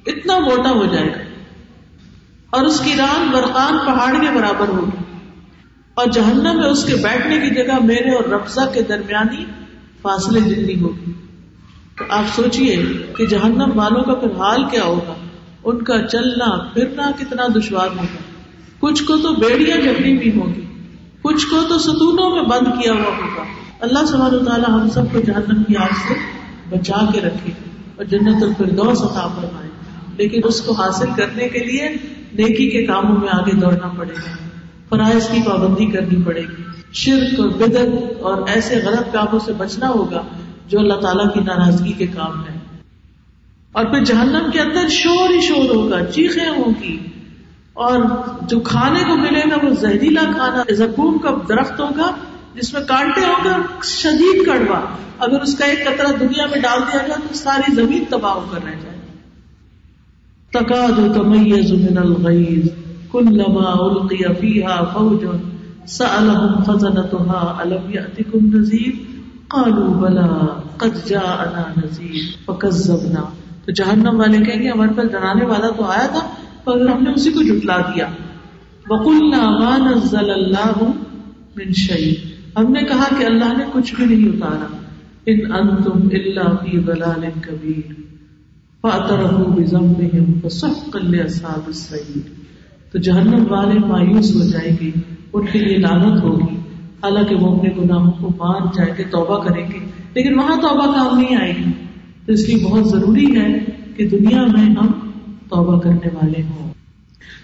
اتنا 0.06 0.40
موٹا 0.40 0.70
ہو 0.70 0.86
جائے 0.86 1.08
گا۔ 1.08 1.20
اور 2.50 2.64
اس 2.64 2.80
کی 2.80 2.92
ران 2.98 3.30
برقان 3.32 3.78
پہاڑ 3.86 4.14
کے 4.22 4.28
برابر 4.36 4.68
ہوگی۔ 4.68 5.18
اور 5.94 6.06
جہنم 6.08 6.58
میں 6.58 6.70
اس 6.70 6.84
کے 6.86 6.96
بیٹھنے 6.96 7.38
کی 7.38 7.56
جگہ 7.56 7.84
میرے 7.84 8.16
اور 8.16 8.24
رفزا 8.24 8.66
کے 8.66 8.82
درمیانی 8.82 9.46
فاصلے 10.02 10.40
جتنی 10.40 10.82
ہوگی۔ 10.82 11.12
تو 11.98 12.04
آپ 12.10 12.24
سوچئے 12.36 12.76
کہ 13.18 13.26
جہنم 13.26 13.70
والوں 13.76 14.04
کا 14.04 14.14
پھر 14.14 14.32
حال 14.32 14.64
کیا 14.64 14.84
ہوگا۔ 14.84 15.14
ان 15.64 15.84
کا 15.84 16.08
چلنا، 16.08 16.64
پھرنا 16.74 17.12
کتنا 17.20 17.44
دشوار 17.56 17.88
ہوگا۔ 17.88 18.18
کچھ 18.80 19.04
کو 19.04 19.18
تو 19.18 19.34
بیڑیاں 19.34 19.78
جھگڑی 19.78 20.18
بھی 20.18 20.42
ہوگی۔ 20.42 20.62
کچھ 21.22 21.48
کو 21.48 21.64
تو 21.70 21.80
ستونوں 21.80 22.30
میں 22.36 22.44
بند 22.44 22.84
کیا 22.84 22.94
ہوا 22.94 23.18
ہوگا۔ 23.18 23.44
اللہ 23.80 24.06
سبحانہ 24.06 24.38
تعالیٰ 24.38 24.70
ہم 24.70 24.90
سب 24.90 25.04
کو 25.12 25.22
جہنم 25.22 25.64
کی 25.64 25.76
آگ 25.76 25.94
سے 26.08 26.33
بچا 26.74 27.12
کے 27.14 27.22
رکھے 27.22 27.52
اور 27.96 28.06
جنت 28.06 28.44
الفردوس 28.44 29.02
عطا 29.02 29.28
فرمائے۔ 29.28 29.70
لیکن 30.18 30.42
اس 30.44 30.62
کو 30.62 30.74
حاصل 30.74 31.06
کرنے 31.18 31.50
کے 31.50 31.60
لیے 31.60 31.90
نیکی 32.34 32.70
کے 32.70 32.86
کاموں 32.86 33.18
میں 33.18 33.30
آگے 33.32 33.56
دوڑنا 33.56 33.88
پڑے 33.98 34.14
گا۔ 34.14 34.48
فرائض 34.90 35.30
کی 35.30 35.42
پابندی 35.46 35.86
کرنی 35.86 36.24
پڑے 36.24 36.42
گی۔ 36.42 36.64
شرک 36.94 37.40
اور 37.40 37.50
بدت 37.50 38.22
اور 38.22 38.48
ایسے 38.48 38.76
غلط 38.76 39.14
کاموں 39.14 39.40
سے 39.40 39.54
بچنا 39.58 39.90
ہوگا 39.90 40.22
جو 40.68 40.80
اللہ 40.80 40.94
تعالیٰ 40.94 41.34
کی 41.34 41.40
ناراضگی 41.40 41.92
کے 41.92 42.08
کام 42.08 42.44
ہے 42.44 42.58
اور 43.72 43.86
پھر 43.86 44.04
جہنم 44.04 44.52
کے 44.54 44.60
اندر 44.60 44.88
شور 44.90 45.30
ہی 45.30 45.42
شور 45.42 45.76
ہوگا، 45.76 46.06
چیخیں 46.06 46.50
ہوں 46.50 46.84
گی۔ 46.84 46.98
اور 47.74 48.00
جو 48.42 48.60
کھانے 48.60 49.00
کو 49.08 49.16
ملے 49.16 49.42
گا 49.52 49.66
وہ 49.66 49.70
زہریلا 49.70 50.22
کھانا 50.22 50.74
زکون 50.74 51.18
کا 51.18 51.30
درخت 51.50 51.80
ہوگا 51.80 52.16
جس 52.56 52.74
میں 52.74 52.82
کانٹے 52.88 53.22
ہوں 53.22 53.43
گے 53.43 53.49
شدید 53.84 54.45
کڑوا۔ 54.45 54.80
اگر 55.20 55.41
اس 55.41 55.56
کا 55.58 55.66
ایک 55.66 55.86
قطرہ 55.86 56.18
دنیا 56.20 56.45
میں 56.45 56.62
ڈال 56.62 56.80
دیا 56.80 57.08
جائے 57.08 57.20
تو 57.28 57.34
ساری 57.34 57.76
زمین 57.76 58.04
تباہ 58.10 58.34
ہو 58.34 58.45
کر 58.51 58.60
رہ 58.66 58.72
جائے۔ 58.72 58.93
تقاد 60.51 61.16
تمیز 61.16 61.72
من 61.72 61.97
الغیظ، 61.97 62.68
کلما 63.12 63.72
القی 63.72 64.34
فیها 64.34 64.84
فوج۔ 64.93 65.26
سألهم 65.88 66.64
خزنتها 66.64 67.56
الم 67.60 67.89
یأتکم 67.89 68.56
نذیر؟ 68.56 68.91
قالوا 69.47 69.88
بلا، 69.88 70.60
قد 70.78 71.08
جاءنا 71.08 71.82
نذیر۔ 71.84 72.22
فکذبنا۔ 72.45 73.22
تو 73.66 73.72
جہنم 73.72 74.20
والے 74.20 74.38
کہیں 74.38 74.64
گے، 74.64 74.70
ہمارے 74.70 74.93
پاس 74.95 75.12
ڈرانے 75.12 75.45
والا 75.45 75.70
تو 75.70 75.84
آیا 75.84 76.08
تھا، 76.08 76.30
مگر 76.68 76.88
ہم 76.88 77.04
نے 77.04 77.12
اسی 77.12 77.32
کو 77.32 77.41
جھٹلا 77.41 77.78
دیا۔ 77.78 78.08
وقلنا 78.89 79.49
ما 79.49 79.78
نزل 79.78 80.30
اللہ 80.30 80.84
من 81.56 81.74
شيء 81.74 82.33
ہم 82.58 82.72
نے 82.72 82.80
کہا 82.84 83.04
کہ 83.20 83.24
اللہ 83.26 83.58
نے 83.58 83.64
کچھ 83.74 83.95
بھی 83.95 84.16
نہیں 84.16 84.30
اتارا۔ 84.30 84.78
ان 85.26 85.51
انتم 85.51 85.91
الا 85.91 86.56
فی 86.56 86.80
ضلال 86.80 87.26
کبیر۔ 87.41 87.93
فاترفوا 88.82 89.56
بذنبهم 89.56 90.39
فسحقا 90.43 90.99
لاصحاب 90.99 91.62
السعير 91.68 92.30
تو 92.91 92.99
جہنم 92.99 93.45
والے 93.49 93.80
مایوس 93.80 94.36
ہو 94.36 94.49
جائیں 94.49 94.78
گے، 94.82 94.91
ان 95.34 95.45
کے 95.51 95.60
لیے 95.60 95.78
لعنت 95.78 96.24
ہوگی۔ 96.24 96.56
حالانکہ 97.04 97.36
وہ 97.36 97.58
اپنے 97.58 97.70
گناہوں 97.70 98.12
کو 98.12 98.30
مان 98.30 98.62
جائیں 98.76 98.93
گے، 98.97 99.04
توبہ 99.04 99.43
کریں 99.43 99.68
گے۔ 99.74 99.80
لیکن 100.14 100.39
وہاں 100.39 100.56
توبہ 100.56 100.93
کام 100.93 101.20
نہیں 101.20 101.36
آئے 101.36 101.54
گی۔ 101.58 101.72
تو 102.26 102.32
اس 102.32 102.49
لیے 102.49 102.66
بہت 102.66 102.89
ضروری 102.89 103.36
ہے 103.39 103.60
کہ 103.97 104.08
دنیا 104.08 104.41
میں 104.41 104.66
ہم 104.66 104.88
توبہ 105.49 105.80
کرنے 105.80 106.08
والے 106.14 106.41
ہوں۔ 106.41 106.74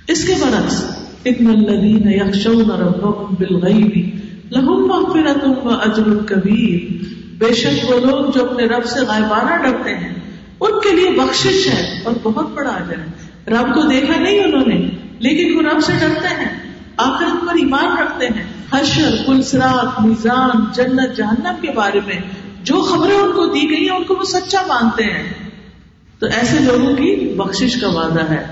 اس 0.08 0.28
کے 0.28 0.34
برعکس، 0.42 0.84
ان 1.26 1.48
الذين 1.48 2.10
يخشون 2.10 2.72
ربهم 2.72 3.36
بالغیب۔ 3.40 4.29
بالغيب 4.52 4.70
لهم 4.70 4.88
مغفرة 4.88 5.52
واجر 5.64 6.26
كبير 6.26 7.04
بے 7.38 7.54
شک 7.54 7.90
وہ 7.90 8.00
لوگ 8.00 8.32
جو 8.32 8.46
اپنے 8.46 8.66
رب 8.66 8.86
سے 8.86 9.00
غائبانہ 9.00 9.64
ڈرتے 9.64 9.96
ہیں، 9.96 10.14
ان 10.60 10.72
کے 10.72 10.96
لیے 10.96 11.10
بخشش 11.10 11.68
ہے 11.74 12.02
اور 12.04 12.14
بہت 12.24 12.50
بڑا 12.50 12.70
اجر 12.70 12.98
ہے۔ 12.98 13.06
رب 13.48 13.76
کو 13.76 13.82
دیکھا 13.82 14.20
نہیں 14.20 14.44
انہوں 14.44 14.66
نے، 14.68 14.90
لیکن 15.20 15.56
وہ 15.56 15.62
رب 15.62 15.82
سے 15.84 15.94
ڈرتے 16.00 16.28
ہیں۔ 16.28 16.74
آخرت 16.98 17.48
پر 17.48 17.54
ایمان 17.54 17.98
رکھتے 17.98 18.28
ہیں۔ 18.28 18.44
حشر 18.74 19.16
پلسرات 19.26 20.02
میزان، 20.06 20.66
جنت، 20.74 21.18
جہنم 21.18 21.54
کے 21.62 21.68
بارے 21.76 22.00
میں 22.08 22.20
جو 22.64 22.82
خبریں 22.82 23.16
ان 23.16 23.32
کو 23.32 23.46
دی 23.46 23.70
گئی 23.70 23.90
ہیں، 23.90 23.96
ان 23.96 24.04
کو 24.04 24.16
وہ 24.16 24.24
سچا 24.24 24.62
مانتے 24.68 25.04
ہیں۔ 25.04 25.34
تو 26.20 26.26
ایسے 26.26 26.60
لوگوں 26.60 26.96
کی 26.96 27.34
بخشش 27.38 27.82
کا 27.82 27.90
وعدہ 27.90 28.30
ہے 28.30 28.46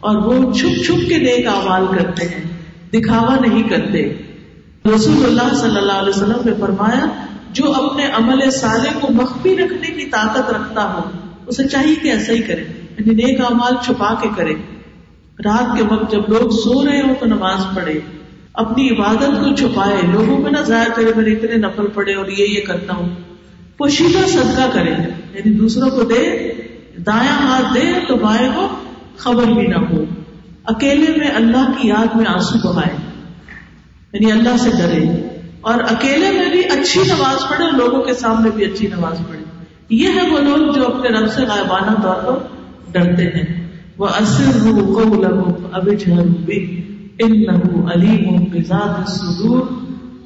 اور 0.00 0.16
وہ 0.16 0.52
چھپ 0.52 0.84
چھپ 0.84 1.08
کے 1.08 1.18
نیک 1.18 1.46
اعمال 1.46 1.98
کرتے 1.98 2.24
ہیں۔ 2.24 2.44
دکھاوا 2.92 3.36
نہیں 3.40 3.68
کرتے۔ 3.68 4.14
رسول 4.94 5.24
اللہ 5.24 5.54
صلی 5.54 5.76
اللہ 5.76 5.92
علیہ 5.92 6.08
وسلم 6.08 6.40
نے 6.44 6.52
فرمایا، 6.60 7.06
جو 7.52 7.72
اپنے 7.72 8.06
عمل 8.06 8.50
سالے 8.50 8.88
کو 9.00 9.12
مخفی 9.12 9.56
رکھنے 9.56 9.86
کی 9.86 10.06
طاقت 10.06 10.50
رکھتا 10.50 10.92
ہو، 10.92 11.00
اسے 11.46 11.68
چاہیے 11.68 11.94
کہ 11.94 12.08
ایسا 12.08 12.32
ہی 12.32 12.42
کرے 12.42 12.64
یعنی 12.98 13.14
نیک 13.14 13.40
امال 13.40 13.74
چھپا 13.84 14.14
کے 14.14 14.28
کرے۔ 14.36 14.54
رات 15.44 15.78
کے 15.78 15.84
وقت 15.84 16.12
جب 16.12 16.20
لوگ 16.28 16.50
سو 16.50 16.86
رہے 16.86 17.00
ہو 17.00 17.14
تو 17.20 17.26
نماز 17.26 17.76
پڑھے۔ 17.76 18.00
اپنی 18.52 18.90
عبادت 18.90 19.44
کو 19.44 19.54
چھپائے، 19.54 19.96
لوگوں 20.12 20.36
کو 20.36 20.48
نہ 20.48 20.58
ضائع 20.58 20.88
کرے، 20.88 21.10
میں 21.16 21.32
اتنے 21.32 21.56
نفل 21.56 21.86
پڑے 21.86 22.14
اور 22.14 22.26
یہ 22.26 22.44
یہ 22.44 22.60
کرتا 22.66 22.94
ہوں۔ 22.94 23.08
پوشیدہ 23.76 24.26
صدقہ 24.26 24.70
کرے 24.72 24.90
یعنی 25.34 25.50
دوسروں 25.50 25.90
کو 25.90 26.02
دے، 26.02 26.52
دایاں 27.06 27.46
ہاتھ 27.46 27.74
دے 27.74 27.92
تو 28.08 28.16
بائیں 28.16 28.48
کو 28.54 28.68
خبر 29.16 29.42
بھی 29.42 29.66
نہ 29.66 29.76
ہو۔ 29.76 30.04
اکیلے 30.64 31.18
میں 31.18 31.28
اللہ 31.28 31.70
کی 31.78 31.88
یاد 31.88 32.16
میں 32.16 32.26
آنسو 32.26 32.72
بہائے۔ 32.72 33.05
یعنی 34.20 34.32
اللہ 34.32 34.56
سے 34.56 34.70
ڈرے۔ 34.70 35.28
اور 35.60 35.74
اکیلے 35.74 36.30
میں 36.30 36.50
بھی 36.50 36.60
اچھی 36.60 37.00
نماز 37.00 37.48
پڑھے 37.48 37.76
لوگوں 37.76 38.02
کے 38.02 38.14
سامنے 38.14 38.50
بھی 38.54 38.64
اچھی 38.64 38.86
نماز 38.86 39.28
پڑھے۔ 39.28 39.44
یہ 39.90 40.08
ہے 40.08 40.30
وہ 40.30 40.38
لوگ 40.38 40.72
جو 40.72 40.86
اپنے 40.86 41.08
رب 41.08 41.32
سے 41.32 41.42
غائبانہ 41.42 42.02
طور 42.02 42.14
پر 42.14 42.38
ڈرتے 42.92 43.24
ہیں۔ 43.24 43.68
وہ 43.98 44.06
اصل 44.06 44.68
ہو 44.68 45.20
اب 45.72 45.88
علیم 47.92 48.44
بزاد 48.44 49.08
صدور 49.08 49.60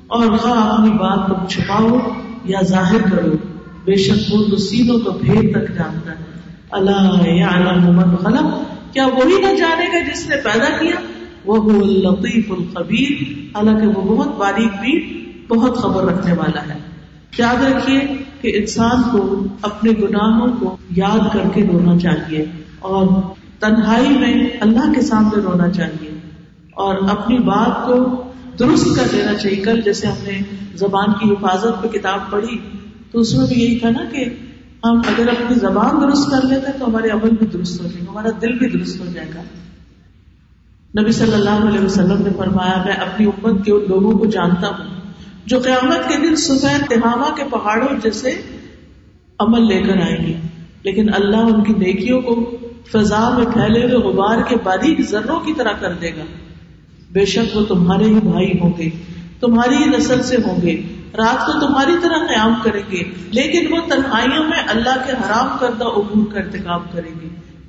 اور 0.06 0.36
خواہ 0.36 0.52
اپنی 0.52 0.90
بات 0.90 1.28
کو 1.28 1.34
چھپاؤ 1.48 1.98
یا 2.44 2.58
ظاہر 2.62 3.10
کرو، 3.10 3.32
بے 3.84 3.94
شک 3.94 4.34
وہ 4.34 4.44
تو 4.50 4.56
سینوں 4.56 5.00
تو 5.00 5.10
بھید 5.10 5.50
تک 5.50 5.74
جانتا 5.74 6.12
ہے۔ 6.12 6.16
اللہ 6.70 7.28
یعلم 7.28 7.96
من 7.96 8.16
خلق۔ 8.16 8.44
کیا 8.92 9.06
وہی 9.06 9.40
نہ 9.40 9.58
جانے 9.58 9.86
گا 9.86 10.12
جس 10.12 10.28
نے 10.28 10.36
پیدا 10.36 10.64
کیا؟ 10.80 11.09
وہ 11.44 11.84
لطیف 11.84 12.50
الخبیر، 12.50 13.22
حالانکہ 13.56 13.86
وہ 13.86 14.16
بہت 14.16 14.36
باریک 14.36 14.80
بھی 14.80 14.94
بہت 15.48 15.76
خبر 15.76 16.04
رکھنے 16.04 16.32
والا 16.32 16.74
ہے۔ 16.74 16.78
یاد 17.38 17.64
رکھیے 17.64 18.00
کہ 18.40 18.52
انسان 18.54 19.02
کو 19.12 19.44
اپنے 19.62 19.90
گناہوں 19.90 20.48
کو 20.60 20.76
یاد 20.96 21.32
کر 21.32 21.48
کے 21.54 21.66
رونا 21.72 21.98
چاہیے 21.98 22.44
اور 22.78 23.06
تنہائی 23.60 24.08
میں 24.08 24.48
اللہ 24.60 24.92
کے 24.92 25.00
سامنے 25.00 25.42
رونا 25.42 25.70
چاہیے 25.70 26.18
اور 26.70 26.94
اپنی 27.10 27.38
بات 27.38 27.86
کو 27.86 28.22
درست 28.58 28.96
کر 28.96 29.02
دینا 29.12 29.34
چاہیے۔ 29.34 29.56
کل 29.56 29.80
جیسے 29.80 30.06
ہم 30.06 30.24
نے 30.24 30.42
زبان 30.74 31.12
کی 31.12 31.30
حفاظت 31.30 31.82
پہ 31.82 31.88
کتاب 31.88 32.30
پڑھی، 32.30 32.58
تو 33.10 33.20
اس 33.20 33.34
میں 33.34 33.46
بھی 33.46 33.62
یہی 33.62 33.78
تھا 33.78 33.90
نا 33.90 34.04
کہ 34.04 34.24
ہم 34.84 34.98
اگر 34.98 35.28
اپنی 35.28 35.58
زبان 35.58 36.00
درست 36.00 36.30
کر 36.30 36.46
لیتے 36.46 36.78
تو 36.78 36.86
ہمارے 36.86 37.08
عمل 37.08 37.30
بھی 37.30 37.46
درست 37.46 37.80
ہو 37.80 37.86
جائے 37.86 38.04
گا 38.06 38.10
ہمارا 38.10 38.28
دل 38.42 38.58
بھی 38.58 38.68
درست 38.68 39.00
ہو 39.00 39.06
جائے 39.14 39.28
گا۔ 39.34 39.42
نبی 40.98 41.12
صلی 41.12 41.32
اللہ 41.32 41.50
علیہ 41.50 41.80
وسلم 41.80 42.22
نے 42.22 42.30
فرمایا، 42.38 42.82
میں 42.84 42.92
اپنی 42.92 43.26
امت 43.26 43.64
کے 43.64 43.72
ان 43.72 43.84
لوگوں 43.88 44.18
کو 44.18 44.26
جانتا 44.26 44.68
ہوں 44.68 44.86
جو 45.46 45.58
قیامت 45.58 46.08
کے 46.08 46.28
دن 46.28 46.36
صبح 46.36 46.78
تہامہ 46.90 47.34
کے 47.36 47.42
پہاڑوں 47.50 47.88
جیسے 48.02 48.42
عمل 49.38 49.66
لے 49.66 49.82
کر 49.82 49.96
آئیں 49.96 50.26
گے۔ 50.26 50.34
لیکن 50.82 51.14
اللہ 51.14 51.36
ان 51.36 51.64
کی 51.64 51.72
نیکیوں 51.72 52.20
کو 52.20 52.56
فضا 52.92 53.38
میں 53.38 53.46
پھیلے 53.46 53.82
ہوئے 53.82 53.94
غبار 53.94 54.42
کے 54.48 54.56
باریک 54.62 55.00
ذروں 55.10 55.40
کی 55.40 55.52
طرح 55.54 55.72
کر 55.72 55.92
دے 55.92 56.10
گا۔ 56.10 56.24
بے 57.12 57.24
شک 57.24 57.56
وہ 57.56 57.64
تمہارے 57.64 58.04
ہی 58.04 58.14
بھائی 58.14 58.52
ہوں 58.60 58.72
گے، 58.78 58.88
تمہاری 59.40 59.76
ہی 59.76 59.84
نسل 59.84 60.22
سے 60.22 60.36
ہوں 60.36 60.62
گے۔ 60.62 60.82
رات 61.18 61.46
کو 61.46 61.52
تمہاری 61.52 61.92
طرح 62.02 62.18
قیام 62.18 62.54
کریں 62.64 62.82
گے، 62.92 63.02
لیکن 63.30 63.72
وہ 63.72 63.78
تنہائیوں 63.88 64.44
میں 64.44 64.58
اللہ 64.68 65.06
کے 65.06 65.12
حرام 65.12 65.58
کردہ 65.60 65.84
امور 65.84 66.32
کا 66.32 66.40
انتخاب 66.40 66.92
کریں 66.92 67.12
گے، 67.22 67.28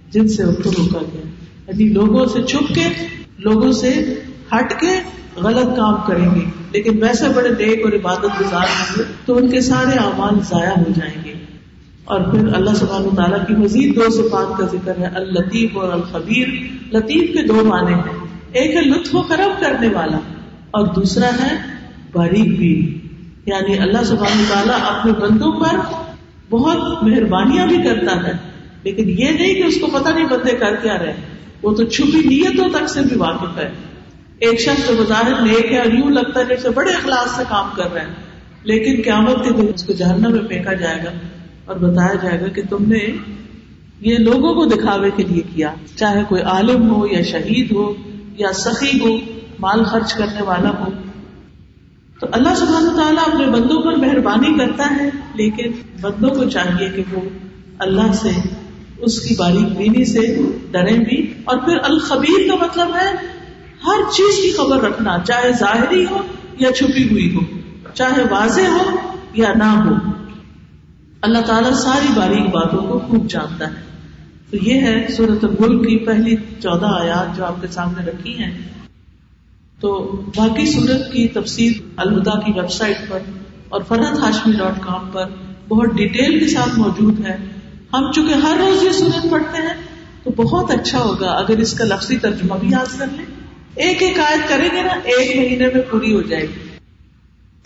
جن 0.09 0.27
سے 0.27 0.43
ان 0.43 0.55
کو 0.55 0.69
روکا 0.77 0.99
گیا۔ 1.13 1.40
یعنی 1.71 1.93
لوگوں 1.93 2.25
سے 2.25 2.41
چھپ 2.43 2.75
کے، 2.75 2.81
لوگوں 3.37 3.71
سے 3.71 4.19
ہٹ 4.53 4.79
کے 4.79 5.01
غلط 5.35 5.77
کام 5.77 5.95
کریں 6.07 6.35
گے۔ 6.35 6.45
لیکن 6.71 7.03
ویسے 7.03 7.25
بڑے 7.35 7.49
نیک 7.49 7.85
اور 7.85 7.93
عبادت 7.93 8.41
گزار 8.41 8.61
ہوں 8.61 8.95
گے 8.97 9.03
تو 9.25 9.37
ان 9.37 9.49
کے 9.49 9.61
سارے 9.61 9.97
اعمال 9.97 10.39
ضائع 10.39 10.69
ہو 10.69 10.91
جائیں 10.95 11.23
گے۔ 11.25 11.33
اور 12.03 12.21
پھر 12.21 12.53
اللہ 12.53 12.69
سبحانہ 12.69 13.15
تعالیٰ 13.15 13.47
کی 13.47 13.53
مزید 13.53 13.95
دو 13.95 14.09
صفات 14.09 14.57
کا 14.57 14.65
ذکر 14.65 14.97
ہے۔ 14.97 15.05
الطیف 15.05 15.77
اور 15.77 15.91
الخبیر۔ 15.91 16.47
لطیف 16.95 17.33
کے 17.33 17.47
دو 17.47 17.53
معنی 17.53 17.93
ہیں۔ 17.93 18.21
ایک 18.51 18.75
ہے 18.75 18.81
لطف 18.81 19.15
و 19.15 19.21
کرم 19.21 19.51
کرنے 19.59 19.87
والا 19.87 20.17
اور 20.71 20.87
دوسرا 20.87 21.27
ہے 21.27 21.55
باریک 22.13 22.57
بھی 22.57 22.97
یعنی 23.45 23.77
اللہ 23.77 24.03
سبحانہ 24.03 24.53
تعالیٰ 24.53 24.79
اپنے 24.81 25.11
بندوں 25.11 25.51
پر 25.51 25.75
بہت 26.49 27.03
مہربانیاں 27.03 27.67
بھی 27.67 27.77
کرتا 27.77 28.27
ہے، 28.27 28.31
لیکن 28.83 29.09
یہ 29.09 29.29
نہیں 29.29 29.53
کہ 29.53 29.63
اس 29.63 29.77
کو 29.81 29.87
پتہ 29.87 30.09
نہیں 30.09 30.25
بندے 30.25 30.55
کر 30.55 30.75
کیا 30.75 30.97
رہے۔ 30.97 31.13
وہ 31.63 31.71
تو 31.71 31.83
چھپی 31.83 32.19
نیتوں 32.19 32.69
تک 32.69 32.89
سے 32.89 33.01
بھی 33.01 33.15
واقف 33.15 33.57
ہے۔ 33.57 33.71
ایک 34.39 34.61
شخص 34.61 34.87
جو 34.87 35.03
مظاہر 35.03 35.41
نیک 35.41 35.71
ہے 35.71 35.77
اور 35.77 35.91
یوں 35.91 36.09
لگتا 36.09 36.39
ہے 36.39 36.45
جیسے 36.45 36.69
بڑے 36.69 36.91
اخلاص 36.91 37.35
سے 37.35 37.43
کام 37.49 37.69
کر 37.75 37.93
رہے 37.93 38.01
ہیں۔ 38.01 38.13
لیکن 38.63 39.01
قیامت 39.03 39.43
کے 39.43 39.53
دن 39.53 39.67
اس 39.75 39.83
کو 39.83 39.93
جہنم 39.93 40.31
میں 40.31 40.41
پھینکا 40.41 40.73
جائے 40.73 40.99
گا 41.05 41.11
اور 41.65 41.75
بتایا 41.75 42.13
جائے 42.13 42.41
گا 42.41 42.47
کہ 42.47 42.61
تم 42.69 42.85
نے 42.87 42.99
یہ 44.01 44.17
لوگوں 44.17 44.53
کو 44.53 44.65
دکھاوے 44.65 45.09
کے 45.15 45.23
لیے 45.23 45.41
کیا۔ 45.55 45.73
چاہے 45.95 46.21
کوئی 46.29 46.41
عالم 46.41 46.95
ہو 46.95 47.07
یا 47.07 47.21
شہید 47.21 47.71
ہو 47.71 47.93
یا 48.37 48.53
سخی 48.53 48.99
ہو، 48.99 49.17
مال 49.59 49.83
خرچ 49.83 50.13
کرنے 50.13 50.41
والا 50.41 50.69
ہو۔ 50.69 50.91
تو 52.19 52.27
اللہ 52.31 52.55
سبحانہ 52.55 52.89
تعالیٰ 52.89 53.23
اپنے 53.27 53.45
بندوں 53.45 53.81
پر 53.81 53.95
مہربانی 53.95 54.57
کرتا 54.57 54.97
ہے، 54.99 55.09
لیکن 55.35 55.71
بندوں 56.01 56.29
کو 56.29 56.49
چاہیے 56.49 56.89
کہ 56.89 57.03
وہ 57.11 57.21
اللہ 57.79 58.13
سے 58.13 58.29
اس 59.01 59.21
کی 59.21 59.35
باریک 59.35 59.77
بینی 59.77 60.05
سے 60.05 60.41
ڈرے 60.71 60.99
بھی 60.99 61.33
اور 61.43 61.57
پھر 61.57 61.77
الخبیر 61.83 62.47
کا 62.47 62.65
مطلب 62.65 62.87
ہے 62.95 63.41
ہر 63.85 64.11
چیز 64.11 64.35
کی 64.35 64.51
خبر 64.51 64.81
رکھنا، 64.81 65.17
چاہے 65.27 65.51
ظاہری 65.59 66.05
ہو 66.11 66.17
یا 66.59 66.71
چھپی 66.71 67.03
ہوئی 67.09 67.35
ہو، 67.35 67.39
چاہے 67.93 68.23
واضح 68.29 68.61
ہو 68.61 68.89
یا 69.33 69.53
نہ 69.55 69.63
ہو۔ 69.63 70.11
اللہ 71.21 71.37
تعالیٰ 71.37 71.73
ساری 71.73 72.07
باریک 72.15 72.49
باتوں 72.49 72.79
کو 72.79 72.99
خوب 72.99 73.29
جانتا 73.29 73.67
ہے۔ 73.67 73.81
تو 74.51 74.57
یہ 74.61 74.81
ہے 74.81 75.07
سورت 75.17 75.43
الملک 75.43 75.87
کی 75.87 75.97
پہلی 75.97 76.35
چودہ 76.35 76.85
آیات 76.85 77.37
جو 77.37 77.45
آپ 77.45 77.61
کے 77.61 77.67
سامنے 77.67 78.05
رکھی 78.05 78.37
ہیں۔ 78.37 78.57
تو 79.79 80.21
باقی 80.37 80.65
سورت 80.65 81.13
کی 81.13 81.27
تفصیل 81.27 81.73
الوداع 81.95 82.39
کی 82.39 82.51
ویب 82.51 82.71
سائٹ 82.71 82.97
پر 83.09 83.19
اور 83.69 83.81
فرحت 83.87 84.19
ہاشمی 84.19 84.53
ڈاٹ 84.53 84.79
کام 84.81 85.09
پر 85.11 85.25
بہت 85.67 85.89
ڈیٹیل 85.95 86.39
کے 86.39 86.47
ساتھ 86.47 86.79
موجود 86.79 87.25
ہے۔ 87.25 87.37
ہم 87.93 88.11
چونکہ 88.11 88.33
ہر 88.33 88.57
روز 88.59 88.83
یہ 88.83 88.91
سورت 88.91 89.31
پڑھتے 89.31 89.61
ہیں، 89.61 89.73
تو 90.23 90.31
بہت 90.31 90.71
اچھا 90.71 90.99
ہوگا 90.99 91.27
اگر 91.27 91.57
اس 91.57 91.73
کا 91.73 91.83
لفظی 91.83 92.17
ترجمہ 92.17 92.55
بھی 92.55 92.69
یاد 92.69 92.99
کر 92.99 93.05
لیں۔ 93.11 93.25
ایک 93.75 94.01
ایک 94.01 94.19
آیت 94.19 94.49
کریں 94.49 94.69
گے 94.75 94.81
نا، 94.81 94.89
ایک 94.89 95.37
مہینے 95.37 95.67
میں 95.73 95.81
پوری 95.91 96.15
ہو 96.15 96.21
جائے 96.21 96.43
گی۔ 96.43 96.69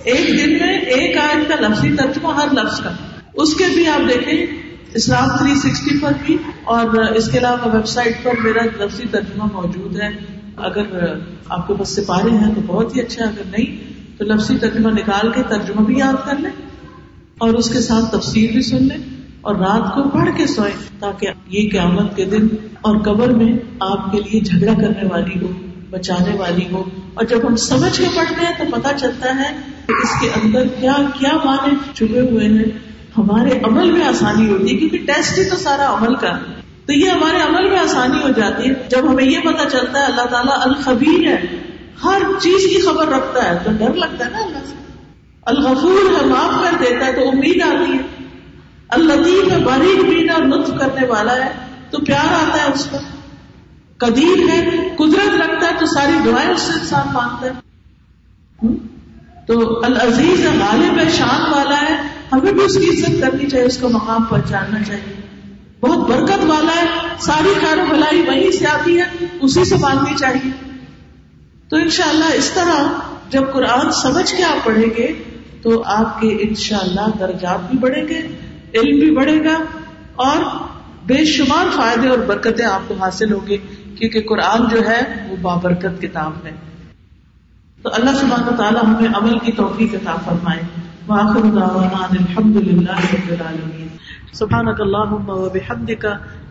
ایک 0.03 0.27
دن 0.27 0.53
میں 0.53 0.79
ایک 0.79 1.17
آیت 1.17 1.49
کا 1.49 1.67
لفظی 1.67 1.95
ترجمہ 1.95 2.33
ہر 2.33 2.47
لفظ 2.53 2.81
کا۔ 2.81 2.89
اس 3.33 3.55
کے 3.55 3.63
بھی 3.73 3.87
آپ 3.87 4.09
دیکھیں، 4.09 4.45
اسلام 4.93 5.37
تھری 5.37 5.55
سکسٹی 5.55 5.99
پر 5.99 6.11
بھی، 6.25 6.37
اور 6.63 6.85
اس 6.95 7.31
کے 7.31 7.37
علاوہ 7.37 7.75
ویب 7.75 7.87
سائٹ 7.87 8.23
پر 8.23 8.31
میرا 8.43 8.85
لفظی 8.85 9.03
ترجمہ 9.11 9.43
موجود 9.53 10.01
ہے۔ 10.01 10.09
اگر 10.57 11.13
آپ 11.49 11.67
کے 11.67 11.73
پاس 11.73 11.89
سپارے 11.89 12.29
ہیں 12.29 12.55
تو 12.55 12.61
بہت 12.65 12.95
ہی 12.95 13.01
اچھا 13.01 13.25
اگر 13.25 13.43
نہیں 13.57 13.93
تو 14.17 14.25
لفظی 14.25 14.57
ترجمہ 14.57 14.89
نکال 14.89 15.31
کے 15.31 15.41
ترجمہ 15.49 15.85
بھی 15.85 15.97
یاد 15.97 16.25
کر 16.25 16.37
لیں 16.37 16.51
اور 17.37 17.53
اس 17.53 17.69
کے 17.69 17.81
ساتھ 17.81 18.15
تفصیل 18.15 18.51
بھی 18.51 18.61
سن 18.61 18.83
لیں۔ 18.83 19.14
اور 19.45 19.55
رات 19.55 19.95
کو 19.95 20.09
پڑھ 20.09 20.29
کے 20.37 20.47
سوئیں 20.47 20.99
تاکہ 20.99 21.27
یہ 21.47 21.69
قیامت 21.71 22.15
کے 22.15 22.25
دن 22.25 22.47
اور 22.81 22.97
قبر 22.97 23.27
میں 23.27 23.53
آپ 23.79 24.11
کے 24.11 24.19
لیے 24.19 24.41
جھگڑا 24.41 24.73
کرنے 24.73 25.07
والی 25.09 25.45
ہو، 25.45 25.51
بچانے 25.89 26.37
والی 26.37 26.65
ہو۔ 26.71 26.83
اور 27.13 27.25
جب 27.25 27.47
ہم 27.47 27.55
سمجھ 27.55 27.97
کے 27.97 28.05
پڑھتے 28.15 28.45
ہیں 28.45 28.53
تو 28.57 28.63
پتا 28.71 28.93
چلتا 28.93 29.35
ہے 29.35 29.55
کہ 29.87 29.93
اس 30.03 30.21
کے 30.21 30.29
اندر 30.43 30.67
کیا 30.79 30.93
کیا 31.19 31.29
معنی 31.45 31.75
چھپے 31.93 32.19
ہوئے 32.19 32.45
ہیں۔ 32.47 32.63
ہمارے 33.17 33.59
عمل 33.63 33.91
میں 33.91 34.07
آسانی 34.07 34.49
ہوتی 34.49 34.73
ہے، 34.73 34.77
کیونکہ 34.77 34.97
ٹیسٹ 34.97 35.39
ہی 35.39 35.43
تو 35.43 35.55
سارا 35.55 35.93
عمل 35.93 36.15
کا 36.15 36.31
تو 36.85 36.93
یہ 36.93 37.09
ہمارے 37.09 37.37
عمل 37.37 37.69
میں 37.69 37.79
آسانی 37.79 38.17
ہو 38.23 38.29
جاتی 38.29 38.69
ہے۔ 38.69 38.73
جب 38.89 39.09
ہمیں 39.09 39.23
یہ 39.23 39.39
پتا 39.39 39.69
چلتا 39.69 39.99
ہے، 39.99 40.05
اللہ 40.05 40.25
تعالیٰ 40.25 40.57
الخبیر 40.61 41.27
ہے، 41.27 41.41
ہر 42.03 42.21
چیز 42.39 42.75
کی 42.75 42.81
خبر 42.81 43.07
رکھتا 43.07 43.49
ہے، 43.49 43.57
تو 43.63 43.71
ڈر 43.77 43.93
لگتا 43.93 44.25
ہے 44.25 44.31
نا 44.31 44.37
اللہ 44.37 44.57
سے۔ 44.65 44.75
الغفور 45.41 46.21
ہے، 46.21 46.25
معاف 46.25 46.63
کر 46.63 46.77
دیتا 46.79 47.05
ہے، 47.05 47.11
تو 47.11 47.29
امید 47.29 47.61
آتی 47.61 47.91
ہے۔ 47.91 48.14
الطیف 48.89 49.51
ہے 49.51 49.57
باریک 49.57 50.09
بین 50.09 50.29
اور 50.29 50.43
لطف 50.43 50.71
کرنے 50.79 51.07
والا 51.07 51.35
ہے، 51.35 51.49
تو 51.89 51.97
پیار 51.99 52.33
آتا 52.33 52.63
ہے 52.63 52.73
اس 52.73 52.91
پر۔ 52.91 52.97
قدیر 53.97 54.49
ہے، 54.49 54.69
قدرت 54.95 55.41
رکھتا 55.41 55.67
ہے، 55.67 55.71
تو 55.79 55.85
ساری 55.85 56.11
دعائیں 56.25 56.49
اس 56.49 56.61
سے 56.61 56.71
انسان 56.79 57.07
مانگتا 57.13 57.47
ہے۔ 57.47 57.51
تو 59.47 59.85
العزیز 59.85 60.47
ہے 60.47 60.57
غالب 60.57 60.99
ہے، 60.99 61.09
شان 61.09 61.53
والا 61.53 61.81
ہے۔ 61.81 61.97
ہمیں 62.31 62.51
بھی 62.51 62.61
اس 62.61 62.77
کی 62.77 62.89
عزت 62.89 63.21
کرنی 63.21 63.49
چاہیے، 63.49 63.65
اس 63.65 63.77
کو 63.77 63.89
مقام 63.89 64.23
پہنچانا 64.23 64.83
چاہیے۔ 64.83 65.21
بہت 65.79 66.09
برکت 66.09 66.45
والا 66.45 66.81
ہے، 66.81 66.85
ساری 67.19 67.53
خیر 67.61 67.77
و 67.77 67.85
بلائی 67.89 68.21
وہیں 68.21 68.51
سے 68.51 68.67
آتی 68.67 68.99
ہے، 69.01 69.25
اسی 69.41 69.65
سے 69.65 69.75
مانگنی 69.75 70.17
چاہیے۔ 70.17 70.51
تو 71.69 71.75
انشاءاللہ 71.75 72.35
اس 72.35 72.51
طرح 72.51 72.87
جب 73.29 73.43
قرآن 73.53 73.91
سمجھ 73.91 74.35
کے 74.35 74.43
آپ 74.43 74.65
پڑھیں 74.65 74.97
گے، 74.97 75.23
تو 75.61 75.83
آپ 75.85 76.21
کے 76.21 76.27
انشاءاللہ 76.27 77.17
درجات 77.19 77.69
بھی 77.69 77.77
بڑھیں 77.77 78.07
گے۔ 78.07 78.27
علم 78.75 78.99
بھی 78.99 79.11
بڑھے 79.15 79.43
گا 79.43 79.63
اور 80.15 80.43
بے 81.05 81.25
شمار 81.25 81.65
فائدے 81.75 82.07
اور 82.07 82.17
برکتیں 82.17 82.65
آپ 82.65 82.81
کو 82.87 82.95
حاصل 82.95 83.33
ہوں 83.33 83.47
گی، 83.47 83.57
کیونکہ 83.97 84.21
قرآن 84.29 84.67
جو 84.69 84.87
ہے 84.87 85.27
وہ 85.29 85.35
بابرکت 85.41 86.01
کتاب 86.01 86.31
ہے۔ 86.45 86.51
تو 87.81 87.89
اللہ 87.93 88.09
سبحانہ 88.09 88.55
تعالیٰ 88.55 88.83
ہمیں 88.83 89.07
عمل 89.15 89.39
کی 89.39 89.51
توفیق 89.51 89.95
عطا 89.95 90.15
فرمائے۔ 90.15 90.59
وآخر 91.07 91.39
دعوانا 91.39 92.07
الحمد 92.11 92.55
للہ 92.55 92.99
رب 93.13 93.31
العالمین۔ 93.31 93.87
سبحانك 94.33 94.81
اللهم 94.81 95.29
وبحمدك 95.29 96.05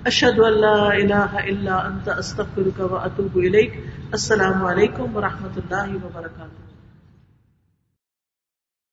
اشهد 0.05 0.39
ان 0.39 0.61
لا 0.61 0.93
اله 0.93 1.37
الا 1.47 1.77
انت 1.77 2.09
استغفرك 2.09 2.81
واتوب 2.81 3.37
اليك 3.37 3.71
السلام 4.13 4.65
علیکم 4.65 5.17
ورحمۃ 5.17 5.57
اللہ 5.57 6.05
وبرکاتہ۔ 6.05 6.64